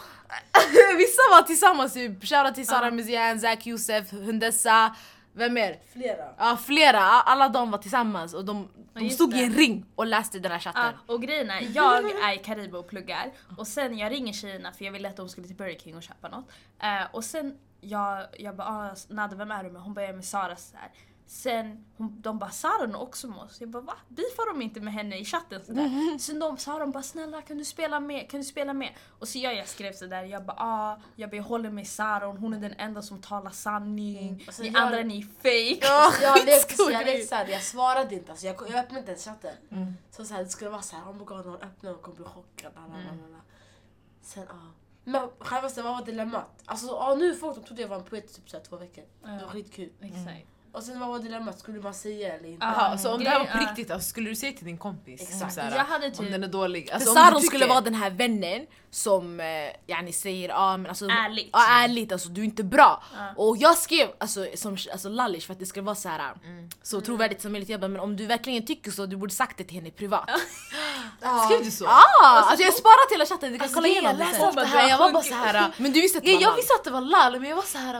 vissa 0.96 1.22
var 1.30 1.42
tillsammans 1.42 1.92
typ, 1.92 2.24
shoutout 2.24 2.54
till 2.54 2.66
Sara 2.66 2.90
Mizian, 2.90 3.40
Zack 3.40 3.66
Youssef, 3.66 4.12
Hundessa, 4.12 4.96
vem 5.32 5.54
mer? 5.54 5.78
flera. 5.92 6.34
Ja 6.38 6.56
flera, 6.56 7.00
alla 7.00 7.48
de 7.48 7.70
var 7.70 7.78
tillsammans 7.78 8.34
och 8.34 8.44
de, 8.44 8.68
de 8.94 9.04
just 9.04 9.14
stod 9.14 9.34
i 9.34 9.36
det. 9.36 9.44
en 9.44 9.52
ring 9.52 9.84
och 9.94 10.06
läste 10.06 10.38
den 10.38 10.52
här 10.52 10.58
chatten. 10.58 10.92
Ja, 11.06 11.14
och 11.14 11.22
grejen 11.22 11.50
är, 11.50 11.68
jag 11.74 12.10
är 12.10 12.34
i 12.34 12.38
Karibo 12.38 12.78
och 12.78 12.88
pluggar 12.88 13.32
och 13.58 13.66
sen 13.66 13.98
jag 13.98 14.12
ringer 14.12 14.32
tjejerna 14.32 14.72
för 14.72 14.84
jag 14.84 14.92
ville 14.92 15.08
att 15.08 15.16
de 15.16 15.28
skulle 15.28 15.46
till 15.46 15.56
Burger 15.56 15.78
King 15.78 15.96
och 15.96 16.02
köpa 16.02 16.28
något. 16.28 16.50
Eh, 16.82 17.06
och 17.12 17.24
sen 17.24 17.58
jag, 17.80 18.26
jag 18.38 18.56
bara 18.56 18.68
ah, 18.68 18.96
Nada 19.08 19.36
vem 19.36 19.50
är 19.50 19.64
du 19.64 19.70
med? 19.70 19.82
Hon 19.82 19.94
bara 19.94 20.00
jag 20.00 20.10
är 20.10 20.14
med 20.14 20.24
Sara 20.24 20.56
så 20.56 20.76
här. 20.76 20.90
Sen 21.30 21.84
hon, 21.96 22.20
de 22.20 22.38
bara 22.38 22.50
Sara 22.50 22.84
är 22.84 23.00
också 23.00 23.28
med 23.28 23.38
oss. 23.38 23.60
Jag 23.60 23.68
bara 23.70 23.82
va? 23.82 23.94
Beefar 24.08 24.52
de 24.52 24.62
inte 24.62 24.80
med 24.80 24.92
henne 24.92 25.18
i 25.18 25.24
chatten 25.24 25.64
sådär? 25.64 26.18
Sen 26.18 26.38
de 26.38 26.56
sa 26.56 26.78
de 26.78 26.90
bara 26.90 27.02
snälla 27.02 27.42
kan 27.42 27.58
du 27.58 27.64
spela 27.64 28.00
med? 28.00 28.30
Kan 28.30 28.40
du 28.40 28.44
spela 28.44 28.72
med? 28.72 28.94
Och 29.18 29.28
så 29.28 29.38
jag, 29.38 29.54
jag 29.56 29.68
skrev 29.68 29.92
sådär 29.92 30.22
jag 30.24 30.44
bara 30.44 30.56
ah, 30.60 31.00
jag, 31.16 31.30
bara, 31.30 31.36
jag 31.36 31.44
håller 31.44 31.70
med 31.70 31.86
Sara 31.86 32.26
hon 32.26 32.54
är 32.54 32.58
den 32.58 32.72
enda 32.78 33.02
som 33.02 33.18
talar 33.18 33.50
sanning. 33.50 34.46
Så 34.50 34.62
Ni 34.62 34.68
jag- 34.68 34.76
andra 34.82 35.02
ni 35.02 35.18
är 35.18 35.22
fake. 35.22 35.86
Så 36.18 36.22
jag 36.22 36.46
lekte, 36.46 36.76
så 36.76 36.90
jag 36.90 37.06
lekte 37.06 37.26
såhär, 37.26 37.46
jag 37.48 37.62
svarade 37.62 38.14
inte, 38.14 38.30
alltså, 38.30 38.46
jag, 38.46 38.56
jag 38.68 38.74
öppnade 38.78 38.98
inte 38.98 39.10
ens 39.10 39.24
chatten. 39.24 39.54
Så, 40.10 40.24
så 40.24 40.34
här, 40.34 40.44
det 40.44 40.50
skulle 40.50 40.70
vara 40.70 40.82
såhär, 40.82 41.04
oh 41.04 41.14
my 41.16 41.24
god, 41.24 41.46
någon 41.46 41.62
öppnar 41.62 41.90
och 41.92 42.02
kommer 42.02 42.16
bli 42.16 42.24
chockad. 42.24 42.72
la. 42.76 43.40
Sen 44.22 44.44
ja. 44.48 44.54
Men 45.04 45.28
självaste, 45.38 45.82
vad 45.82 45.92
var 45.98 46.06
dilemmat? 46.06 46.62
Alltså 46.64 46.86
ja, 46.86 47.14
nu 47.18 47.34
folk 47.34 47.56
de 47.56 47.64
trodde 47.64 47.82
jag 47.82 47.88
var 47.88 47.96
en 47.96 48.04
poet 48.04 48.30
i 48.30 48.34
typ 48.34 48.50
såhär, 48.50 48.64
två 48.64 48.76
veckor. 48.76 49.04
Det 49.22 49.44
var 49.44 49.48
skitkul. 49.52 49.92
Exakt. 50.00 50.46
Och 50.72 50.82
sen 50.82 51.00
vad 51.00 51.08
var 51.08 51.18
dilemmat? 51.18 51.58
Skulle 51.58 51.80
man 51.80 51.94
säga 51.94 52.34
eller 52.34 52.48
inte? 52.48 52.66
Ja. 52.66 52.72
Jaha, 52.76 52.98
så 52.98 53.12
om 53.14 53.24
det 53.24 53.30
här 53.30 53.38
var 53.38 53.46
på 53.46 53.58
riktigt, 53.58 53.90
alltså, 53.90 54.08
skulle 54.08 54.30
du 54.30 54.36
säga 54.36 54.52
till 54.52 54.66
din 54.66 54.78
kompis? 54.78 55.22
Exakt. 55.22 55.54
Såhär, 55.54 55.76
Jag 55.76 55.84
hade 55.84 56.06
Om 56.06 56.12
typ 56.12 56.30
den 56.30 56.44
är 56.44 56.48
dålig. 56.48 56.88
För 56.88 56.94
Alltså, 56.94 57.10
om 57.10 57.14
du 57.14 57.20
Saron 57.20 57.40
tycker- 57.40 57.46
skulle 57.48 57.66
vara 57.66 57.80
den 57.80 57.94
här 57.94 58.10
vännen 58.10 58.66
som 58.90 59.40
eh, 59.40 59.46
yani 59.86 60.12
säger 60.12 60.50
ah, 60.54 60.76
men 60.76 60.86
alltså, 60.86 61.04
Ärligt. 61.08 61.50
Ja, 61.52 61.66
ärligt 61.84 62.12
alltså, 62.12 62.28
du 62.28 62.40
är 62.40 62.44
inte 62.44 62.64
bra. 62.64 63.02
Ja. 63.16 63.32
Och 63.36 63.56
jag 63.56 63.76
skrev 63.78 64.08
alltså, 64.18 64.46
som 64.54 64.76
alltså, 64.92 65.08
lallish 65.08 65.46
för 65.46 65.52
att 65.52 65.58
det 65.60 65.66
ska 65.66 65.82
vara 65.82 65.94
så 65.94 66.08
här 66.08 66.34
så 66.82 67.00
trovärdigt 67.00 67.42
som 67.42 67.52
möjligt. 67.52 67.68
Jag 67.68 67.80
bara, 67.80 67.88
men 67.88 68.00
om 68.00 68.16
du 68.16 68.26
verkligen 68.26 68.66
tycker 68.66 68.90
så, 68.90 69.06
du 69.06 69.16
borde 69.16 69.34
sagt 69.34 69.58
det 69.58 69.64
till 69.64 69.76
henne 69.76 69.90
privat. 69.90 70.30
Skrev 71.46 71.64
du 71.64 71.70
så? 71.70 71.86
Ah, 71.86 72.02
alltså, 72.22 72.62
jag 72.62 72.70
har 72.72 72.78
sparat 72.78 73.12
hela 73.12 73.26
chatten, 73.26 73.52
du 73.52 73.58
kan 73.58 73.62
Alltså, 73.64 73.74
kolla 73.74 73.86
det 73.88 73.92
igenom 73.92 74.12
det 74.18 74.24
läste 74.24 74.38
sen. 74.40 74.54
det 74.54 74.64
här, 74.64 74.88
jag 74.88 74.98
var 74.98 75.12
bara 75.12 75.22
så 75.22 75.34
här. 75.34 75.72
Men 75.76 75.92
du 75.92 76.00
visste 76.00 76.18
att 76.18 76.24
det 76.24 76.30
Ja, 76.30 76.36
var 76.36 76.42
jag 76.42 76.56
visste 76.56 76.74
att 76.74 76.84
det 76.84 76.90
var 76.90 77.00
lall 77.00 77.40
men 77.40 77.48
jag 77.48 77.56
var 77.56 77.62
så 77.62 77.78
här, 77.78 77.94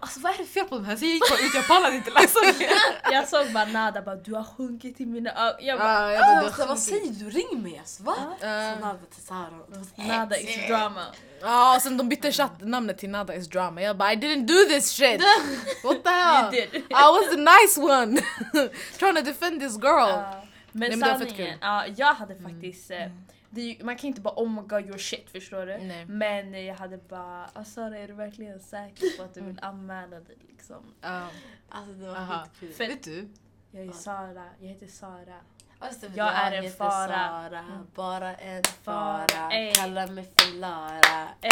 alltså, 0.00 0.20
vad 0.20 0.32
är 0.32 0.38
det 0.38 0.44
fel 0.44 0.64
på 0.64 0.74
de 0.74 0.84
här? 0.84 0.96
Så 0.96 1.04
jag 1.04 1.12
gick 1.12 1.30
bara 1.30 1.38
ut, 1.38 1.54
jag 1.54 1.66
pallade 1.66 1.96
inte 1.96 2.10
läsa 2.10 2.38
mer. 2.58 2.72
Jag 3.12 3.28
såg 3.28 3.52
bara 3.52 3.64
Nada 3.64 4.02
bara 4.02 4.16
du 4.16 4.34
har 4.34 4.44
sjunkit 4.56 5.00
i 5.00 5.06
mina 5.06 5.30
ögon. 5.30 5.56
Jag 5.66 5.78
bara 5.78 5.98
Ah, 5.98 6.12
jag 6.12 6.20
bara, 6.20 6.46
Alltså, 6.46 6.66
vad 6.66 6.78
säger 6.78 7.12
du? 7.12 7.30
Ring 7.30 7.62
mig 7.62 7.78
alltså, 7.78 8.02
va? 8.02 8.14
Så 8.40 8.46
Ah. 8.46 8.74
Nada 8.80 8.98
till. 9.10 9.22
Det 9.68 10.02
så 10.02 10.02
Nada 10.12 10.36
is 10.38 10.66
drama. 10.68 11.04
Ja, 11.40 11.76
och 11.76 11.82
sen 11.82 11.96
de 11.96 12.08
bytte 12.08 12.32
chatt, 12.32 12.52
namnet 12.60 12.98
till 12.98 13.10
Nada 13.10 13.34
is 13.34 13.48
drama. 13.48 13.82
Jag 13.82 13.96
bara 13.96 14.12
I 14.12 14.16
didn't 14.16 14.46
do 14.46 14.54
this 14.68 14.90
shit! 14.90 15.20
What 15.84 16.04
the 16.04 16.10
hell? 16.10 16.44
You 16.44 16.50
did. 16.50 16.74
I 16.74 16.90
was 16.90 17.30
the 17.30 17.36
nice 17.36 17.80
one! 17.94 18.20
Trying 18.98 19.14
to 19.16 19.22
defend 19.22 19.60
this 19.60 19.76
girl. 19.76 20.08
Ja. 20.08 20.42
Men 20.72 20.80
Nej, 20.90 20.98
men 20.98 21.08
det 21.08 21.18
sanningen, 21.26 21.36
kul. 21.52 21.58
ja, 21.60 21.86
jag 21.96 22.14
hade 22.14 22.36
faktiskt... 22.36 22.90
eh, 22.90 23.10
Det, 23.50 23.60
är 23.60 23.64
ju- 23.78 23.84
man 23.84 23.96
kan 23.96 24.08
inte 24.08 24.20
bara 24.20 24.34
oh 24.36 24.48
my 24.50 24.62
god 24.62 24.86
your 24.86 24.98
shit 24.98 25.30
förstår 25.30 25.66
du. 25.66 25.78
Nej. 25.78 26.06
Men 26.06 26.54
eh, 26.54 26.60
jag 26.60 26.74
hade 26.74 26.98
bara 26.98 27.64
Sara 27.64 27.98
är 27.98 28.08
du 28.08 28.14
verkligen 28.14 28.60
säker 28.60 29.16
på 29.16 29.22
att 29.22 29.34
du 29.34 29.40
vill 29.40 29.58
anmäla 29.62 30.20
dig 30.20 30.36
liksom? 30.48 30.94
Ja. 31.00 31.28
Alltså 31.68 31.92
det 31.92 32.06
var 32.08 32.16
Aha. 32.16 32.44
skitkul. 32.44 32.72
För 32.72 32.86
Vet 32.86 33.02
du? 33.02 33.28
jag 33.70 33.86
är 33.86 33.92
Sara, 33.92 34.44
jag 34.60 34.68
heter 34.68 34.86
Sara. 34.86 35.36
Alltså, 35.78 36.06
Jag 36.14 36.34
är 36.34 36.52
en 36.52 36.70
fara. 36.72 37.08
Sara, 37.08 37.64
bara 37.94 38.34
en 38.34 38.62
Fara, 38.82 39.50
ey. 39.52 39.72
Kalla 39.74 40.06
mig 40.06 40.24
för 40.36 40.58
Lara. 40.58 41.28
Ey. 41.40 41.50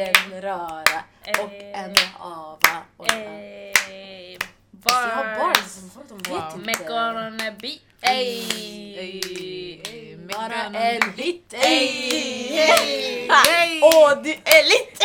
Är 0.00 0.12
den 0.30 0.42
rara. 0.42 1.04
Och 1.44 1.52
Ey. 1.52 1.72
en 1.72 1.94
Ava. 2.20 2.82
Och 2.96 3.06
Alltså, 4.84 5.08
jag 5.08 5.16
har 5.16 5.38
bars. 5.48 5.58
som 5.58 5.90
folk 5.90 6.08
de 6.08 6.18
vet 6.18 6.28
Wow. 6.28 6.68
inte. 6.68 6.84
Ey. 8.00 10.16
Bara 10.26 10.54
hit. 11.16 11.54
Ey. 11.54 13.28
Åh, 13.82 14.22
du 14.22 14.30
är 14.30 14.64
lite... 14.64 15.04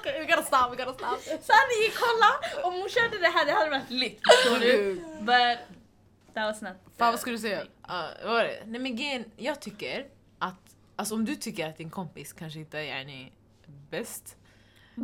Okay, 0.00 0.20
we 0.20 0.26
gotta 0.26 0.42
stop, 0.42 0.70
we 0.70 0.76
gotta 0.84 0.94
stop. 0.94 1.18
Sanningen 1.24 1.92
kolla! 1.98 2.62
Om 2.68 2.74
hon 2.74 2.88
körde 2.88 3.18
det 3.18 3.28
här 3.28 3.44
det 3.46 3.52
hade 3.52 3.70
varit 3.70 3.90
lit. 3.90 4.20
Förstår 4.30 4.58
du? 4.58 4.94
But 5.20 5.58
that 6.34 6.52
was 6.52 6.60
not... 6.62 6.72
Fan 6.98 7.12
vad 7.12 7.20
skulle 7.20 7.36
du 7.36 7.40
säga? 7.40 7.62
Ja, 7.88 8.08
vad 8.24 8.32
var 8.32 8.44
det? 8.44 8.62
Nej 8.66 8.80
men 8.80 8.96
grejen, 8.96 9.24
jag 9.36 9.60
tycker 9.60 10.06
att, 10.38 10.54
alltså 10.96 11.14
om 11.14 11.24
du 11.24 11.36
tycker 11.36 11.68
att 11.68 11.78
din 11.78 11.90
kompis 11.90 12.32
kanske 12.32 12.58
inte 12.58 12.78
är 12.78 13.30
bäst, 13.90 14.36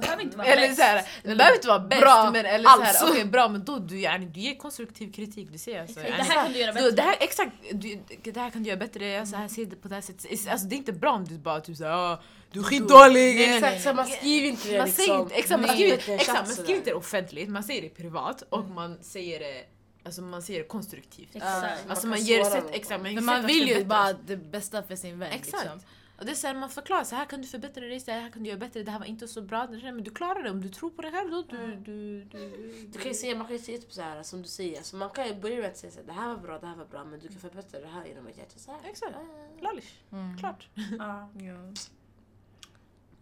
behöver 0.01 0.23
inte 0.23 0.37
vara 0.37 0.47
Eller 0.47 0.69
bäst. 0.69 1.09
det 1.23 1.35
behöver 1.37 1.55
inte 1.57 1.69
vara 1.69 1.79
bäst 1.79 2.01
Bra, 2.03 2.31
men 2.33 2.47
eller 2.47 2.69
såhär, 2.69 2.89
alltså. 2.89 3.07
okej 3.11 3.25
bra 3.25 3.49
men 3.49 3.65
då 3.65 3.79
du, 3.79 4.01
yani, 4.01 4.27
du 4.27 4.41
ger 4.41 4.55
konstruktiv 4.55 5.13
kritik, 5.13 5.49
du 5.53 5.59
säger 5.59 5.81
alltså, 5.81 6.01
Exakt, 6.01 6.19
yani, 6.19 6.29
Det 6.29 6.35
här 6.35 6.43
kan 6.45 6.53
du 6.53 6.59
göra 6.59 6.73
du, 6.73 6.81
bättre. 6.81 6.91
det 6.97 7.03
här, 7.03 7.17
exakt, 7.21 7.53
du, 7.73 8.01
det 8.33 8.41
här 8.41 8.51
kan 8.51 8.63
du 8.63 8.69
göra 8.69 8.79
bättre, 8.79 9.07
jag 9.09 9.29
så 9.29 9.37
här, 9.37 9.49
ser 9.49 9.65
det 9.67 9.77
på 9.77 9.89
det 9.89 9.95
här 9.95 10.03
sättet. 10.03 10.49
Alltså, 10.49 10.67
det 10.67 10.75
är 10.75 10.79
inte 10.79 10.93
bra 10.93 11.13
om 11.13 11.25
du 11.25 11.39
bara 11.39 11.61
typ 11.61 11.77
såhär 11.77 11.91
"Ah, 12.13 12.23
du 12.53 12.61
är 12.61 12.65
skitdålig. 12.65 13.41
Exakt, 13.55 13.83
så 13.83 13.95
man 13.95 14.07
skriver 14.07 14.49
inte 14.49 14.69
det 14.69 14.79
Man 14.79 14.87
liksom. 14.87 15.05
säger 15.05 15.21
inte, 15.21 15.35
exakt, 15.35 15.61
man 15.61 15.71
skriver, 15.71 16.11
exakt, 16.15 16.47
man 16.47 16.57
skriver 16.57 16.75
inte 16.75 16.91
det 16.91 16.95
offentligt, 16.95 17.49
man 17.49 17.65
säger 17.65 17.83
det 17.83 17.89
privat 17.89 18.43
och 18.49 18.65
man 18.65 18.99
säger 19.03 19.41
det 19.41 19.65
Alltså 20.07 20.23
man 20.23 20.43
säger 20.43 20.61
det 20.61 20.67
konstruktivt. 20.69 21.29
Exakt. 21.37 21.81
Alltså 21.89 22.07
Man 22.07 22.11
man 22.19 22.27
ger 22.27 22.45
sätt, 22.45 22.65
exakt, 22.73 23.03
man, 23.03 23.15
Men 23.15 23.25
man 23.25 23.47
vill 23.47 23.69
ju 23.69 23.85
bara 23.85 24.13
det 24.13 24.37
bästa 24.37 24.83
för 24.83 24.97
sin 24.97 25.19
vän. 25.19 25.33
Exakt. 25.33 25.63
Liksom. 25.65 25.81
Och 26.19 26.25
det 26.25 26.31
är 26.31 26.35
så 26.35 26.47
här, 26.47 26.55
man 26.55 26.71
förklarar 26.71 27.05
så 27.05 27.17
här 27.17 27.25
kan 27.25 27.41
du 27.41 27.47
förbättra 27.49 27.85
dig, 27.85 28.01
så 28.01 28.11
här 28.11 28.31
kan 28.31 28.43
du 28.43 28.49
göra 28.49 28.59
bättre, 28.59 28.83
det 28.83 28.91
här 28.91 28.99
var 28.99 29.07
inte 29.07 29.29
så 29.29 29.43
bra. 29.43 29.67
Det 29.67 29.93
Men 29.93 30.05
du 30.05 30.11
klarar 30.11 30.43
det 30.43 30.51
om 30.51 30.61
du 30.61 30.69
tror 30.69 30.91
på 30.91 31.03
dig 31.03 31.13
själv. 31.13 31.31
Då, 31.31 31.43
du, 31.43 31.77
du, 31.77 32.25
du, 32.25 32.87
Du 32.93 32.99
kan 32.99 33.09
ju 33.09 33.15
säga, 33.15 33.37
man 33.37 33.47
kan 33.47 33.57
ju 33.57 33.63
säga 33.63 33.79
typ 33.79 33.93
så 33.93 34.03
här 34.03 34.23
som 34.23 34.43
du 34.43 34.49
säger, 34.49 34.83
så 34.83 34.97
man 34.97 35.11
kan 35.11 35.29
ju 35.29 35.35
börja 35.35 35.57
med 35.57 35.67
att 35.71 35.77
säga 35.77 35.93
så 35.93 35.99
här, 36.01 36.07
det 36.07 36.13
här 36.13 36.29
var 36.29 36.37
bra, 36.37 36.59
det 36.59 36.67
här 36.67 36.77
var 36.77 36.85
bra 36.85 37.05
men 37.05 37.21
du 37.21 37.29
kan 37.29 37.41
förbättra 37.41 37.81
det 37.81 37.87
här 37.87 38.07
genom 38.07 38.27
att 38.27 38.37
göra 38.37 38.49
så 38.57 38.71
här. 38.71 38.81
Exakt. 38.91 39.17
Ah, 39.17 39.63
Lallish. 39.63 39.93
Mm. 40.13 40.39
Klart. 40.39 40.69
Ja. 40.99 41.29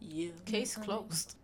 Yeah. 0.01 0.34
Case 0.47 0.82
closed. 0.82 1.38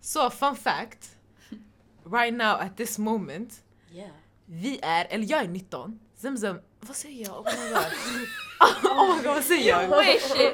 Så 0.00 0.30
fun 0.30 0.56
fact. 0.56 1.16
Right 2.04 2.34
now 2.34 2.60
at 2.60 2.76
this 2.76 2.98
moment. 2.98 3.62
Yeah. 3.92 4.10
Vi 4.44 4.80
är, 4.82 5.06
eller 5.10 5.30
jag 5.30 5.42
är 5.42 5.48
19. 5.48 6.00
Zemzem, 6.14 6.60
vad 6.80 6.96
säger 6.96 7.26
jag? 7.26 7.38
Oh 7.38 7.44
my 7.44 7.68
god. 7.70 8.90
oh 8.90 9.16
my 9.16 9.22
god 9.22 9.34
vad 9.34 9.44
säger 9.44 9.68
jag? 9.68 9.92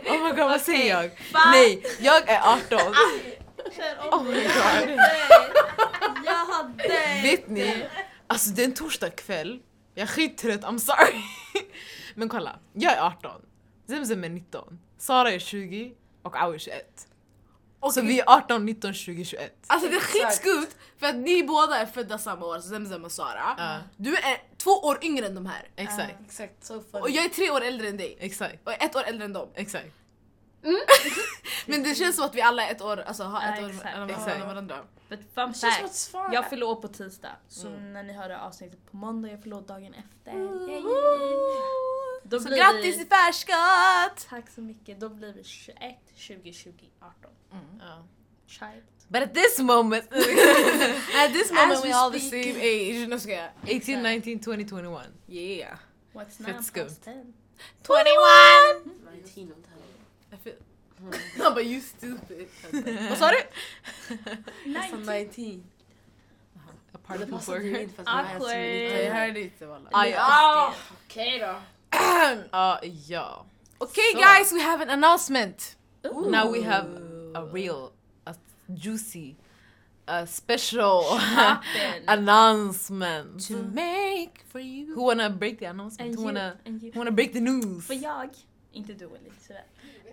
Oh 0.07 0.25
my 0.25 0.31
god 0.31 0.49
vad 0.49 0.61
säger 0.61 0.89
jag? 0.89 1.11
Nej, 1.33 1.83
jag 2.01 2.29
är 2.29 2.41
18. 2.41 2.79
Oh 4.11 4.23
my 4.23 4.43
god. 4.43 4.99
Jag 6.25 6.45
hade... 6.45 7.23
Vet 7.23 7.49
ni? 7.49 7.87
Alltså 8.27 8.51
det 8.51 8.63
är 8.63 8.67
en 8.67 8.75
torsdag 8.75 9.11
kväll. 9.11 9.61
Jag 9.95 10.03
är 10.03 10.07
skittrött, 10.07 10.61
I'm 10.61 10.79
sorry. 10.79 11.21
Men 12.15 12.29
kolla, 12.29 12.59
jag 12.73 12.93
är 12.93 13.03
18. 13.07 13.41
Zemzem 13.89 14.25
är 14.25 14.29
19. 14.29 14.79
Sara 14.99 15.31
är 15.31 15.39
20 15.39 15.93
och 16.23 16.37
Au 16.37 16.55
är 16.55 16.59
21. 16.59 17.07
Så 17.93 18.01
vi 18.01 18.21
är 18.21 18.25
18, 18.27 18.67
19, 18.67 18.95
20, 18.95 19.25
21. 19.25 19.65
Alltså 19.67 19.89
det 19.89 19.97
är 19.97 20.01
skitskumt 20.01 20.69
för 20.99 21.07
att 21.07 21.17
ni 21.17 21.43
båda 21.43 21.77
är 21.77 21.87
födda 21.87 22.19
samma 22.19 22.47
år, 22.47 22.61
Zemzem 22.61 23.05
och 23.05 23.13
Sara. 23.13 23.81
Du 23.97 24.17
är 24.17 24.43
två 24.65 24.71
år 24.71 24.99
yngre 25.05 25.27
än 25.27 25.35
de 25.35 25.47
här. 25.47 25.69
exakt, 25.77 26.15
Exakt, 26.27 26.65
so 26.65 26.81
funny. 26.91 27.03
Och 27.03 27.11
jag 27.11 27.25
är 27.25 27.29
tre 27.29 27.51
år 27.51 27.61
äldre 27.61 27.89
än 27.89 27.97
dig. 27.97 28.17
exakt, 28.21 28.59
Och 28.67 28.73
ett 28.73 28.97
år 28.97 29.03
äldre 29.03 29.25
än 29.25 29.33
dem. 29.33 29.49
exakt. 29.55 29.89
Men 31.67 31.83
det 31.83 31.95
känns 31.95 32.17
som 32.17 32.25
att 32.25 32.35
vi 32.35 32.43
alla 32.43 32.67
är 32.69 32.73
ett 32.73 32.83
år, 32.83 33.01
alltså, 33.01 33.23
har 33.25 33.53
ett 33.53 33.59
Ja, 33.61 33.65
år 33.67 33.71
exakt. 33.71 33.85
mellan 33.85 34.11
Exakt. 34.11 34.27
mellan 34.27 34.49
varandra. 34.49 34.85
But 35.09 35.21
fun 35.35 35.55
fact. 35.55 36.11
Jag 36.33 36.51
fyller 36.51 36.67
år 36.67 36.75
på 36.75 36.89
tisdag, 36.89 37.33
så 37.49 37.69
Mm. 37.69 37.93
när 37.93 38.03
ni 38.03 38.13
hör 38.13 38.29
det 38.29 38.41
avsnittet 38.41 38.91
på 38.91 38.97
måndag, 38.97 39.29
jag 39.31 39.43
fyller 39.43 39.57
år 39.57 39.61
dagen 39.63 39.95
efter. 39.95 40.33
Yay. 40.33 40.83
Då 42.23 42.41
Så 42.41 42.49
blir 42.49 42.57
grattis 42.59 42.97
i 42.97 42.99
vi, 42.99 43.05
färskott! 43.07 44.27
Tack 44.29 44.51
så 44.51 44.61
mycket, 44.61 45.01
då 45.01 45.09
blir 45.09 45.33
vi 45.33 45.45
21, 45.45 45.97
20, 46.15 46.53
20, 46.53 46.91
18. 47.01 47.31
Ja. 47.81 48.05
Child. 48.47 48.85
But 49.09 49.23
at 49.23 49.35
this 49.35 49.59
moment, 49.61 50.05
At 50.13 51.33
this 51.33 51.51
moment 51.53 51.73
As 51.79 51.83
we 51.83 51.89
we 51.89 51.95
all 51.95 52.11
the 52.11 52.19
speak. 52.21 52.45
same 52.45 52.61
age. 52.61 53.09
Nu 53.09 53.19
ska 53.19 53.33
jag... 53.33 53.51
18, 53.65 54.03
19, 54.03 54.41
20, 54.41 54.65
21. 54.69 55.01
Yeah. 55.29 55.79
What's 56.13 56.37
Fett 56.45 56.47
9 56.57 56.63
skumt. 56.63 56.85
plus 56.87 56.99
10? 56.99 57.13
21! 57.87 58.85
19 59.37 59.53
och 59.53 59.65
10. 59.65 60.33
I 60.33 60.37
feel... 60.45 60.57
Han 61.45 61.55
bara 61.55 61.63
you 61.63 61.81
stupid. 61.81 62.49
Vad 63.09 63.19
sa 63.19 63.31
du? 63.31 63.41
Nästan 64.71 65.01
19. 65.03 65.65
A 66.93 66.99
part 67.07 67.19
Det 67.19 67.25
of 67.25 67.31
passade 67.31 67.59
the 67.61 67.67
ju 67.67 67.73
word. 67.73 67.83
inte 67.83 67.95
för 67.95 68.03
att 68.03 68.07
man 68.09 68.25
är 68.25 68.29
som 68.29 68.37
Awkward. 68.43 68.57
en 68.57 69.05
Jag 69.05 69.15
hörde 69.15 69.41
inte 69.41 69.67
walla. 69.67 69.89
Ah, 69.93 70.05
ja. 70.07 70.17
Ah, 70.21 70.75
Okej 71.07 71.39
då. 71.39 71.55
Ah, 72.51 72.79
ja. 73.07 73.45
Okay 73.79 74.05
Så. 74.13 74.19
guys, 74.19 74.53
we 74.53 74.61
have 74.63 74.83
an 74.83 74.91
announcement. 74.91 75.77
Now 76.03 76.53
we 76.53 76.63
have 76.63 76.89
a 77.35 77.49
real, 77.53 77.85
a 77.87 77.91
juicy, 78.75 79.37
a 80.07 80.27
special 80.27 81.03
announcement. 82.09 83.41
To 83.49 83.63
make 83.63 84.43
for 84.47 84.61
you. 84.61 84.95
Who 84.95 85.03
wanna 85.05 85.31
break 85.31 85.59
the 85.59 85.67
announcement? 85.67 86.09
And 86.09 86.15
Who 86.15 86.21
you, 86.21 86.25
wanna, 86.27 86.57
you. 86.67 86.91
who 86.93 86.99
wanna 87.01 87.11
break 87.13 87.33
the 87.33 87.41
news? 87.41 87.87
För 87.87 87.95
jag, 87.95 88.31
inte 88.73 88.93
du 88.93 89.07
Willy, 89.07 89.31
tyvärr. 89.47 89.65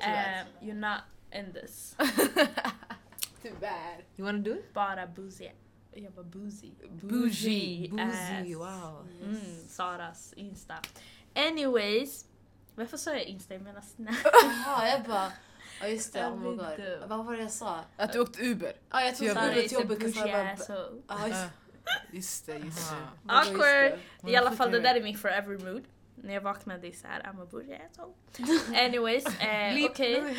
Um, 0.03 0.47
you're 0.67 0.73
not 0.79 1.01
in 1.31 1.53
this. 1.53 1.95
Tyvärr. 3.41 4.03
You 4.17 4.25
wanna 4.25 4.39
do 4.39 4.51
it? 4.53 4.73
Bara 4.73 5.07
boozy. 5.07 5.49
Jag 5.93 6.11
var 6.15 6.23
boozy. 6.23 6.71
Bougie, 7.01 7.89
boozy, 7.89 8.55
wow. 8.55 9.05
Mm, 9.23 9.67
Saras 9.67 10.33
Insta. 10.37 10.75
Anyways. 11.35 12.25
Varför 12.75 12.97
sa 12.97 13.11
jag 13.11 13.23
Insta? 13.23 13.53
Jag 13.53 13.63
menar 13.63 13.81
Snap. 13.81 14.15
Jaha, 14.43 14.87
jag 14.87 15.03
bara... 15.03 15.31
Ja 15.81 15.87
just 15.87 16.13
det, 16.13 16.27
oh 16.27 16.39
my 16.39 16.55
god. 16.55 17.09
Vad 17.09 17.25
var 17.25 17.35
det 17.35 17.41
jag 17.41 17.51
sa? 17.51 17.79
Att 17.97 18.13
du 18.13 18.19
åkte 18.19 18.41
Uber. 18.41 18.73
Ja, 18.89 19.01
jag 19.01 19.17
tog 19.17 19.27
Jag 19.27 19.35
Sara 19.35 19.51
Uber 19.51 19.61
till 19.61 19.71
jobbet. 19.71 20.69
Ja, 21.07 21.49
just 22.11 22.45
det, 22.45 22.57
just 22.57 22.91
det. 22.91 23.33
Awkward. 23.33 23.99
det. 24.21 24.31
I 24.31 24.35
alla 24.35 24.51
fall 24.51 24.71
det 24.71 24.79
där 24.79 24.95
är 24.95 25.03
min 25.03 25.17
forever 25.17 25.57
mood. 25.57 25.83
När 26.15 26.33
jag 26.33 26.41
vaknade 26.41 26.87
är 26.87 26.91
såhär, 26.91 27.21
I'm 27.21 27.43
a 27.43 27.47
bougie 27.51 27.81
asshole. 27.91 28.13
Anyways, 28.85 29.25
eh, 29.25 29.85
okej. 29.89 30.23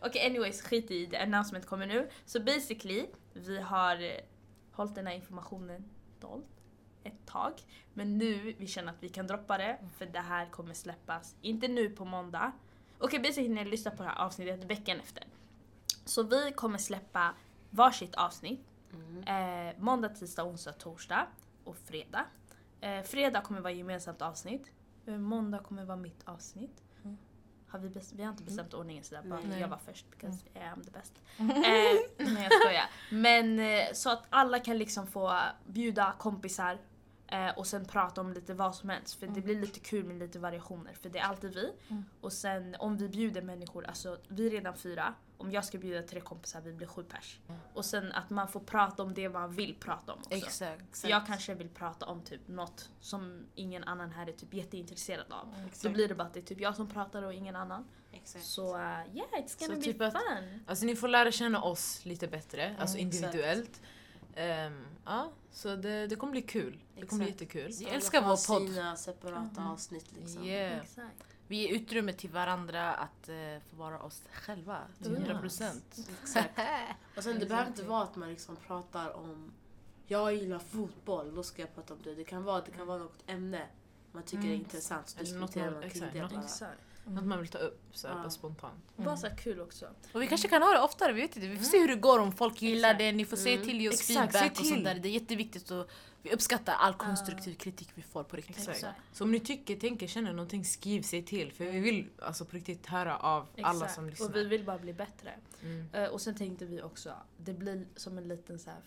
Okej 0.00 0.26
anyways, 0.26 0.62
skit 0.62 0.90
i 0.90 1.06
det. 1.06 1.18
Announcement 1.18 1.66
kommer 1.66 1.86
nu. 1.86 2.08
Så 2.26 2.40
basically, 2.40 3.06
vi 3.32 3.60
har 3.60 4.02
eh, 4.02 4.10
hållit 4.72 4.94
den 4.94 5.06
här 5.06 5.14
informationen 5.14 5.84
dold 6.20 6.44
ett 7.04 7.26
tag. 7.26 7.52
Men 7.94 8.18
nu, 8.18 8.54
vi 8.58 8.66
känner 8.66 8.92
att 8.92 9.02
vi 9.02 9.08
kan 9.08 9.26
droppa 9.26 9.58
det. 9.58 9.78
För 9.98 10.06
det 10.06 10.18
här 10.18 10.46
kommer 10.46 10.74
släppas, 10.74 11.36
inte 11.42 11.68
nu 11.68 11.90
på 11.90 12.04
måndag. 12.04 12.52
Okej 13.02 13.18
basically 13.18 13.48
när 13.48 13.64
ni 13.64 13.70
lyssnar 13.70 13.92
på 13.92 14.02
det 14.02 14.08
här 14.08 14.18
avsnittet 14.18 14.64
veckan 14.64 15.00
efter. 15.00 15.24
Så 16.04 16.22
vi 16.22 16.52
kommer 16.52 16.78
släppa 16.78 17.34
varsitt 17.70 18.14
avsnitt. 18.14 18.66
Mm. 18.92 19.68
Eh, 19.68 19.74
måndag, 19.78 20.08
tisdag, 20.08 20.44
onsdag, 20.44 20.72
torsdag 20.72 21.26
och 21.64 21.76
fredag. 21.76 22.24
Eh, 22.80 23.02
fredag 23.02 23.40
kommer 23.40 23.60
vara 23.60 23.72
gemensamt 23.72 24.22
avsnitt. 24.22 24.70
Eh, 25.06 25.18
måndag 25.18 25.58
kommer 25.58 25.84
vara 25.84 25.96
mitt 25.96 26.28
avsnitt. 26.28 26.82
Har 27.72 27.78
vi, 27.78 28.00
vi 28.14 28.22
har 28.22 28.30
inte 28.30 28.42
bestämt 28.42 28.74
ordningen 28.74 29.04
sådär, 29.04 29.22
bara 29.22 29.40
Nej. 29.40 29.60
jag 29.60 29.68
var 29.68 29.78
först 29.78 30.10
because 30.10 30.38
I 30.54 30.58
am 30.58 30.84
the 30.84 30.90
best. 30.90 31.12
eh, 31.38 32.26
nej 32.32 32.48
jag 32.50 32.60
skojar. 32.60 32.90
Men 33.10 33.58
eh, 33.58 33.92
så 33.92 34.10
att 34.10 34.24
alla 34.30 34.58
kan 34.58 34.78
liksom 34.78 35.06
få 35.06 35.38
bjuda 35.66 36.14
kompisar 36.18 36.78
eh, 37.32 37.48
och 37.58 37.66
sen 37.66 37.84
prata 37.84 38.20
om 38.20 38.32
lite 38.32 38.54
vad 38.54 38.74
som 38.74 38.88
helst. 38.88 39.14
För 39.14 39.26
det 39.26 39.40
blir 39.40 39.60
lite 39.60 39.80
kul 39.80 40.04
med 40.04 40.18
lite 40.18 40.38
variationer 40.38 40.92
för 40.94 41.08
det 41.08 41.18
är 41.18 41.22
alltid 41.24 41.54
vi. 41.54 41.72
Och 42.20 42.32
sen 42.32 42.76
om 42.78 42.96
vi 42.96 43.08
bjuder 43.08 43.42
människor, 43.42 43.86
alltså 43.86 44.18
vi 44.28 44.46
är 44.46 44.50
redan 44.50 44.76
fyra. 44.76 45.14
Om 45.38 45.50
jag 45.52 45.64
ska 45.64 45.78
bjuda 45.78 46.02
tre 46.02 46.20
kompisar, 46.20 46.60
vi 46.60 46.72
blir 46.72 46.86
sju 46.86 47.02
pers. 47.04 47.40
Och 47.74 47.84
sen 47.84 48.12
att 48.12 48.30
man 48.30 48.48
får 48.48 48.60
prata 48.60 49.02
om 49.02 49.14
det 49.14 49.28
man 49.28 49.52
vill 49.52 49.74
prata 49.74 50.12
om 50.12 50.18
också. 50.18 50.34
Exakt. 50.34 50.96
Så 50.96 51.08
jag 51.08 51.26
kanske 51.26 51.54
vill 51.54 51.68
prata 51.68 52.06
om 52.06 52.22
typ 52.22 52.48
något 52.48 52.90
som 53.00 53.46
ingen 53.54 53.84
annan 53.84 54.10
här 54.10 54.26
är 54.28 54.32
typ 54.32 54.54
jätteintresserad 54.54 55.32
av. 55.32 55.54
Då 55.60 55.66
Exakt. 55.66 55.94
blir 55.94 56.08
det 56.08 56.14
bara 56.14 56.24
att 56.28 56.34
det 56.34 56.40
är 56.40 56.44
typ 56.44 56.60
jag 56.60 56.76
som 56.76 56.88
pratar 56.88 57.22
och 57.22 57.34
ingen 57.34 57.56
annan. 57.56 57.84
Exakt. 58.12 58.44
Så 58.44 58.74
uh, 58.74 58.80
yeah, 58.80 59.28
it's 59.32 59.58
gonna 59.58 59.74
Så 59.74 59.80
be 59.80 59.82
typ 59.82 60.00
att- 60.00 60.12
fun. 60.12 60.64
Alltså 60.66 60.84
ni 60.84 60.96
får 60.96 61.08
lära 61.08 61.32
känna 61.32 61.62
oss 61.62 62.04
lite 62.04 62.28
bättre, 62.28 62.76
alltså 62.78 62.98
exakt. 62.98 63.14
individuellt. 63.24 63.80
Ehm, 64.34 64.84
ja, 65.04 65.30
så 65.52 65.76
det, 65.76 66.06
det 66.06 66.16
kommer 66.16 66.30
bli 66.30 66.42
kul. 66.42 66.78
Det 66.94 67.06
kommer 67.06 67.24
bli 67.24 67.32
Exakt. 67.32 67.54
jättekul. 67.54 67.86
Alla 67.86 67.94
älskar 67.96 68.20
vår 68.20 68.28
ha 68.28 68.36
podd. 68.48 68.68
sina 68.68 68.96
separata 68.96 69.64
avsnitt 69.64 70.12
liksom. 70.20 70.44
Yeah. 70.44 70.80
Exakt. 70.82 71.24
Vi 71.48 71.56
ger 71.56 71.74
utrymme 71.74 72.12
till 72.12 72.30
varandra 72.30 72.94
att 72.94 73.28
uh, 73.28 73.34
få 73.70 73.76
vara 73.76 73.98
oss 74.02 74.22
själva. 74.32 74.78
Till 75.02 75.12
Ja. 75.12 75.18
100 75.18 75.40
procent. 75.40 76.08
Exakt. 76.22 76.58
Och 77.16 77.22
sen 77.22 77.38
det 77.38 77.46
behöver 77.46 77.68
inte 77.68 77.82
vara 77.82 78.02
att 78.02 78.16
man 78.16 78.28
liksom 78.28 78.56
pratar 78.56 79.16
om 79.16 79.52
jag 80.06 80.34
gillar 80.34 80.58
fotboll, 80.58 81.34
då 81.34 81.42
ska 81.42 81.62
jag 81.62 81.74
prata 81.74 81.94
om 81.94 82.00
det. 82.04 82.14
Det 82.14 82.24
kan 82.24 82.44
vara, 82.44 82.60
det 82.60 82.70
kan 82.70 82.86
vara 82.86 82.98
något 82.98 83.22
ämne 83.26 83.66
man 84.12 84.22
tycker 84.22 84.42
är 84.44 84.46
Mm. 84.48 84.58
intressant 84.60 85.08
så 85.08 85.18
Eller 85.20 85.38
något 85.38 85.48
diskuterar 85.52 85.72
man- 85.74 85.82
exakt, 85.82 86.12
det 86.12 86.22
något- 86.22 86.32
bara. 86.60 86.68
Exakt. 87.04 87.14
Något 87.16 87.24
man 87.24 87.38
vill 87.38 87.48
ta 87.48 87.58
upp 87.58 87.80
så 87.92 88.08
här, 88.08 88.14
Ja. 88.14 88.20
bara 88.20 88.30
spontant. 88.30 88.96
Bara 88.96 89.16
så 89.16 89.26
här 89.26 89.36
kul 89.36 89.60
också. 89.60 89.88
Och 90.12 90.22
vi 90.22 90.26
kanske 90.26 90.48
kan 90.48 90.62
ha 90.62 90.72
det 90.72 90.80
oftare, 90.80 91.12
vi 91.12 91.20
vet 91.20 91.36
inte. 91.36 91.48
Vi 91.48 91.56
får 91.56 91.64
se 91.64 91.78
hur 91.80 91.88
det 91.88 91.94
går 91.96 92.18
om 92.18 92.32
folk 92.32 92.62
gillar 92.62 92.88
Exakt. 92.88 92.98
det. 92.98 93.12
Ni 93.12 93.24
får 93.24 93.36
säga 93.36 93.54
Mm. 93.54 93.66
till, 93.68 93.80
ge 93.80 93.88
oss 93.88 93.94
Exakt, 94.10 94.32
feedback 94.32 94.60
och 94.60 94.66
sånt 94.66 94.84
där. 94.84 94.94
Det 94.94 95.08
är 95.08 95.12
jätteviktigt 95.12 95.70
och 95.70 95.90
vi 96.22 96.32
uppskattar 96.32 96.72
all 96.74 96.94
konstruktiv 96.94 97.54
kritik 97.54 97.88
vi 97.94 98.02
får 98.02 98.24
på 98.24 98.36
riktigt. 98.36 98.68
Exakt. 98.68 98.96
Så 99.12 99.24
om 99.24 99.32
ni 99.32 99.40
tycker, 99.40 99.76
tänker, 99.76 100.06
känner 100.06 100.32
någonting, 100.32 100.64
skriv 100.64 101.02
sig 101.02 101.22
till. 101.22 101.52
För 101.52 101.64
vi 101.64 101.80
vill 101.80 102.08
alltså 102.22 102.44
på 102.44 102.56
riktigt 102.56 102.86
höra 102.86 103.16
av 103.18 103.46
alla 103.62 103.74
Exakt. 103.78 103.94
som 103.94 104.08
lyssnar. 104.10 104.26
Och 104.28 104.36
vi 104.36 104.44
vill 104.44 104.64
bara 104.64 104.78
bli 104.78 104.92
bättre. 104.92 105.32
Mm. 105.62 105.86
Eh, 105.92 106.08
och 106.08 106.20
sen 106.20 106.34
tänkte 106.34 106.64
vi 106.66 106.82
också, 106.82 107.12
det 107.36 107.52
blir 107.54 107.86
som 107.96 108.18
en 108.18 108.28
liten 108.28 108.58
så 108.58 108.70
här. 108.70 108.80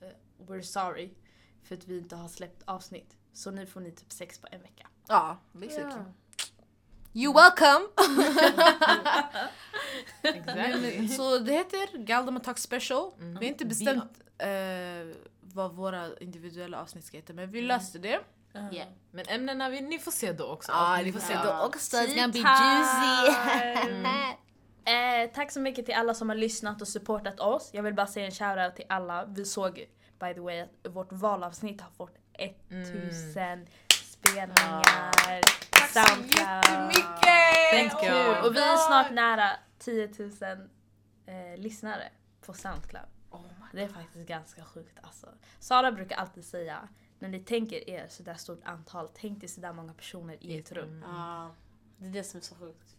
eh, 0.00 0.14
we're 0.46 0.62
sorry 0.62 1.10
för 1.62 1.74
att 1.74 1.84
vi 1.88 1.98
inte 1.98 2.16
har 2.16 2.28
släppt 2.28 2.62
avsnitt. 2.64 3.16
Så 3.32 3.50
nu 3.50 3.66
får 3.66 3.80
ni 3.80 3.90
typ 3.92 4.12
sex 4.12 4.38
på 4.38 4.46
en 4.50 4.62
vecka. 4.62 4.88
Ja, 5.08 5.38
basically. 5.52 6.02
You 7.18 7.34
welcome! 7.34 7.88
Exactly. 10.22 11.08
Så 11.08 11.38
det 11.38 11.52
heter 11.52 11.98
Galdem 11.98 12.40
Talk 12.40 12.58
Special. 12.58 13.12
Vi 13.18 13.34
har 13.34 13.42
inte 13.42 13.66
bestämt 13.66 14.20
eh, 14.38 14.48
vad 15.40 15.74
våra 15.74 16.18
individuella 16.20 16.80
avsnitt 16.80 17.04
ska 17.04 17.16
heta 17.16 17.32
men 17.32 17.50
vi 17.50 17.62
löste 17.62 17.98
det. 17.98 18.20
Yeah. 18.72 18.88
Men 19.10 19.24
ämnena, 19.28 19.68
vi, 19.68 19.80
ni 19.80 19.98
får 19.98 20.10
se 20.10 20.32
då 20.32 20.46
också. 20.46 20.72
Ja, 20.72 21.00
Ni 21.04 21.12
får 21.12 21.20
se 21.20 21.34
då 21.44 21.60
också. 21.64 21.96
It's 21.96 22.14
gonna 22.14 22.28
be 22.28 22.38
juicy. 22.38 24.04
Eh, 24.88 25.30
tack 25.34 25.52
så 25.52 25.60
mycket 25.60 25.86
till 25.86 25.94
alla 25.94 26.14
som 26.14 26.28
har 26.28 26.36
lyssnat 26.36 26.82
och 26.82 26.88
supportat 26.88 27.40
oss. 27.40 27.70
Jag 27.72 27.82
vill 27.82 27.94
bara 27.94 28.06
säga 28.06 28.26
en 28.26 28.32
shoutout 28.32 28.76
till 28.76 28.84
alla. 28.88 29.24
Vi 29.24 29.44
såg 29.44 29.86
by 30.20 30.34
the 30.34 30.40
way 30.40 30.60
att 30.60 30.94
vårt 30.94 31.12
valavsnitt 31.12 31.80
har 31.80 31.90
fått 31.90 32.16
1000 32.32 33.66
spelningar. 34.32 35.40
Tack 35.70 35.90
så 35.90 36.22
jättemycket! 36.22 37.70
Thank 37.70 38.02
you. 38.04 38.46
Och 38.46 38.54
vi 38.54 38.58
är 38.58 38.76
snart 38.76 39.12
nära 39.12 39.50
10 39.78 40.10
000 40.18 40.30
eh, 41.26 41.56
lyssnare 41.56 42.08
på 42.40 42.54
Soundcloud. 42.54 43.08
Det 43.72 43.82
är 43.82 43.88
faktiskt 43.88 44.26
ganska 44.26 44.64
sjukt 44.64 44.98
alltså. 45.02 45.28
Sara 45.58 45.92
brukar 45.92 46.16
alltid 46.16 46.44
säga, 46.44 46.88
när 47.18 47.28
ni 47.28 47.40
tänker 47.40 47.90
er 47.90 48.08
sådär 48.08 48.34
stort 48.34 48.60
antal, 48.64 49.08
tänk 49.14 49.40
dig 49.40 49.48
sådär 49.48 49.72
många 49.72 49.94
personer 49.94 50.36
i 50.40 50.58
ett 50.58 50.72
rum. 50.72 51.04
Ja, 51.06 51.54
det 51.96 52.06
är 52.06 52.10
det 52.10 52.24
som 52.24 52.38
är 52.38 52.42
så 52.44 52.54
sjukt. 52.54 52.94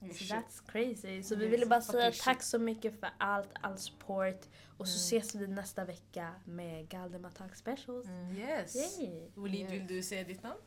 Så 0.00 0.24
that's 0.24 0.66
crazy. 0.66 1.22
Så 1.22 1.36
vi 1.36 1.46
ville 1.46 1.66
bara 1.66 1.82
säga 1.82 2.12
tack 2.12 2.42
så 2.42 2.58
mycket 2.58 3.00
för 3.00 3.10
allt, 3.18 3.48
all 3.60 3.78
support. 3.78 4.40
Och 4.76 4.88
så 4.88 4.96
ses 4.96 5.34
vi 5.34 5.46
nästa 5.46 5.84
vecka 5.84 6.34
med 6.44 6.88
Galdem 6.88 7.24
Attack 7.24 7.56
Specials. 7.56 8.06
Yes. 8.36 8.76
Yay! 8.76 9.28
Walid, 9.34 9.70
vill 9.70 9.86
du 9.86 10.02
säga 10.02 10.24
ditt 10.24 10.42
namn? 10.42 10.60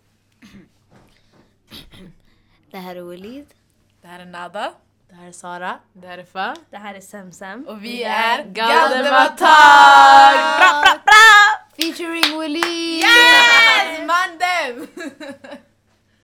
Det 2.71 2.77
här 2.77 2.95
är 2.95 3.01
Walid. 3.01 3.45
Det 4.01 4.07
här 4.07 4.19
är 4.19 4.25
Nada. 4.25 4.73
Det 5.09 5.15
här 5.15 5.27
är 5.27 5.31
Sara. 5.31 5.79
Det 5.93 6.07
här 6.07 6.17
är 6.17 6.23
Fa. 6.25 6.55
Det 6.69 6.77
här 6.77 6.95
är 6.95 7.01
Semsem. 7.01 7.67
Och 7.67 7.83
vi 7.83 8.03
är 8.03 8.43
Galdem 8.43 9.13
Attack! 9.13 10.35
Featuring 11.75 12.37
Walid! 12.37 13.03
Yes! 13.03 13.99
Man 14.07 14.37
dem! 14.37 14.87